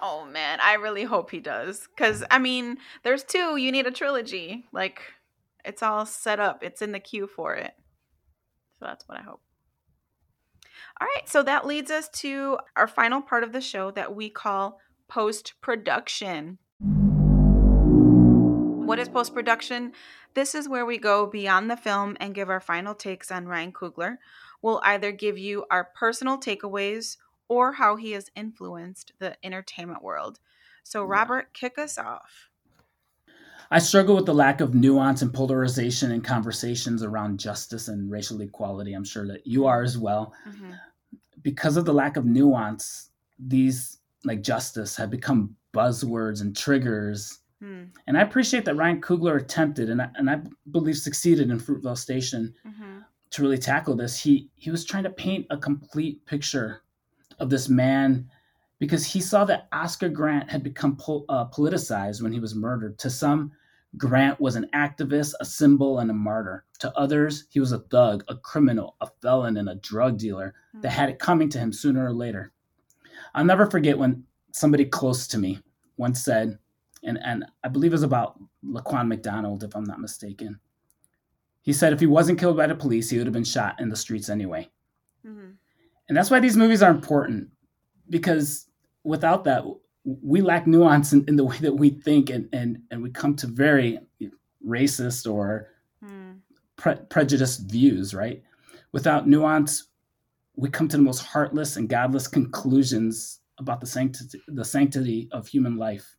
Oh 0.01 0.25
man, 0.25 0.59
I 0.61 0.75
really 0.75 1.03
hope 1.03 1.31
he 1.31 1.39
does. 1.39 1.87
Cause 1.97 2.23
I 2.29 2.39
mean, 2.39 2.77
there's 3.03 3.23
two. 3.23 3.57
You 3.57 3.71
need 3.71 3.87
a 3.87 3.91
trilogy. 3.91 4.65
Like, 4.71 5.01
it's 5.67 5.83
all 5.83 6.05
set 6.05 6.39
up. 6.39 6.63
It's 6.63 6.81
in 6.81 6.93
the 6.93 6.99
queue 6.99 7.27
for 7.27 7.53
it. 7.53 7.73
So 8.79 8.85
that's 8.85 9.07
what 9.07 9.19
I 9.19 9.21
hope. 9.21 9.41
All 10.99 11.07
right, 11.15 11.27
so 11.27 11.43
that 11.43 11.67
leads 11.67 11.91
us 11.91 12.09
to 12.09 12.57
our 12.75 12.87
final 12.87 13.21
part 13.21 13.43
of 13.43 13.51
the 13.51 13.61
show 13.61 13.91
that 13.91 14.15
we 14.15 14.29
call 14.29 14.79
post 15.07 15.53
production. 15.61 16.57
What 18.87 18.99
is 18.99 19.09
post 19.09 19.33
production? 19.33 19.91
This 20.33 20.55
is 20.55 20.69
where 20.69 20.85
we 20.85 20.97
go 20.97 21.27
beyond 21.27 21.69
the 21.69 21.77
film 21.77 22.15
and 22.19 22.33
give 22.33 22.49
our 22.49 22.61
final 22.61 22.95
takes 22.95 23.31
on 23.31 23.45
Ryan 23.45 23.73
Coogler. 23.73 24.17
We'll 24.61 24.81
either 24.83 25.11
give 25.11 25.37
you 25.37 25.65
our 25.69 25.83
personal 25.83 26.39
takeaways 26.39 27.17
or 27.49 27.73
how 27.73 27.95
he 27.95 28.11
has 28.13 28.31
influenced 28.35 29.11
the 29.19 29.35
entertainment 29.43 30.01
world. 30.01 30.39
So, 30.83 31.03
Robert, 31.03 31.53
kick 31.53 31.77
us 31.77 31.97
off. 31.97 32.46
I 33.69 33.79
struggle 33.79 34.15
with 34.15 34.25
the 34.25 34.33
lack 34.33 34.61
of 34.61 34.73
nuance 34.73 35.21
and 35.21 35.33
polarization 35.33 36.11
in 36.11 36.21
conversations 36.21 37.03
around 37.03 37.39
justice 37.39 37.87
and 37.87 38.09
racial 38.09 38.41
equality. 38.41 38.93
I'm 38.93 39.03
sure 39.03 39.27
that 39.27 39.45
you 39.45 39.65
are 39.65 39.83
as 39.83 39.97
well. 39.97 40.33
Mm-hmm. 40.47 40.71
Because 41.41 41.77
of 41.77 41.85
the 41.85 41.93
lack 41.93 42.17
of 42.17 42.25
nuance, 42.25 43.09
these 43.39 43.99
like 44.23 44.41
justice 44.41 44.95
have 44.95 45.09
become 45.09 45.55
buzzwords 45.73 46.41
and 46.41 46.55
triggers. 46.55 47.39
Mm. 47.61 47.89
And 48.07 48.17
I 48.17 48.21
appreciate 48.21 48.65
that 48.65 48.75
Ryan 48.75 49.01
Coogler 49.01 49.39
attempted 49.41 49.89
and 49.89 50.01
I, 50.01 50.09
and 50.15 50.29
I 50.29 50.41
believe 50.71 50.97
succeeded 50.97 51.49
in 51.49 51.59
Fruitvale 51.59 51.97
Station 51.97 52.53
mm-hmm. 52.65 52.99
to 53.31 53.41
really 53.41 53.57
tackle 53.57 53.95
this. 53.95 54.19
He 54.19 54.49
he 54.55 54.71
was 54.71 54.85
trying 54.85 55.03
to 55.03 55.09
paint 55.09 55.45
a 55.49 55.57
complete 55.57 56.25
picture 56.25 56.81
of 57.39 57.49
this 57.49 57.69
man 57.69 58.29
because 58.79 59.05
he 59.05 59.21
saw 59.21 59.45
that 59.45 59.67
Oscar 59.71 60.09
Grant 60.09 60.49
had 60.49 60.63
become 60.63 60.95
po- 60.97 61.25
uh, 61.29 61.45
politicized 61.49 62.21
when 62.21 62.31
he 62.31 62.39
was 62.39 62.55
murdered. 62.55 62.97
To 62.99 63.09
some, 63.09 63.51
Grant 63.97 64.39
was 64.39 64.55
an 64.55 64.69
activist, 64.73 65.33
a 65.39 65.45
symbol, 65.45 65.99
and 65.99 66.11
a 66.11 66.13
martyr. 66.13 66.65
To 66.79 66.95
others, 66.97 67.45
he 67.49 67.59
was 67.59 67.71
a 67.71 67.79
thug, 67.79 68.23
a 68.27 68.35
criminal, 68.35 68.95
a 69.01 69.07
felon, 69.21 69.57
and 69.57 69.69
a 69.69 69.75
drug 69.75 70.17
dealer 70.17 70.53
that 70.81 70.91
had 70.91 71.09
it 71.09 71.19
coming 71.19 71.49
to 71.49 71.59
him 71.59 71.73
sooner 71.73 72.05
or 72.05 72.13
later. 72.13 72.51
I'll 73.33 73.45
never 73.45 73.65
forget 73.65 73.97
when 73.97 74.23
somebody 74.51 74.85
close 74.85 75.27
to 75.27 75.37
me 75.37 75.59
once 75.97 76.23
said, 76.23 76.59
and, 77.03 77.17
and 77.23 77.45
I 77.63 77.69
believe 77.69 77.91
it 77.91 77.95
was 77.95 78.03
about 78.03 78.39
Laquan 78.63 79.07
McDonald, 79.07 79.63
if 79.63 79.75
I'm 79.75 79.85
not 79.85 79.99
mistaken. 79.99 80.59
He 81.61 81.73
said 81.73 81.93
if 81.93 81.99
he 81.99 82.05
wasn't 82.05 82.39
killed 82.39 82.57
by 82.57 82.67
the 82.67 82.75
police, 82.75 83.09
he 83.09 83.17
would 83.17 83.27
have 83.27 83.33
been 83.33 83.43
shot 83.43 83.79
in 83.79 83.89
the 83.89 83.95
streets 83.95 84.29
anyway. 84.29 84.69
Mm-hmm. 85.25 85.51
And 86.07 86.17
that's 86.17 86.31
why 86.31 86.39
these 86.39 86.55
movies 86.55 86.81
are 86.81 86.91
important 86.91 87.49
because 88.09 88.67
without 89.03 89.43
that, 89.45 89.63
we 90.03 90.41
lack 90.41 90.67
nuance 90.67 91.13
in, 91.13 91.25
in 91.27 91.35
the 91.35 91.43
way 91.43 91.57
that 91.59 91.73
we 91.73 91.89
think 91.89 92.29
and, 92.29 92.47
and, 92.53 92.81
and 92.91 93.01
we 93.03 93.09
come 93.09 93.35
to 93.35 93.47
very 93.47 93.99
racist 94.65 95.31
or 95.31 95.67
mm. 96.03 96.37
pre- 96.77 96.95
prejudiced 97.09 97.69
views, 97.69 98.13
right? 98.13 98.41
Without 98.93 99.27
nuance, 99.27 99.89
we 100.55 100.69
come 100.69 100.87
to 100.87 100.97
the 100.97 101.03
most 101.03 101.19
heartless 101.19 101.75
and 101.75 101.89
godless 101.89 102.27
conclusions 102.27 103.41
about 103.59 103.81
the 103.81 103.87
sanctity, 103.87 104.41
the 104.47 104.65
sanctity 104.65 105.27
of 105.31 105.47
human 105.47 105.77
life. 105.77 106.15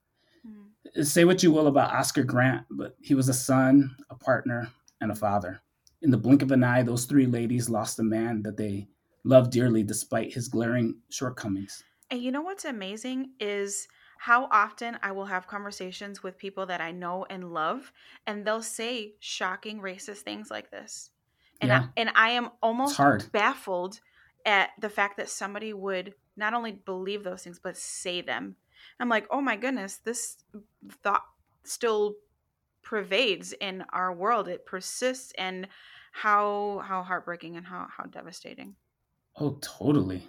Mm. 0.46 1.04
Say 1.04 1.24
what 1.24 1.42
you 1.42 1.50
will 1.50 1.66
about 1.66 1.92
Oscar 1.92 2.24
Grant, 2.24 2.66
but 2.70 2.96
he 3.00 3.14
was 3.14 3.28
a 3.28 3.34
son, 3.34 3.96
a 4.10 4.14
partner, 4.14 4.70
and 5.00 5.10
a 5.10 5.14
father. 5.14 5.60
In 6.02 6.10
the 6.10 6.16
blink 6.16 6.42
of 6.42 6.52
an 6.52 6.62
eye, 6.62 6.82
those 6.82 7.06
three 7.06 7.26
ladies 7.26 7.68
lost 7.68 7.98
a 7.98 8.04
man 8.04 8.42
that 8.42 8.56
they 8.56 8.88
loved 9.28 9.52
dearly 9.52 9.82
despite 9.82 10.32
his 10.32 10.48
glaring 10.48 10.96
shortcomings. 11.10 11.84
And 12.10 12.22
you 12.22 12.32
know 12.32 12.40
what's 12.40 12.64
amazing 12.64 13.32
is 13.38 13.86
how 14.18 14.48
often 14.50 14.98
I 15.02 15.12
will 15.12 15.26
have 15.26 15.46
conversations 15.46 16.22
with 16.22 16.38
people 16.38 16.66
that 16.66 16.80
I 16.80 16.90
know 16.90 17.26
and 17.28 17.52
love, 17.52 17.92
and 18.26 18.44
they'll 18.44 18.62
say 18.62 19.14
shocking 19.20 19.80
racist 19.80 20.20
things 20.20 20.50
like 20.50 20.70
this. 20.70 21.10
And 21.60 21.68
yeah. 21.68 21.80
I, 21.80 22.00
and 22.00 22.10
I 22.14 22.30
am 22.30 22.50
almost 22.62 22.98
baffled 23.30 24.00
at 24.46 24.70
the 24.80 24.88
fact 24.88 25.18
that 25.18 25.28
somebody 25.28 25.72
would 25.72 26.14
not 26.36 26.54
only 26.54 26.72
believe 26.72 27.22
those 27.22 27.42
things 27.42 27.60
but 27.62 27.76
say 27.76 28.22
them. 28.22 28.56
I'm 28.98 29.08
like, 29.08 29.26
oh 29.30 29.40
my 29.40 29.56
goodness, 29.56 29.96
this 30.04 30.38
thought 31.02 31.24
still 31.64 32.14
pervades 32.82 33.52
in 33.52 33.84
our 33.92 34.14
world. 34.14 34.48
It 34.48 34.64
persists, 34.64 35.32
and 35.36 35.68
how 36.12 36.82
how 36.84 37.02
heartbreaking 37.02 37.56
and 37.56 37.66
how 37.66 37.86
how 37.94 38.04
devastating. 38.04 38.74
Oh, 39.40 39.58
totally. 39.60 40.28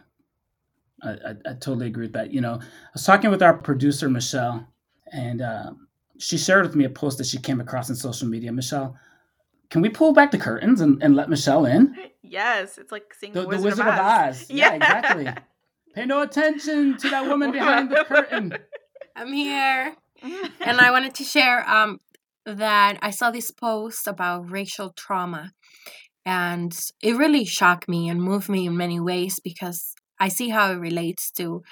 I, 1.01 1.09
I, 1.09 1.29
I, 1.45 1.53
totally 1.53 1.87
agree 1.87 2.05
with 2.05 2.13
that. 2.13 2.31
You 2.31 2.41
know, 2.41 2.55
I 2.55 2.89
was 2.93 3.03
talking 3.03 3.29
with 3.29 3.41
our 3.41 3.53
producer, 3.53 4.09
Michelle, 4.09 4.67
and 5.11 5.41
uh, 5.41 5.71
she 6.17 6.37
shared 6.37 6.65
with 6.65 6.75
me 6.75 6.83
a 6.83 6.89
post 6.89 7.17
that 7.17 7.27
she 7.27 7.37
came 7.37 7.61
across 7.61 7.89
in 7.89 7.95
social 7.95 8.27
media. 8.27 8.51
Michelle, 8.51 8.97
can 9.69 9.81
we 9.81 9.89
pull 9.89 10.13
back 10.13 10.31
the 10.31 10.37
curtains 10.37 10.81
and, 10.81 11.01
and 11.01 11.15
let 11.15 11.29
Michelle 11.29 11.65
in? 11.65 11.95
Yes, 12.21 12.77
it's 12.77 12.91
like 12.91 13.13
seeing 13.13 13.33
the, 13.33 13.41
the 13.41 13.47
Wizard, 13.47 13.61
the 13.61 13.65
Wizard 13.65 13.87
of, 13.87 13.93
Oz. 13.93 13.99
of 13.99 14.05
Oz. 14.05 14.45
Yeah. 14.49 14.55
yeah, 14.55 14.73
exactly. 14.75 15.29
Pay 15.95 16.05
no 16.05 16.21
attention 16.21 16.97
to 16.97 17.09
that 17.09 17.27
woman 17.27 17.51
behind 17.51 17.89
the 17.89 18.03
curtain. 18.03 18.53
I'm 19.15 19.33
here. 19.33 19.95
and 20.61 20.81
I 20.81 20.91
wanted 20.91 21.15
to 21.15 21.23
share 21.23 21.67
um, 21.67 21.99
that 22.45 22.99
I 23.01 23.11
saw 23.11 23.31
this 23.31 23.51
post 23.51 24.07
about 24.07 24.49
racial 24.49 24.91
trauma. 24.91 25.53
And 26.29 26.79
it 27.01 27.15
really 27.17 27.43
shocked 27.43 27.89
me 27.89 28.07
and 28.07 28.21
moved 28.21 28.49
me 28.49 28.67
in 28.67 28.77
many 28.77 28.99
ways 28.99 29.39
because 29.43 29.95
I 30.19 30.27
see 30.27 30.49
how 30.49 30.71
it 30.71 30.75
relates 30.75 31.31
to 31.37 31.63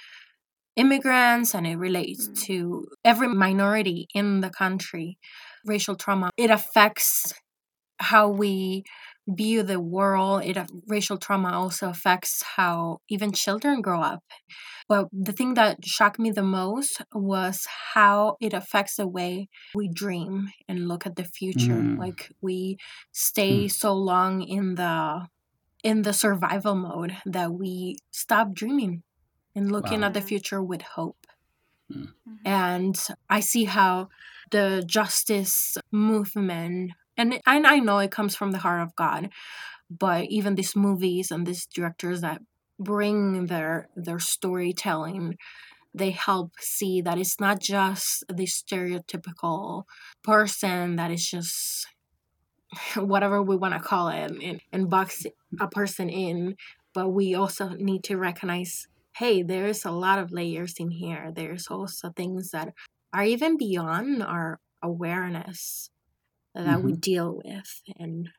immigrants 0.76 1.54
and 1.54 1.68
it 1.68 1.76
relates 1.76 2.28
mm. 2.28 2.42
to 2.46 2.88
every 3.06 3.28
minority 3.28 4.08
in 4.16 4.42
the 4.42 4.50
country. 4.50 5.20
Racial 5.64 5.96
trauma, 5.96 6.32
it 6.38 6.50
affects 6.50 7.36
how 8.00 8.30
we 8.30 8.84
view 9.28 9.64
the 9.64 9.80
world. 9.80 10.44
It 10.46 10.58
racial 10.88 11.18
trauma 11.18 11.52
also 11.52 11.90
affects 11.90 12.42
how 12.56 13.02
even 13.10 13.32
children 13.32 13.82
grow 13.82 14.02
up. 14.02 14.24
But 14.88 15.08
the 15.12 15.34
thing 15.34 15.56
that 15.56 15.84
shocked 15.86 16.18
me 16.18 16.32
the 16.32 16.44
most 16.44 17.02
was 17.14 17.68
how 17.94 18.38
it 18.40 18.54
affects 18.54 18.96
the 18.96 19.08
way 19.08 19.50
we 19.76 19.90
dream 19.90 20.50
and 20.68 20.88
look 20.88 21.06
at 21.06 21.18
the 21.18 21.26
future. 21.26 21.76
Mm. 21.76 21.98
Like 22.00 22.32
we 22.42 22.78
stay 23.12 23.66
mm. 23.66 23.72
so 23.72 23.94
long 23.94 24.42
in 24.42 24.76
the 24.76 25.28
in 25.84 26.02
the 26.02 26.14
survival 26.14 26.76
mode 26.76 27.16
that 27.26 27.52
we 27.52 27.98
stop 28.12 28.54
dreaming 28.54 29.04
and 29.56 29.72
looking 29.72 30.02
wow. 30.02 30.08
at 30.08 30.14
the 30.14 30.22
future 30.22 30.64
with 30.64 30.82
hope. 30.82 31.28
Mm. 31.92 32.14
And 32.46 32.98
I 33.30 33.40
see 33.42 33.66
how 33.66 34.10
the 34.52 34.84
justice 34.86 35.78
movement, 35.92 36.92
and, 37.18 37.40
and 37.46 37.68
I 37.68 37.80
know 37.80 38.00
it 38.00 38.12
comes 38.12 38.36
from 38.36 38.52
the 38.52 38.60
heart 38.60 38.82
of 38.82 38.96
God, 38.96 39.30
but 39.90 40.26
even 40.26 40.56
these 40.56 40.76
movies 40.76 41.32
and 41.32 41.46
these 41.46 41.66
directors 41.66 42.22
that 42.22 42.42
bring 42.80 43.48
their 43.48 43.90
their 43.96 44.20
storytelling 44.20 45.36
they 45.96 46.12
help 46.12 46.52
see 46.60 47.02
that 47.02 47.18
it's 47.18 47.40
not 47.40 47.60
just 47.60 48.24
the 48.28 48.46
stereotypical 48.46 49.86
person 50.24 50.96
that 50.96 51.10
is 51.10 51.28
just 51.28 51.88
whatever 52.96 53.42
we 53.42 53.56
want 53.56 53.74
to 53.74 53.80
call 53.80 54.10
it 54.10 54.32
and, 54.44 54.62
and 54.72 54.92
box 54.92 55.26
a 55.60 55.68
person 55.68 56.08
in 56.08 56.56
but 56.94 57.10
we 57.10 57.34
also 57.34 57.70
need 57.70 58.04
to 58.04 58.16
recognize 58.16 58.88
hey 59.18 59.42
there's 59.42 59.84
a 59.84 59.90
lot 59.90 60.20
of 60.20 60.32
layers 60.32 60.76
in 60.78 60.92
here. 60.92 61.32
There's 61.34 61.68
also 61.70 62.12
things 62.12 62.52
that 62.52 62.74
are 63.12 63.24
even 63.24 63.58
beyond 63.58 64.22
our 64.22 64.60
awareness 64.84 65.90
that 66.64 66.78
mm-hmm. 66.78 66.86
we 66.88 66.94
deal 66.94 67.40
with 67.44 67.82
and 68.00 68.30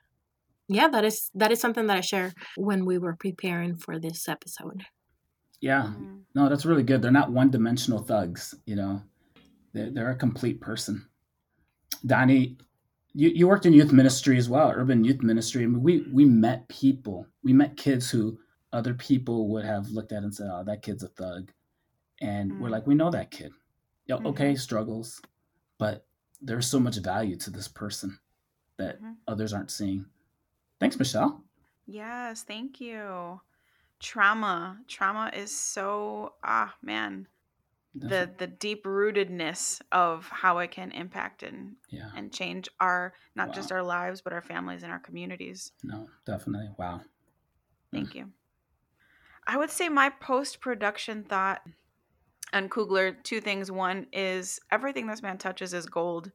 yeah 0.68 0.88
that 0.88 1.04
is 1.04 1.30
that 1.34 1.52
is 1.52 1.60
something 1.60 1.86
that 1.86 1.96
i 1.96 2.00
share 2.00 2.32
when 2.56 2.84
we 2.84 2.98
were 2.98 3.16
preparing 3.16 3.76
for 3.76 3.98
this 3.98 4.28
episode 4.28 4.84
yeah 5.60 5.82
mm-hmm. 5.82 6.18
no 6.34 6.48
that's 6.48 6.66
really 6.66 6.82
good 6.82 7.02
they're 7.02 7.10
not 7.10 7.32
one-dimensional 7.32 8.02
thugs 8.02 8.54
you 8.66 8.76
know 8.76 9.02
they're, 9.72 9.90
they're 9.90 10.10
a 10.10 10.16
complete 10.16 10.60
person 10.60 11.06
donnie 12.06 12.56
you, 13.14 13.30
you 13.30 13.48
worked 13.48 13.66
in 13.66 13.72
youth 13.72 13.92
ministry 13.92 14.38
as 14.38 14.48
well, 14.48 14.72
urban 14.74 15.02
youth 15.04 15.22
ministry. 15.22 15.64
I 15.64 15.66
mean, 15.66 15.82
we 15.82 16.06
we 16.12 16.24
met 16.24 16.68
people, 16.68 17.26
we 17.42 17.52
met 17.52 17.76
kids 17.76 18.10
who 18.10 18.38
other 18.72 18.94
people 18.94 19.48
would 19.48 19.64
have 19.64 19.88
looked 19.88 20.12
at 20.12 20.22
and 20.22 20.34
said, 20.34 20.48
"Oh, 20.52 20.62
that 20.64 20.82
kid's 20.82 21.02
a 21.02 21.08
thug," 21.08 21.50
and 22.20 22.52
mm 22.52 22.60
we're 22.60 22.70
like, 22.70 22.86
"We 22.86 22.94
know 22.94 23.10
that 23.10 23.30
kid. 23.30 23.52
Yeah, 24.06 24.16
mm-hmm. 24.16 24.26
okay, 24.28 24.54
struggles, 24.54 25.20
but 25.78 26.06
there's 26.41 26.66
so 26.66 26.80
much 26.80 26.97
value 26.99 27.36
to 27.36 27.51
this 27.51 27.68
person 27.68 28.18
that 28.76 28.97
mm-hmm. 28.97 29.12
others 29.26 29.53
aren't 29.53 29.70
seeing." 29.70 30.07
Thanks, 30.80 30.99
Michelle. 30.99 31.43
Yes, 31.86 32.43
thank 32.43 32.80
you. 32.80 33.41
Trauma, 34.01 34.78
trauma 34.86 35.30
is 35.34 35.55
so 35.55 36.34
ah 36.45 36.74
man 36.82 37.26
the 37.95 38.30
the 38.39 38.47
deep 38.47 38.84
rootedness 38.84 39.80
of 39.93 40.28
how 40.28 40.59
it 40.59 40.70
can 40.70 40.93
impact 40.93 41.43
and 41.43 41.76
yeah. 41.91 42.11
and 42.16 42.32
change 42.32 42.68
our 42.80 43.14
not 43.34 43.49
wow. 43.49 43.55
just 43.55 43.72
our 43.72 43.82
lives 43.82 44.20
but 44.20 44.32
our 44.32 44.43
families 44.43 44.82
and 44.82 44.93
our 44.93 44.99
communities. 44.99 45.72
No, 45.82 46.09
definitely. 46.26 46.70
Wow. 46.76 47.03
Thank 47.93 48.11
mm. 48.11 48.14
you. 48.16 48.32
I 49.47 49.57
would 49.57 49.70
say 49.70 49.89
my 49.89 50.11
post 50.11 50.61
production 50.61 51.24
thought 51.24 51.62
on 52.53 52.68
Coogler, 52.68 53.16
two 53.22 53.40
things. 53.40 53.70
One 53.70 54.07
is 54.12 54.61
everything 54.70 55.07
this 55.07 55.22
man 55.22 55.38
touches 55.38 55.74
is 55.74 55.86
gold. 55.86 56.30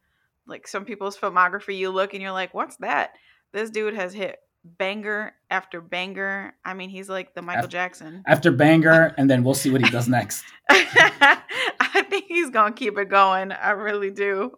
Like 0.47 0.67
some 0.67 0.85
people's 0.85 1.17
filmography, 1.17 1.77
you 1.77 1.89
look 1.89 2.13
and 2.13 2.21
you're 2.21 2.31
like, 2.31 2.53
what's 2.53 2.77
that? 2.77 3.11
This 3.53 3.69
dude 3.69 3.93
has 3.93 4.13
hit 4.13 4.39
banger 4.63 5.33
after 5.49 5.81
banger. 5.81 6.53
I 6.65 6.73
mean, 6.73 6.89
he's 6.89 7.09
like 7.09 7.33
the 7.33 7.41
Michael 7.41 7.65
after, 7.65 7.71
Jackson. 7.71 8.23
After 8.27 8.51
banger, 8.51 9.13
and 9.17 9.29
then 9.29 9.43
we'll 9.43 9.53
see 9.53 9.69
what 9.69 9.83
he 9.83 9.89
does 9.89 10.07
next. 10.07 10.43
I 10.69 12.05
think 12.09 12.25
he's 12.27 12.49
gonna 12.49 12.73
keep 12.73 12.97
it 12.97 13.09
going. 13.09 13.51
I 13.51 13.71
really 13.71 14.11
do. 14.11 14.51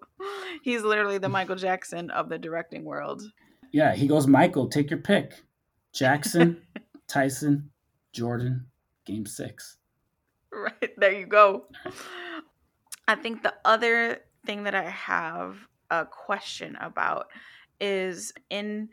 He's 0.64 0.82
literally 0.84 1.18
the 1.18 1.30
Michael 1.30 1.56
Jackson 1.56 2.10
of 2.10 2.30
the 2.30 2.38
directing 2.38 2.84
world. 2.84 3.24
Yeah, 3.72 3.94
he 3.94 4.08
goes, 4.08 4.28
Michael, 4.28 4.70
take 4.70 4.90
your 4.90 5.00
pick. 5.00 5.34
Jackson, 5.94 6.62
Tyson, 7.08 7.72
Jordan, 8.14 8.68
game 9.06 9.26
six. 9.26 9.78
Right, 10.82 10.94
there 10.98 11.12
you 11.12 11.26
go. 11.26 11.66
I 13.08 13.16
think 13.16 13.44
the 13.44 13.54
other 13.66 14.22
thing 14.46 14.64
that 14.64 14.76
I 14.76 14.90
have 14.90 15.58
a 15.92 16.06
question 16.06 16.78
about 16.80 17.28
is 17.82 18.34
in 18.50 18.90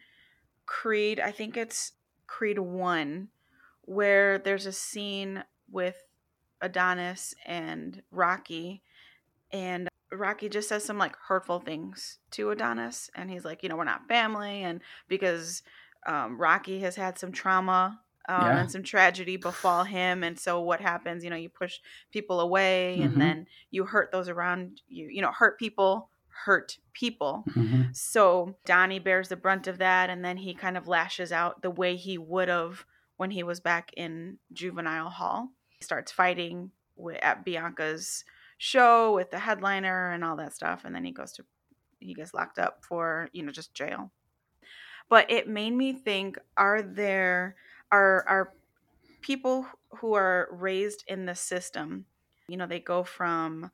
Creed, 0.66 1.20
I 1.20 1.30
think 1.30 1.56
it's 1.56 1.92
Creed 2.26 2.58
1, 2.58 3.28
where 3.82 4.38
there's 4.38 4.66
a 4.66 4.72
scene 4.72 5.44
with 5.70 6.02
Adonis 6.60 7.34
and 7.46 8.02
Rocky, 8.10 8.82
and 9.52 9.88
Rocky 10.10 10.48
just 10.48 10.68
says 10.68 10.84
some 10.84 10.98
like 10.98 11.16
hurtful 11.28 11.60
things 11.60 12.18
to 12.32 12.50
Adonis, 12.50 13.08
and 13.14 13.30
he's 13.30 13.44
like, 13.44 13.62
you 13.62 13.68
know, 13.68 13.76
we're 13.76 13.84
not 13.84 14.08
family, 14.08 14.62
and 14.62 14.80
because 15.08 15.62
um, 16.06 16.40
Rocky 16.40 16.80
has 16.80 16.96
had 16.96 17.18
some 17.18 17.32
trauma 17.32 18.00
um, 18.28 18.40
Yeah. 18.42 18.58
and 18.60 18.70
some 18.70 18.82
tragedy 18.82 19.36
befall 19.36 19.84
him, 19.84 20.22
and 20.22 20.38
so 20.38 20.60
what 20.60 20.80
happens? 20.80 21.24
You 21.24 21.30
know, 21.30 21.36
you 21.36 21.48
push 21.48 21.80
people 22.10 22.40
away, 22.40 22.98
Mhm. 23.00 23.04
and 23.04 23.20
then 23.20 23.46
you 23.70 23.84
hurt 23.84 24.12
those 24.12 24.28
around 24.28 24.80
you. 24.88 25.08
You 25.08 25.22
know, 25.22 25.32
hurt 25.32 25.58
people 25.58 26.08
hurt 26.44 26.78
people. 26.92 27.44
Mhm. 27.50 27.94
So 27.94 28.56
Donnie 28.64 28.98
bears 28.98 29.28
the 29.28 29.36
brunt 29.36 29.66
of 29.66 29.78
that, 29.78 30.08
and 30.10 30.24
then 30.24 30.38
he 30.38 30.54
kind 30.54 30.76
of 30.76 30.88
lashes 30.88 31.30
out 31.32 31.62
the 31.62 31.70
way 31.70 31.94
he 31.96 32.16
would 32.18 32.48
have 32.48 32.84
when 33.16 33.30
he 33.30 33.42
was 33.42 33.60
back 33.60 33.92
in 33.96 34.38
juvenile 34.52 35.10
hall. 35.10 35.50
He 35.68 35.84
starts 35.84 36.10
fighting 36.10 36.72
wi- 36.96 37.18
at 37.20 37.44
Bianca's 37.44 38.24
show 38.58 39.14
with 39.14 39.30
the 39.30 39.40
headliner 39.40 40.10
and 40.10 40.24
all 40.24 40.36
that 40.36 40.52
stuff, 40.54 40.84
and 40.84 40.94
then 40.94 41.04
he 41.04 41.12
goes 41.12 41.32
to 41.32 41.44
he 42.00 42.14
gets 42.14 42.34
locked 42.34 42.58
up 42.58 42.84
for 42.84 43.28
you 43.32 43.42
know 43.44 43.52
just 43.52 43.74
jail. 43.74 44.10
But 45.08 45.30
it 45.30 45.46
made 45.48 45.72
me 45.72 45.92
think: 45.92 46.38
Are 46.56 46.82
there 46.82 47.56
are 47.92 48.24
are 48.26 48.54
people 49.20 49.66
who 49.98 50.14
are 50.14 50.48
raised 50.50 51.04
in 51.06 51.26
the 51.26 51.34
system? 51.34 52.06
You 52.48 52.56
know, 52.56 52.66
they 52.66 52.80
go 52.80 53.04
from 53.04 53.70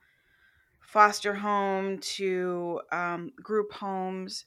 foster 0.81 1.35
home 1.35 1.99
to 1.99 2.81
um, 2.93 3.33
group 3.43 3.73
homes. 3.73 4.45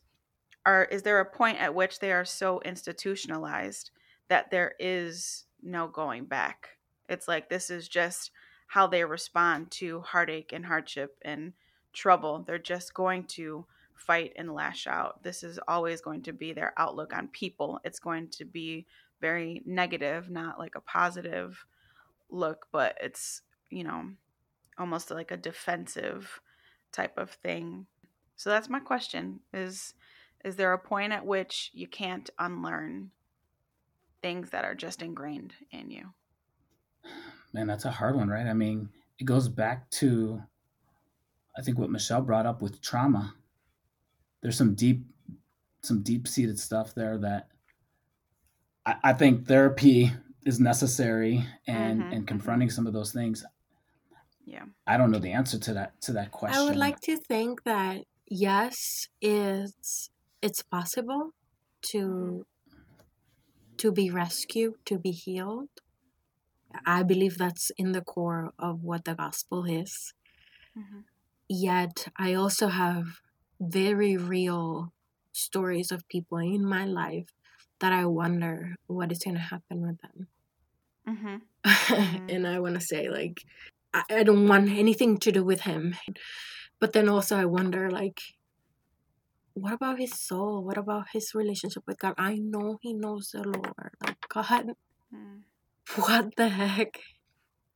Are 0.66 0.86
is 0.86 1.02
there 1.02 1.20
a 1.20 1.26
point 1.26 1.60
at 1.60 1.74
which 1.74 2.00
they 2.00 2.12
are 2.12 2.26
so 2.26 2.62
institutionalized 2.64 3.92
that 4.28 4.52
there 4.52 4.74
is 4.80 5.46
no 5.64 5.88
going 5.88 6.26
back? 6.26 6.78
It's 7.10 7.28
like 7.28 7.50
this 7.50 7.70
is 7.70 7.88
just 7.88 8.32
how 8.68 8.88
they 8.88 9.04
respond 9.04 9.72
to 9.72 10.02
heartache 10.02 10.54
and 10.54 10.66
hardship 10.66 11.18
and 11.24 11.54
trouble. 11.94 12.44
They're 12.46 12.58
just 12.58 12.94
going 12.94 13.26
to 13.26 13.66
fight 13.96 14.34
and 14.36 14.54
lash 14.54 14.88
out. 14.88 15.22
This 15.24 15.44
is 15.44 15.60
always 15.68 16.02
going 16.02 16.24
to 16.24 16.34
be 16.34 16.54
their 16.54 16.74
outlook 16.78 17.14
on 17.14 17.28
people. 17.28 17.80
It's 17.84 18.00
going 18.00 18.30
to 18.30 18.46
be 18.46 18.86
very 19.22 19.62
negative 19.66 20.30
not 20.30 20.60
like 20.60 20.76
a 20.76 20.82
positive 20.82 21.64
look 22.30 22.68
but 22.72 22.98
it's 23.02 23.42
you 23.70 23.84
know 23.84 24.10
almost 24.78 25.12
like 25.12 25.32
a 25.32 25.38
defensive 25.38 26.42
type 26.92 27.18
of 27.18 27.30
thing. 27.30 27.86
So 28.36 28.50
that's 28.50 28.70
my 28.70 28.80
question 28.80 29.40
is 29.54 29.94
is 30.44 30.56
there 30.56 30.74
a 30.74 30.80
point 30.80 31.14
at 31.14 31.26
which 31.26 31.70
you 31.74 31.88
can't 31.88 32.30
unlearn 32.40 33.12
things 34.24 34.50
that 34.50 34.66
are 34.66 34.74
just 34.74 35.04
ingrained 35.04 35.54
in 35.72 35.92
you? 35.92 36.14
Man, 37.54 37.68
that's 37.68 37.86
a 37.86 37.92
hard 37.92 38.16
one, 38.16 38.28
right? 38.28 38.48
I 38.48 38.54
mean, 38.54 38.90
it 39.20 39.26
goes 39.26 39.48
back 39.48 39.90
to, 39.92 40.42
I 41.56 41.62
think 41.62 41.78
what 41.78 41.92
Michelle 41.92 42.24
brought 42.24 42.48
up 42.48 42.60
with 42.60 42.82
trauma. 42.82 43.36
There's 44.42 44.58
some 44.58 44.74
deep, 44.74 45.06
some 45.84 46.02
deep 46.02 46.28
seated 46.28 46.58
stuff 46.58 46.96
there 46.96 47.20
that 47.20 47.51
I, 48.86 48.96
I 49.04 49.14
think 49.14 49.48
therapy 49.48 50.12
is 50.46 50.60
necessary 50.60 51.46
and 51.68 52.08
Mhm, 52.08 52.12
and 52.12 52.28
confronting 52.28 52.70
some 52.70 52.88
of 52.88 52.94
those 52.94 53.12
things. 53.14 53.46
Yeah. 54.46 54.66
I 54.86 54.98
don't 54.98 55.10
know 55.12 55.18
the 55.20 55.32
answer 55.32 55.58
to 55.60 55.74
that 55.74 56.00
to 56.02 56.14
that 56.14 56.32
question. 56.32 56.52
I 56.54 56.62
would 56.64 56.76
like 56.76 57.00
to 57.02 57.18
think 57.18 57.64
that 57.64 58.06
yes, 58.28 59.08
it's 59.22 60.10
it's 60.42 60.62
possible 60.64 61.32
to 61.84 62.46
to 63.78 63.92
be 63.92 64.10
rescued, 64.10 64.76
to 64.86 64.98
be 64.98 65.12
healed. 65.12 65.70
I 66.86 67.04
believe 67.04 67.38
that's 67.38 67.72
in 67.78 67.94
the 67.94 68.02
core 68.02 68.54
of 68.60 68.84
what 68.84 69.06
the 69.06 69.16
gospel 69.16 69.64
is. 69.64 70.14
Mhm. 70.76 71.02
Yet 71.50 72.08
I 72.18 72.34
also 72.34 72.70
have 72.70 73.22
very 73.60 74.18
real 74.18 74.92
stories 75.34 75.92
of 75.92 76.08
people 76.08 76.40
in 76.40 76.66
my 76.66 76.84
life 76.86 77.30
that 77.82 77.94
I 77.94 78.06
wonder 78.06 78.76
what 78.88 79.12
is 79.12 79.20
going 79.20 79.36
to 79.36 79.42
happen 79.42 79.82
with 79.82 79.98
them. 80.02 80.28
Mhm. 81.08 81.42
and 82.30 82.48
I 82.48 82.60
want 82.60 82.76
to 82.76 82.82
say, 82.82 83.10
like, 83.10 83.42
I, 83.94 84.04
I 84.10 84.24
don't 84.24 84.48
want 84.48 84.70
anything 84.70 85.18
to 85.20 85.32
do 85.32 85.44
with 85.44 85.62
him. 85.62 85.96
But 86.80 86.94
then 86.94 87.10
also, 87.10 87.38
I 87.38 87.46
wonder, 87.46 87.92
like, 87.92 88.20
what 89.54 89.74
about 89.74 90.00
his 90.00 90.18
soul? 90.20 90.64
What 90.64 90.78
about 90.78 91.08
his 91.14 91.34
relationship 91.36 91.84
with 91.86 92.00
God? 92.00 92.14
I 92.18 92.38
know 92.38 92.78
he 92.82 92.94
knows 92.94 93.32
the 93.34 93.44
Lord. 93.44 93.92
Like, 94.04 94.18
God, 94.30 94.74
Mm. 95.14 95.44
what 95.98 96.36
the 96.38 96.48
heck? 96.48 97.00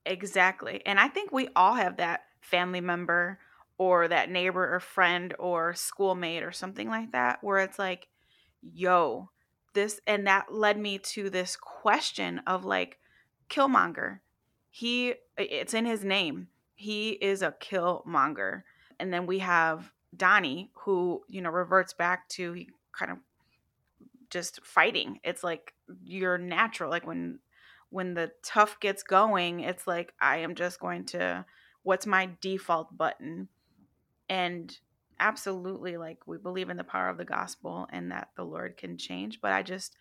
Exactly. 0.05 0.81
And 0.85 0.99
I 0.99 1.09
think 1.09 1.31
we 1.31 1.49
all 1.55 1.73
have 1.73 1.97
that 1.97 2.21
family 2.41 2.79
member 2.81 3.39
or 3.77 4.07
that 4.07 4.29
neighbor 4.29 4.73
or 4.73 4.79
friend 4.79 5.33
or 5.37 5.73
schoolmate 5.73 6.43
or 6.43 6.51
something 6.51 6.89
like 6.89 7.11
that 7.11 7.43
where 7.43 7.57
it's 7.59 7.77
like, 7.79 8.07
yo, 8.61 9.29
this 9.75 9.99
and 10.07 10.25
that 10.25 10.51
led 10.51 10.79
me 10.79 10.97
to 10.97 11.29
this 11.29 11.55
question 11.55 12.41
of 12.47 12.65
like 12.65 12.97
Killmonger. 13.49 14.19
He 14.71 15.15
it's 15.37 15.73
in 15.73 15.85
his 15.85 16.03
name. 16.03 16.47
He 16.75 17.11
is 17.11 17.41
a 17.41 17.51
killmonger. 17.61 18.63
And 18.99 19.13
then 19.13 19.25
we 19.25 19.39
have 19.39 19.91
Donnie 20.15 20.71
who, 20.73 21.23
you 21.27 21.41
know, 21.41 21.49
reverts 21.49 21.93
back 21.93 22.27
to 22.29 22.53
he 22.53 22.69
kind 22.91 23.11
of 23.11 23.17
just 24.29 24.65
fighting. 24.65 25.19
It's 25.23 25.43
like 25.43 25.73
you're 26.03 26.37
natural. 26.37 26.89
Like 26.89 27.05
when 27.05 27.39
when 27.89 28.13
the 28.13 28.31
tough 28.43 28.79
gets 28.79 29.03
going, 29.03 29.61
it's 29.61 29.87
like 29.87 30.13
I 30.19 30.37
am 30.37 30.55
just 30.55 30.79
going 30.79 31.05
to 31.05 31.45
what's 31.83 32.05
my 32.05 32.31
default 32.41 32.97
button? 32.97 33.47
And 34.27 34.77
absolutely 35.19 35.97
like 35.97 36.19
we 36.27 36.37
believe 36.37 36.69
in 36.69 36.77
the 36.77 36.83
power 36.83 37.09
of 37.09 37.17
the 37.17 37.25
gospel 37.25 37.87
and 37.91 38.11
that 38.11 38.29
the 38.35 38.43
Lord 38.43 38.77
can 38.77 38.97
change, 38.97 39.39
but 39.41 39.51
I 39.51 39.61
just 39.63 39.95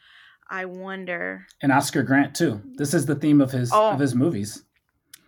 I 0.51 0.65
wonder 0.67 1.47
and 1.63 1.73
Oscar 1.73 2.03
Grant 2.03 2.35
too. 2.35 2.61
This 2.77 2.93
is 2.95 3.07
the 3.07 3.15
theme 3.15 3.41
of 3.41 3.51
his 3.53 3.71
Oh. 3.73 3.91
of 3.93 4.01
his 4.01 4.15
movies. 4.15 4.65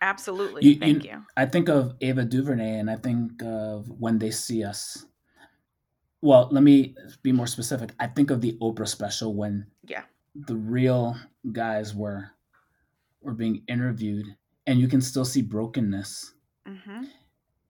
absolutely. 0.03 0.63
You- 0.63 0.73
you- 0.73 0.79
Thank 0.79 1.05
you. 1.05 1.25
I 1.39 1.47
think 1.47 1.69
of 1.71 1.95
Ava 2.03 2.25
DuVernay 2.27 2.79
and 2.79 2.91
I 2.91 2.97
think 2.97 3.43
of 3.43 3.89
When 3.99 4.19
They 4.19 4.31
See 4.31 4.63
Us. 4.63 5.07
Well, 6.21 6.49
let 6.53 6.63
me 6.63 6.95
be 7.23 7.33
more 7.33 7.47
specific. 7.47 7.95
I 7.99 8.07
think 8.09 8.31
of 8.31 8.41
the 8.43 8.59
Oprah 8.61 8.87
special 8.89 9.35
when 9.35 9.67
Yeah. 9.85 10.05
the 10.35 10.57
real 10.57 11.17
guys 11.51 11.95
were 11.95 12.31
were 13.23 13.33
being 13.35 13.63
interviewed 13.69 14.37
and 14.67 14.79
you 14.79 14.87
can 14.87 15.01
still 15.01 15.25
see 15.25 15.41
brokenness. 15.43 16.35
hmm 16.67 17.05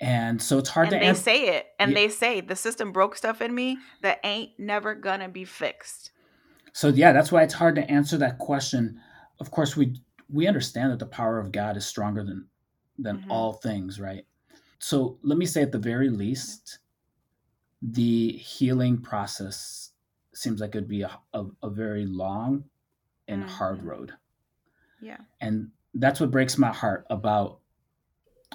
And 0.01 0.41
so 0.43 0.59
it's 0.59 0.69
hard 0.69 0.89
And 0.89 0.95
to 0.95 1.01
they 1.01 1.07
answer. 1.07 1.23
say 1.23 1.57
it. 1.57 1.67
And 1.79 1.91
Yeah. 1.93 1.95
they 1.95 2.09
say 2.09 2.41
the 2.41 2.57
system 2.57 2.93
broke 2.93 3.17
stuff 3.17 3.41
in 3.41 3.55
me 3.55 3.79
that 4.03 4.21
ain't 4.25 4.59
never 4.59 4.95
gonna 4.95 5.29
be 5.29 5.45
fixed. 5.45 6.13
So 6.73 6.89
yeah, 6.89 7.13
that's 7.13 7.33
why 7.33 7.43
it's 7.43 7.55
hard 7.55 7.75
to 7.77 7.91
answer 7.91 8.19
that 8.19 8.39
question. 8.39 9.01
Of 9.41 9.51
course, 9.51 9.77
we 9.77 9.97
we 10.29 10.47
understand 10.47 10.93
that 10.93 10.99
the 10.99 11.07
power 11.07 11.39
of 11.39 11.53
God 11.53 11.77
is 11.77 11.87
stronger 11.87 12.23
than 12.25 12.49
than 12.99 13.19
Mhm. 13.19 13.31
all 13.31 13.53
things, 13.55 13.99
right? 14.01 14.27
So 14.79 15.19
let 15.23 15.39
me 15.39 15.47
say 15.47 15.63
at 15.63 15.73
the 15.73 15.79
very 15.79 16.11
least, 16.11 16.79
the 17.81 18.33
healing 18.33 19.01
process 19.01 19.93
seems 20.35 20.61
like 20.61 20.75
it'd 20.75 20.89
be 20.89 21.03
a, 21.03 21.19
a, 21.33 21.47
a 21.63 21.71
very 21.71 22.05
long 22.05 22.65
and 23.29 23.43
hard 23.45 23.81
Mhm. 23.81 23.85
road. 23.85 24.13
Yeah. 25.01 25.19
And 25.41 25.71
that's 25.95 26.21
what 26.21 26.31
breaks 26.31 26.59
my 26.59 26.73
heart 26.73 27.07
about 27.11 27.61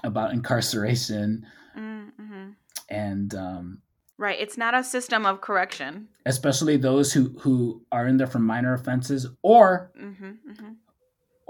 about 0.04 0.32
incarceration 0.34 1.46
Mm-hmm. 1.78 2.50
and 2.90 3.34
um, 3.36 3.82
Right. 4.18 4.40
It's 4.40 4.58
not 4.58 4.74
a 4.76 4.84
system 4.84 5.26
of 5.26 5.42
correction. 5.42 6.10
especially 6.26 6.78
those 6.78 7.14
who 7.14 7.30
who 7.40 7.82
are 7.92 8.06
in 8.08 8.18
there 8.18 8.28
for 8.28 8.40
minor 8.40 8.74
offenses 8.74 9.26
or 9.42 9.92
Mm-hmm. 10.00 10.26
Mm-hmm. 10.52 10.72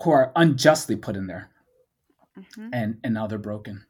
who 0.03 0.11
are 0.11 0.31
unjustly 0.35 0.95
put 0.95 1.15
in 1.15 1.27
there 1.27 1.49
Mm-hmm. 2.37 2.69
and 2.73 2.97
and 3.03 3.13
now 3.13 3.27
they're 3.27 3.37
broken 3.51 3.85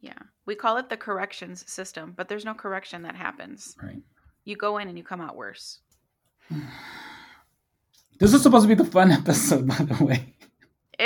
Yeah. 0.00 0.18
We 0.46 0.54
call 0.54 0.78
it 0.78 0.88
the 0.88 0.96
corrections 0.96 1.64
system, 1.70 2.14
but 2.16 2.28
there's 2.28 2.44
no 2.44 2.54
correction 2.54 3.02
that 3.02 3.14
happens. 3.16 3.76
right 3.82 4.02
You 4.44 4.56
go 4.56 4.78
in 4.78 4.88
and 4.88 4.96
you 4.98 5.04
come 5.04 5.20
out 5.20 5.36
worse. 5.36 5.80
this 8.18 8.32
is 8.34 8.42
supposed 8.42 8.64
to 8.68 8.74
be 8.74 8.80
the 8.82 8.88
fun 8.90 9.10
episode 9.20 9.66
by 9.66 9.76
the 9.76 10.04
way 10.04 10.34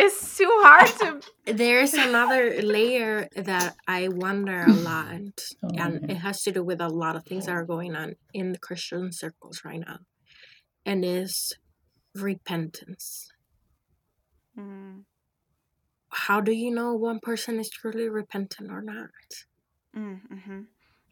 it's 0.02 0.36
too 0.38 0.50
hard 0.66 0.88
to. 1.00 1.08
There's 1.62 1.94
another 1.94 2.60
layer 2.62 3.28
that 3.36 3.74
I 3.86 4.08
wonder 4.08 4.58
a 4.66 4.74
lot, 4.74 5.20
Oh, 5.62 5.68
and 5.82 5.92
yeah. 6.02 6.12
it 6.12 6.18
has 6.26 6.42
to 6.44 6.52
do 6.52 6.62
with 6.64 6.80
a 6.80 6.88
lot 6.88 7.16
of 7.16 7.24
things 7.24 7.46
that 7.46 7.52
are 7.52 7.64
going 7.74 7.94
on 7.94 8.14
in 8.32 8.52
the 8.52 8.58
Christian 8.58 9.12
circles 9.12 9.62
right 9.64 9.80
now, 9.80 9.98
and 10.84 11.04
is 11.04 11.52
repentance. 12.14 13.28
Mm, 14.58 15.04
How 16.10 16.40
do 16.40 16.52
you 16.52 16.70
know 16.70 16.94
one 16.94 17.20
person 17.20 17.58
is 17.58 17.68
truly 17.70 18.08
repentant 18.08 18.70
or 18.70 18.82
not? 18.82 19.10
mm, 19.96 20.20
hmm 20.44 20.60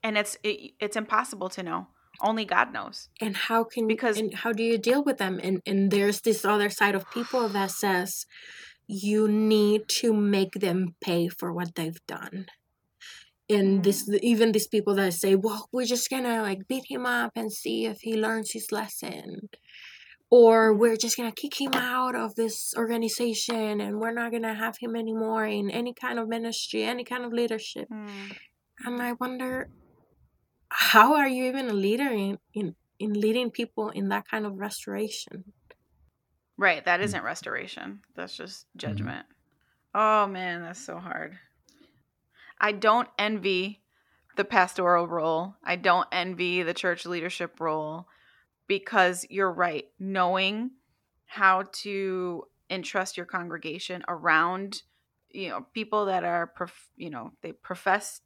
And 0.02 0.16
it's 0.18 0.36
it, 0.42 0.72
it's 0.80 0.96
impossible 0.96 1.48
to 1.50 1.62
know. 1.62 1.86
Only 2.20 2.44
God 2.44 2.72
knows. 2.72 3.08
and 3.20 3.36
how 3.36 3.64
can 3.64 3.86
Because- 3.88 4.18
and 4.18 4.32
how 4.42 4.52
do 4.52 4.62
you 4.62 4.78
deal 4.78 5.02
with 5.02 5.18
them 5.18 5.40
and 5.42 5.60
and 5.66 5.90
there's 5.90 6.20
this 6.20 6.44
other 6.44 6.70
side 6.70 6.94
of 6.94 7.10
people 7.10 7.48
that 7.48 7.70
says 7.72 8.26
you 8.86 9.28
need 9.28 9.88
to 9.88 10.12
make 10.12 10.54
them 10.54 10.94
pay 11.00 11.28
for 11.28 11.52
what 11.52 11.74
they've 11.74 12.04
done 12.06 12.46
and 13.50 13.82
this 13.84 14.08
even 14.22 14.52
these 14.52 14.66
people 14.68 14.94
that 14.94 15.12
say 15.12 15.34
well 15.34 15.68
we're 15.72 15.86
just 15.86 16.08
gonna 16.10 16.42
like 16.42 16.66
beat 16.68 16.84
him 16.88 17.04
up 17.06 17.32
and 17.34 17.52
see 17.52 17.86
if 17.86 18.00
he 18.00 18.14
learns 18.14 18.52
his 18.52 18.70
lesson 18.72 19.48
or 20.30 20.72
we're 20.72 20.96
just 20.96 21.16
gonna 21.16 21.32
kick 21.32 21.60
him 21.60 21.72
out 21.74 22.14
of 22.14 22.34
this 22.36 22.72
organization 22.76 23.80
and 23.80 24.00
we're 24.00 24.12
not 24.12 24.32
gonna 24.32 24.54
have 24.54 24.76
him 24.78 24.96
anymore 24.96 25.44
in 25.46 25.70
any 25.70 25.92
kind 25.92 26.18
of 26.18 26.28
ministry 26.28 26.84
any 26.84 27.04
kind 27.04 27.24
of 27.24 27.32
leadership 27.32 27.88
Mm. 27.90 28.36
and 28.86 29.02
I 29.02 29.12
wonder, 29.12 29.68
how 30.70 31.14
are 31.14 31.28
you 31.28 31.44
even 31.44 31.68
a 31.68 31.74
leader 31.74 32.08
in, 32.08 32.38
in, 32.54 32.74
in 32.98 33.12
leading 33.12 33.50
people 33.50 33.90
in 33.90 34.08
that 34.08 34.26
kind 34.28 34.46
of 34.46 34.58
restoration? 34.58 35.52
Right. 36.62 36.84
That 36.84 37.00
mm. 37.00 37.02
isn't 37.02 37.24
restoration. 37.24 38.02
That's 38.14 38.36
just 38.36 38.68
mm-hmm. 38.68 38.78
judgment. 38.78 39.26
Oh 39.96 40.28
man, 40.28 40.62
that's 40.62 40.78
so 40.78 40.96
hard. 40.96 41.36
I 42.60 42.70
don't 42.70 43.08
envy 43.18 43.80
the 44.36 44.44
pastoral 44.44 45.08
role. 45.08 45.56
I 45.64 45.74
don't 45.74 46.06
envy 46.12 46.62
the 46.62 46.72
church 46.72 47.04
leadership 47.04 47.58
role 47.58 48.06
because 48.68 49.26
you're 49.28 49.50
right. 49.50 49.86
Knowing 49.98 50.70
how 51.26 51.64
to 51.82 52.44
entrust 52.70 53.16
your 53.16 53.26
congregation 53.26 54.04
around, 54.06 54.82
you 55.30 55.48
know, 55.48 55.66
people 55.74 56.06
that 56.06 56.22
are, 56.22 56.46
prof- 56.46 56.92
you 56.96 57.10
know, 57.10 57.32
they 57.42 57.50
profess 57.50 58.20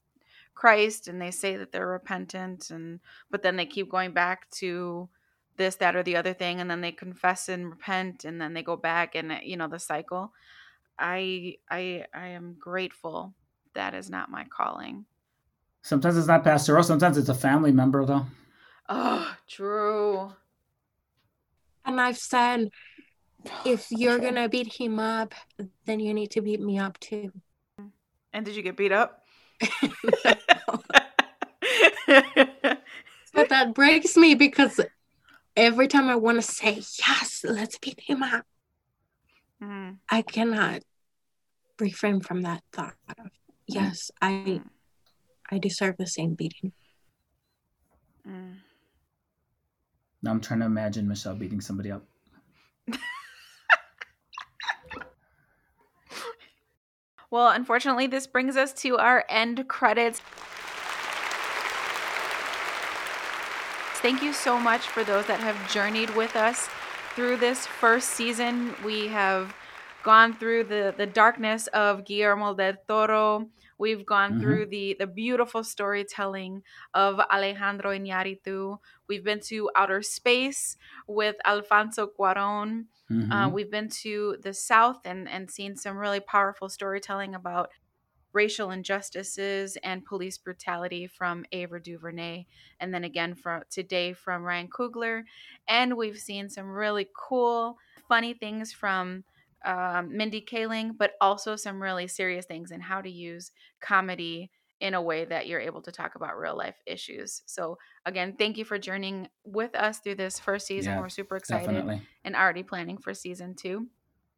Christ 0.54 1.08
and 1.08 1.22
they 1.22 1.30
say 1.30 1.56
that 1.56 1.72
they're 1.72 1.88
repentant 1.88 2.68
and 2.68 3.00
but 3.30 3.42
then 3.42 3.56
they 3.56 3.64
keep 3.64 3.90
going 3.90 4.12
back 4.12 4.50
to 4.50 5.08
this 5.56 5.76
that 5.76 5.96
or 5.96 6.02
the 6.02 6.16
other 6.16 6.34
thing 6.34 6.60
and 6.60 6.70
then 6.70 6.80
they 6.80 6.92
confess 6.92 7.48
and 7.48 7.70
repent 7.70 8.24
and 8.24 8.40
then 8.40 8.54
they 8.54 8.62
go 8.62 8.76
back 8.76 9.14
and 9.14 9.32
uh, 9.32 9.38
you 9.42 9.56
know 9.56 9.68
the 9.68 9.78
cycle. 9.78 10.32
I 10.98 11.56
I 11.70 12.04
I 12.14 12.28
am 12.28 12.56
grateful 12.58 13.34
that 13.74 13.94
is 13.94 14.10
not 14.10 14.30
my 14.30 14.44
calling. 14.44 15.04
Sometimes 15.82 16.16
it's 16.16 16.26
not 16.26 16.42
Pastor 16.42 16.72
pastoral. 16.72 16.82
Sometimes 16.82 17.16
it's 17.16 17.28
a 17.28 17.34
family 17.34 17.70
member, 17.70 18.04
though. 18.04 18.26
Oh, 18.88 19.32
true. 19.46 20.32
And 21.84 22.00
I've 22.00 22.18
said, 22.18 22.70
if 23.64 23.86
you're 23.90 24.18
going 24.18 24.34
to 24.34 24.48
beat 24.48 24.72
him 24.72 24.98
up, 24.98 25.32
then 25.84 26.00
you 26.00 26.12
need 26.12 26.32
to 26.32 26.40
beat 26.40 26.60
me 26.60 26.78
up 26.80 26.98
too. 26.98 27.30
And 28.32 28.44
did 28.44 28.56
you 28.56 28.62
get 28.62 28.76
beat 28.76 28.90
up? 28.90 29.22
But 33.36 33.50
that 33.50 33.74
breaks 33.74 34.16
me 34.16 34.34
because 34.34 34.80
every 35.56 35.88
time 35.88 36.08
I 36.08 36.16
want 36.16 36.38
to 36.38 36.42
say, 36.42 36.74
yes, 36.74 37.44
let's 37.44 37.78
beat 37.78 38.00
him 38.06 38.22
up, 38.22 38.44
Mm, 39.62 39.96
I 40.10 40.20
cannot 40.20 40.82
refrain 41.80 42.20
from 42.20 42.42
that 42.42 42.62
thought 42.72 42.94
of, 43.18 43.30
yes, 43.66 44.10
I, 44.20 44.60
I 45.50 45.56
deserve 45.58 45.96
the 45.98 46.06
same 46.06 46.34
beating. 46.34 46.72
mm. 48.28 48.56
Now 50.22 50.30
I'm 50.32 50.40
trying 50.42 50.60
to 50.60 50.66
imagine 50.66 51.08
Michelle 51.08 51.34
beating 51.34 51.60
somebody 51.62 51.90
up. 51.90 52.04
Well, 57.28 57.48
unfortunately, 57.48 58.06
this 58.06 58.26
brings 58.26 58.56
us 58.56 58.72
to 58.74 58.98
our 58.98 59.24
end 59.28 59.66
credits. 59.68 60.20
Thank 64.06 64.22
you 64.22 64.32
so 64.32 64.56
much 64.56 64.86
for 64.86 65.02
those 65.02 65.26
that 65.26 65.40
have 65.40 65.58
journeyed 65.68 66.14
with 66.14 66.36
us 66.36 66.68
through 67.16 67.38
this 67.38 67.66
first 67.66 68.10
season. 68.10 68.72
We 68.84 69.08
have 69.08 69.52
gone 70.04 70.32
through 70.38 70.70
the, 70.70 70.94
the 70.96 71.06
darkness 71.06 71.66
of 71.74 72.04
Guillermo 72.04 72.54
del 72.54 72.74
Toro. 72.86 73.50
We've 73.78 74.06
gone 74.06 74.34
Mhm. 74.34 74.40
through 74.40 74.66
the, 74.66 74.94
the 75.00 75.08
beautiful 75.08 75.64
storytelling 75.64 76.62
of 76.94 77.18
Alejandro 77.18 77.90
Iñárritu. 77.90 78.78
We've 79.08 79.24
been 79.24 79.40
to 79.50 79.70
outer 79.74 80.02
space 80.02 80.76
with 81.08 81.34
Alfonso 81.44 82.06
Cuarón. 82.06 82.84
Mhm. 83.10 83.32
Uh, 83.32 83.48
we've 83.48 83.72
been 83.72 83.88
to 84.04 84.36
the 84.40 84.54
South 84.54 85.00
and, 85.04 85.28
and 85.28 85.50
seen 85.50 85.74
some 85.74 85.98
really 85.98 86.20
powerful 86.20 86.68
storytelling 86.68 87.34
about 87.34 87.70
racial 88.36 88.70
injustices 88.70 89.78
and 89.82 90.04
police 90.04 90.36
brutality 90.36 91.06
from 91.06 91.46
Ava 91.52 91.80
DuVernay. 91.80 92.44
And 92.78 92.92
then 92.92 93.02
again 93.02 93.34
from 93.34 93.62
today 93.70 94.12
from 94.12 94.42
Ryan 94.42 94.68
Coogler. 94.68 95.22
And 95.66 95.96
we've 95.96 96.18
seen 96.18 96.50
some 96.50 96.68
really 96.68 97.08
cool, 97.16 97.78
funny 98.08 98.34
things 98.34 98.74
from 98.74 99.24
um, 99.64 100.14
Mindy 100.14 100.42
Kaling, 100.42 100.98
but 100.98 101.12
also 101.18 101.56
some 101.56 101.82
really 101.82 102.06
serious 102.06 102.44
things 102.44 102.70
and 102.70 102.82
how 102.82 103.00
to 103.00 103.10
use 103.10 103.52
comedy 103.80 104.50
in 104.80 104.92
a 104.92 105.00
way 105.00 105.24
that 105.24 105.46
you're 105.46 105.58
able 105.58 105.80
to 105.80 105.90
talk 105.90 106.14
about 106.14 106.36
real 106.38 106.54
life 106.54 106.76
issues. 106.84 107.42
So 107.46 107.78
again, 108.04 108.34
thank 108.38 108.58
you 108.58 108.66
for 108.66 108.78
journeying 108.78 109.28
with 109.44 109.74
us 109.74 110.00
through 110.00 110.16
this 110.16 110.38
first 110.38 110.66
season. 110.66 110.92
Yeah, 110.92 111.00
We're 111.00 111.08
super 111.08 111.38
excited 111.38 111.68
Definitely. 111.68 112.02
and 112.22 112.36
already 112.36 112.62
planning 112.62 112.98
for 112.98 113.14
season 113.14 113.54
two. 113.54 113.86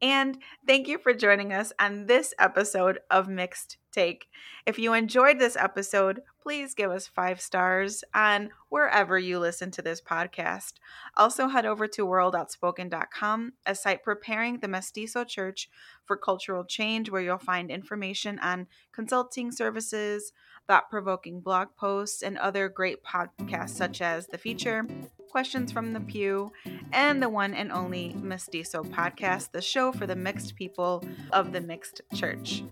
And 0.01 0.39
thank 0.67 0.87
you 0.87 0.99
for 0.99 1.13
joining 1.13 1.53
us 1.53 1.73
on 1.81 2.07
this 2.07 2.33
episode 2.39 3.01
of 3.11 3.29
Mixed 3.29 3.79
Take. 3.99 4.29
If 4.65 4.79
you 4.79 4.93
enjoyed 4.93 5.41
this 5.41 5.57
episode, 5.57 6.23
please 6.41 6.73
give 6.73 6.93
us 6.93 7.09
five 7.09 7.41
stars 7.41 8.05
on 8.15 8.51
wherever 8.69 9.19
you 9.19 9.41
listen 9.41 9.73
to 9.73 9.83
this 9.83 10.01
podcast. 10.01 10.75
Also, 11.17 11.49
head 11.49 11.67
over 11.67 11.89
to 11.89 12.07
worldoutspoken.com, 12.07 13.55
a 13.67 13.75
site 13.75 14.05
preparing 14.05 14.61
the 14.61 14.69
Mestizo 14.69 15.25
Church 15.25 15.69
for 16.05 16.17
cultural 16.17 16.65
change, 16.65 17.11
where 17.11 17.23
you'll 17.23 17.39
find 17.39 17.73
information 17.73 18.39
on 18.39 18.69
consulting 18.93 19.51
services, 19.51 20.33
thought 20.69 20.91
provoking 20.91 21.41
blog 21.41 21.71
posts, 21.77 22.23
and 22.23 22.39
other 22.39 22.69
great 22.69 23.03
podcasts 23.03 23.71
such 23.71 24.01
as 24.01 24.29
The 24.29 24.39
Feature, 24.39 24.87
Questions 25.29 25.73
from 25.73 25.93
the 25.93 26.01
Pew, 26.01 26.53
and 26.93 27.21
the 27.21 27.29
one 27.29 27.53
and 27.53 27.73
only 27.73 28.15
Mestizo 28.15 28.85
podcast, 28.85 29.51
the 29.51 29.61
show 29.61 29.91
for 29.91 30.07
the 30.07 30.15
mixed 30.15 30.55
people 30.55 31.05
of 31.33 31.51
the 31.51 31.61
mixed 31.61 32.01
church. 32.15 32.63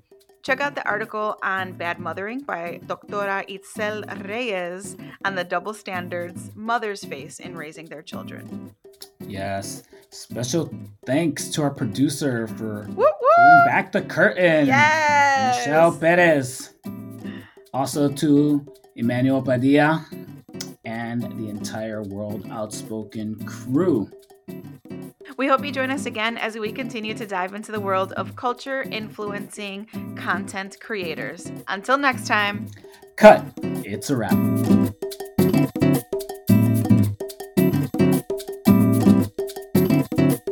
Check 0.46 0.60
out 0.60 0.76
the 0.76 0.86
article 0.86 1.36
on 1.42 1.72
bad 1.72 1.98
mothering 1.98 2.38
by 2.38 2.78
Doctora 2.86 3.42
Itzel 3.50 4.06
Reyes 4.28 4.96
on 5.24 5.34
the 5.34 5.42
double 5.42 5.74
standards 5.74 6.52
mothers 6.54 7.04
face 7.04 7.40
in 7.40 7.56
raising 7.56 7.86
their 7.86 8.00
children. 8.00 8.70
Yes. 9.18 9.82
Special 10.10 10.72
thanks 11.04 11.48
to 11.48 11.62
our 11.62 11.72
producer 11.72 12.46
for 12.46 12.86
Woo 12.94 13.10
pulling 13.34 13.64
back 13.66 13.90
the 13.90 14.02
curtain. 14.02 14.68
Yes! 14.68 15.66
Michelle 15.66 15.90
Perez. 15.90 16.74
Also 17.74 18.08
to 18.08 18.64
Emmanuel 18.94 19.42
Padilla 19.42 20.06
and 20.84 21.22
the 21.40 21.48
entire 21.48 22.04
World 22.04 22.46
Outspoken 22.52 23.44
crew. 23.46 24.08
We 25.36 25.46
hope 25.48 25.64
you 25.64 25.70
join 25.70 25.90
us 25.90 26.06
again 26.06 26.38
as 26.38 26.56
we 26.56 26.72
continue 26.72 27.12
to 27.12 27.26
dive 27.26 27.52
into 27.52 27.70
the 27.70 27.80
world 27.80 28.12
of 28.12 28.36
culture 28.36 28.82
influencing 28.82 29.86
content 30.16 30.78
creators. 30.80 31.52
Until 31.68 31.98
next 31.98 32.26
time. 32.26 32.68
Cut. 33.16 33.44
It's 33.62 34.08
a 34.08 34.16
wrap. 34.16 34.95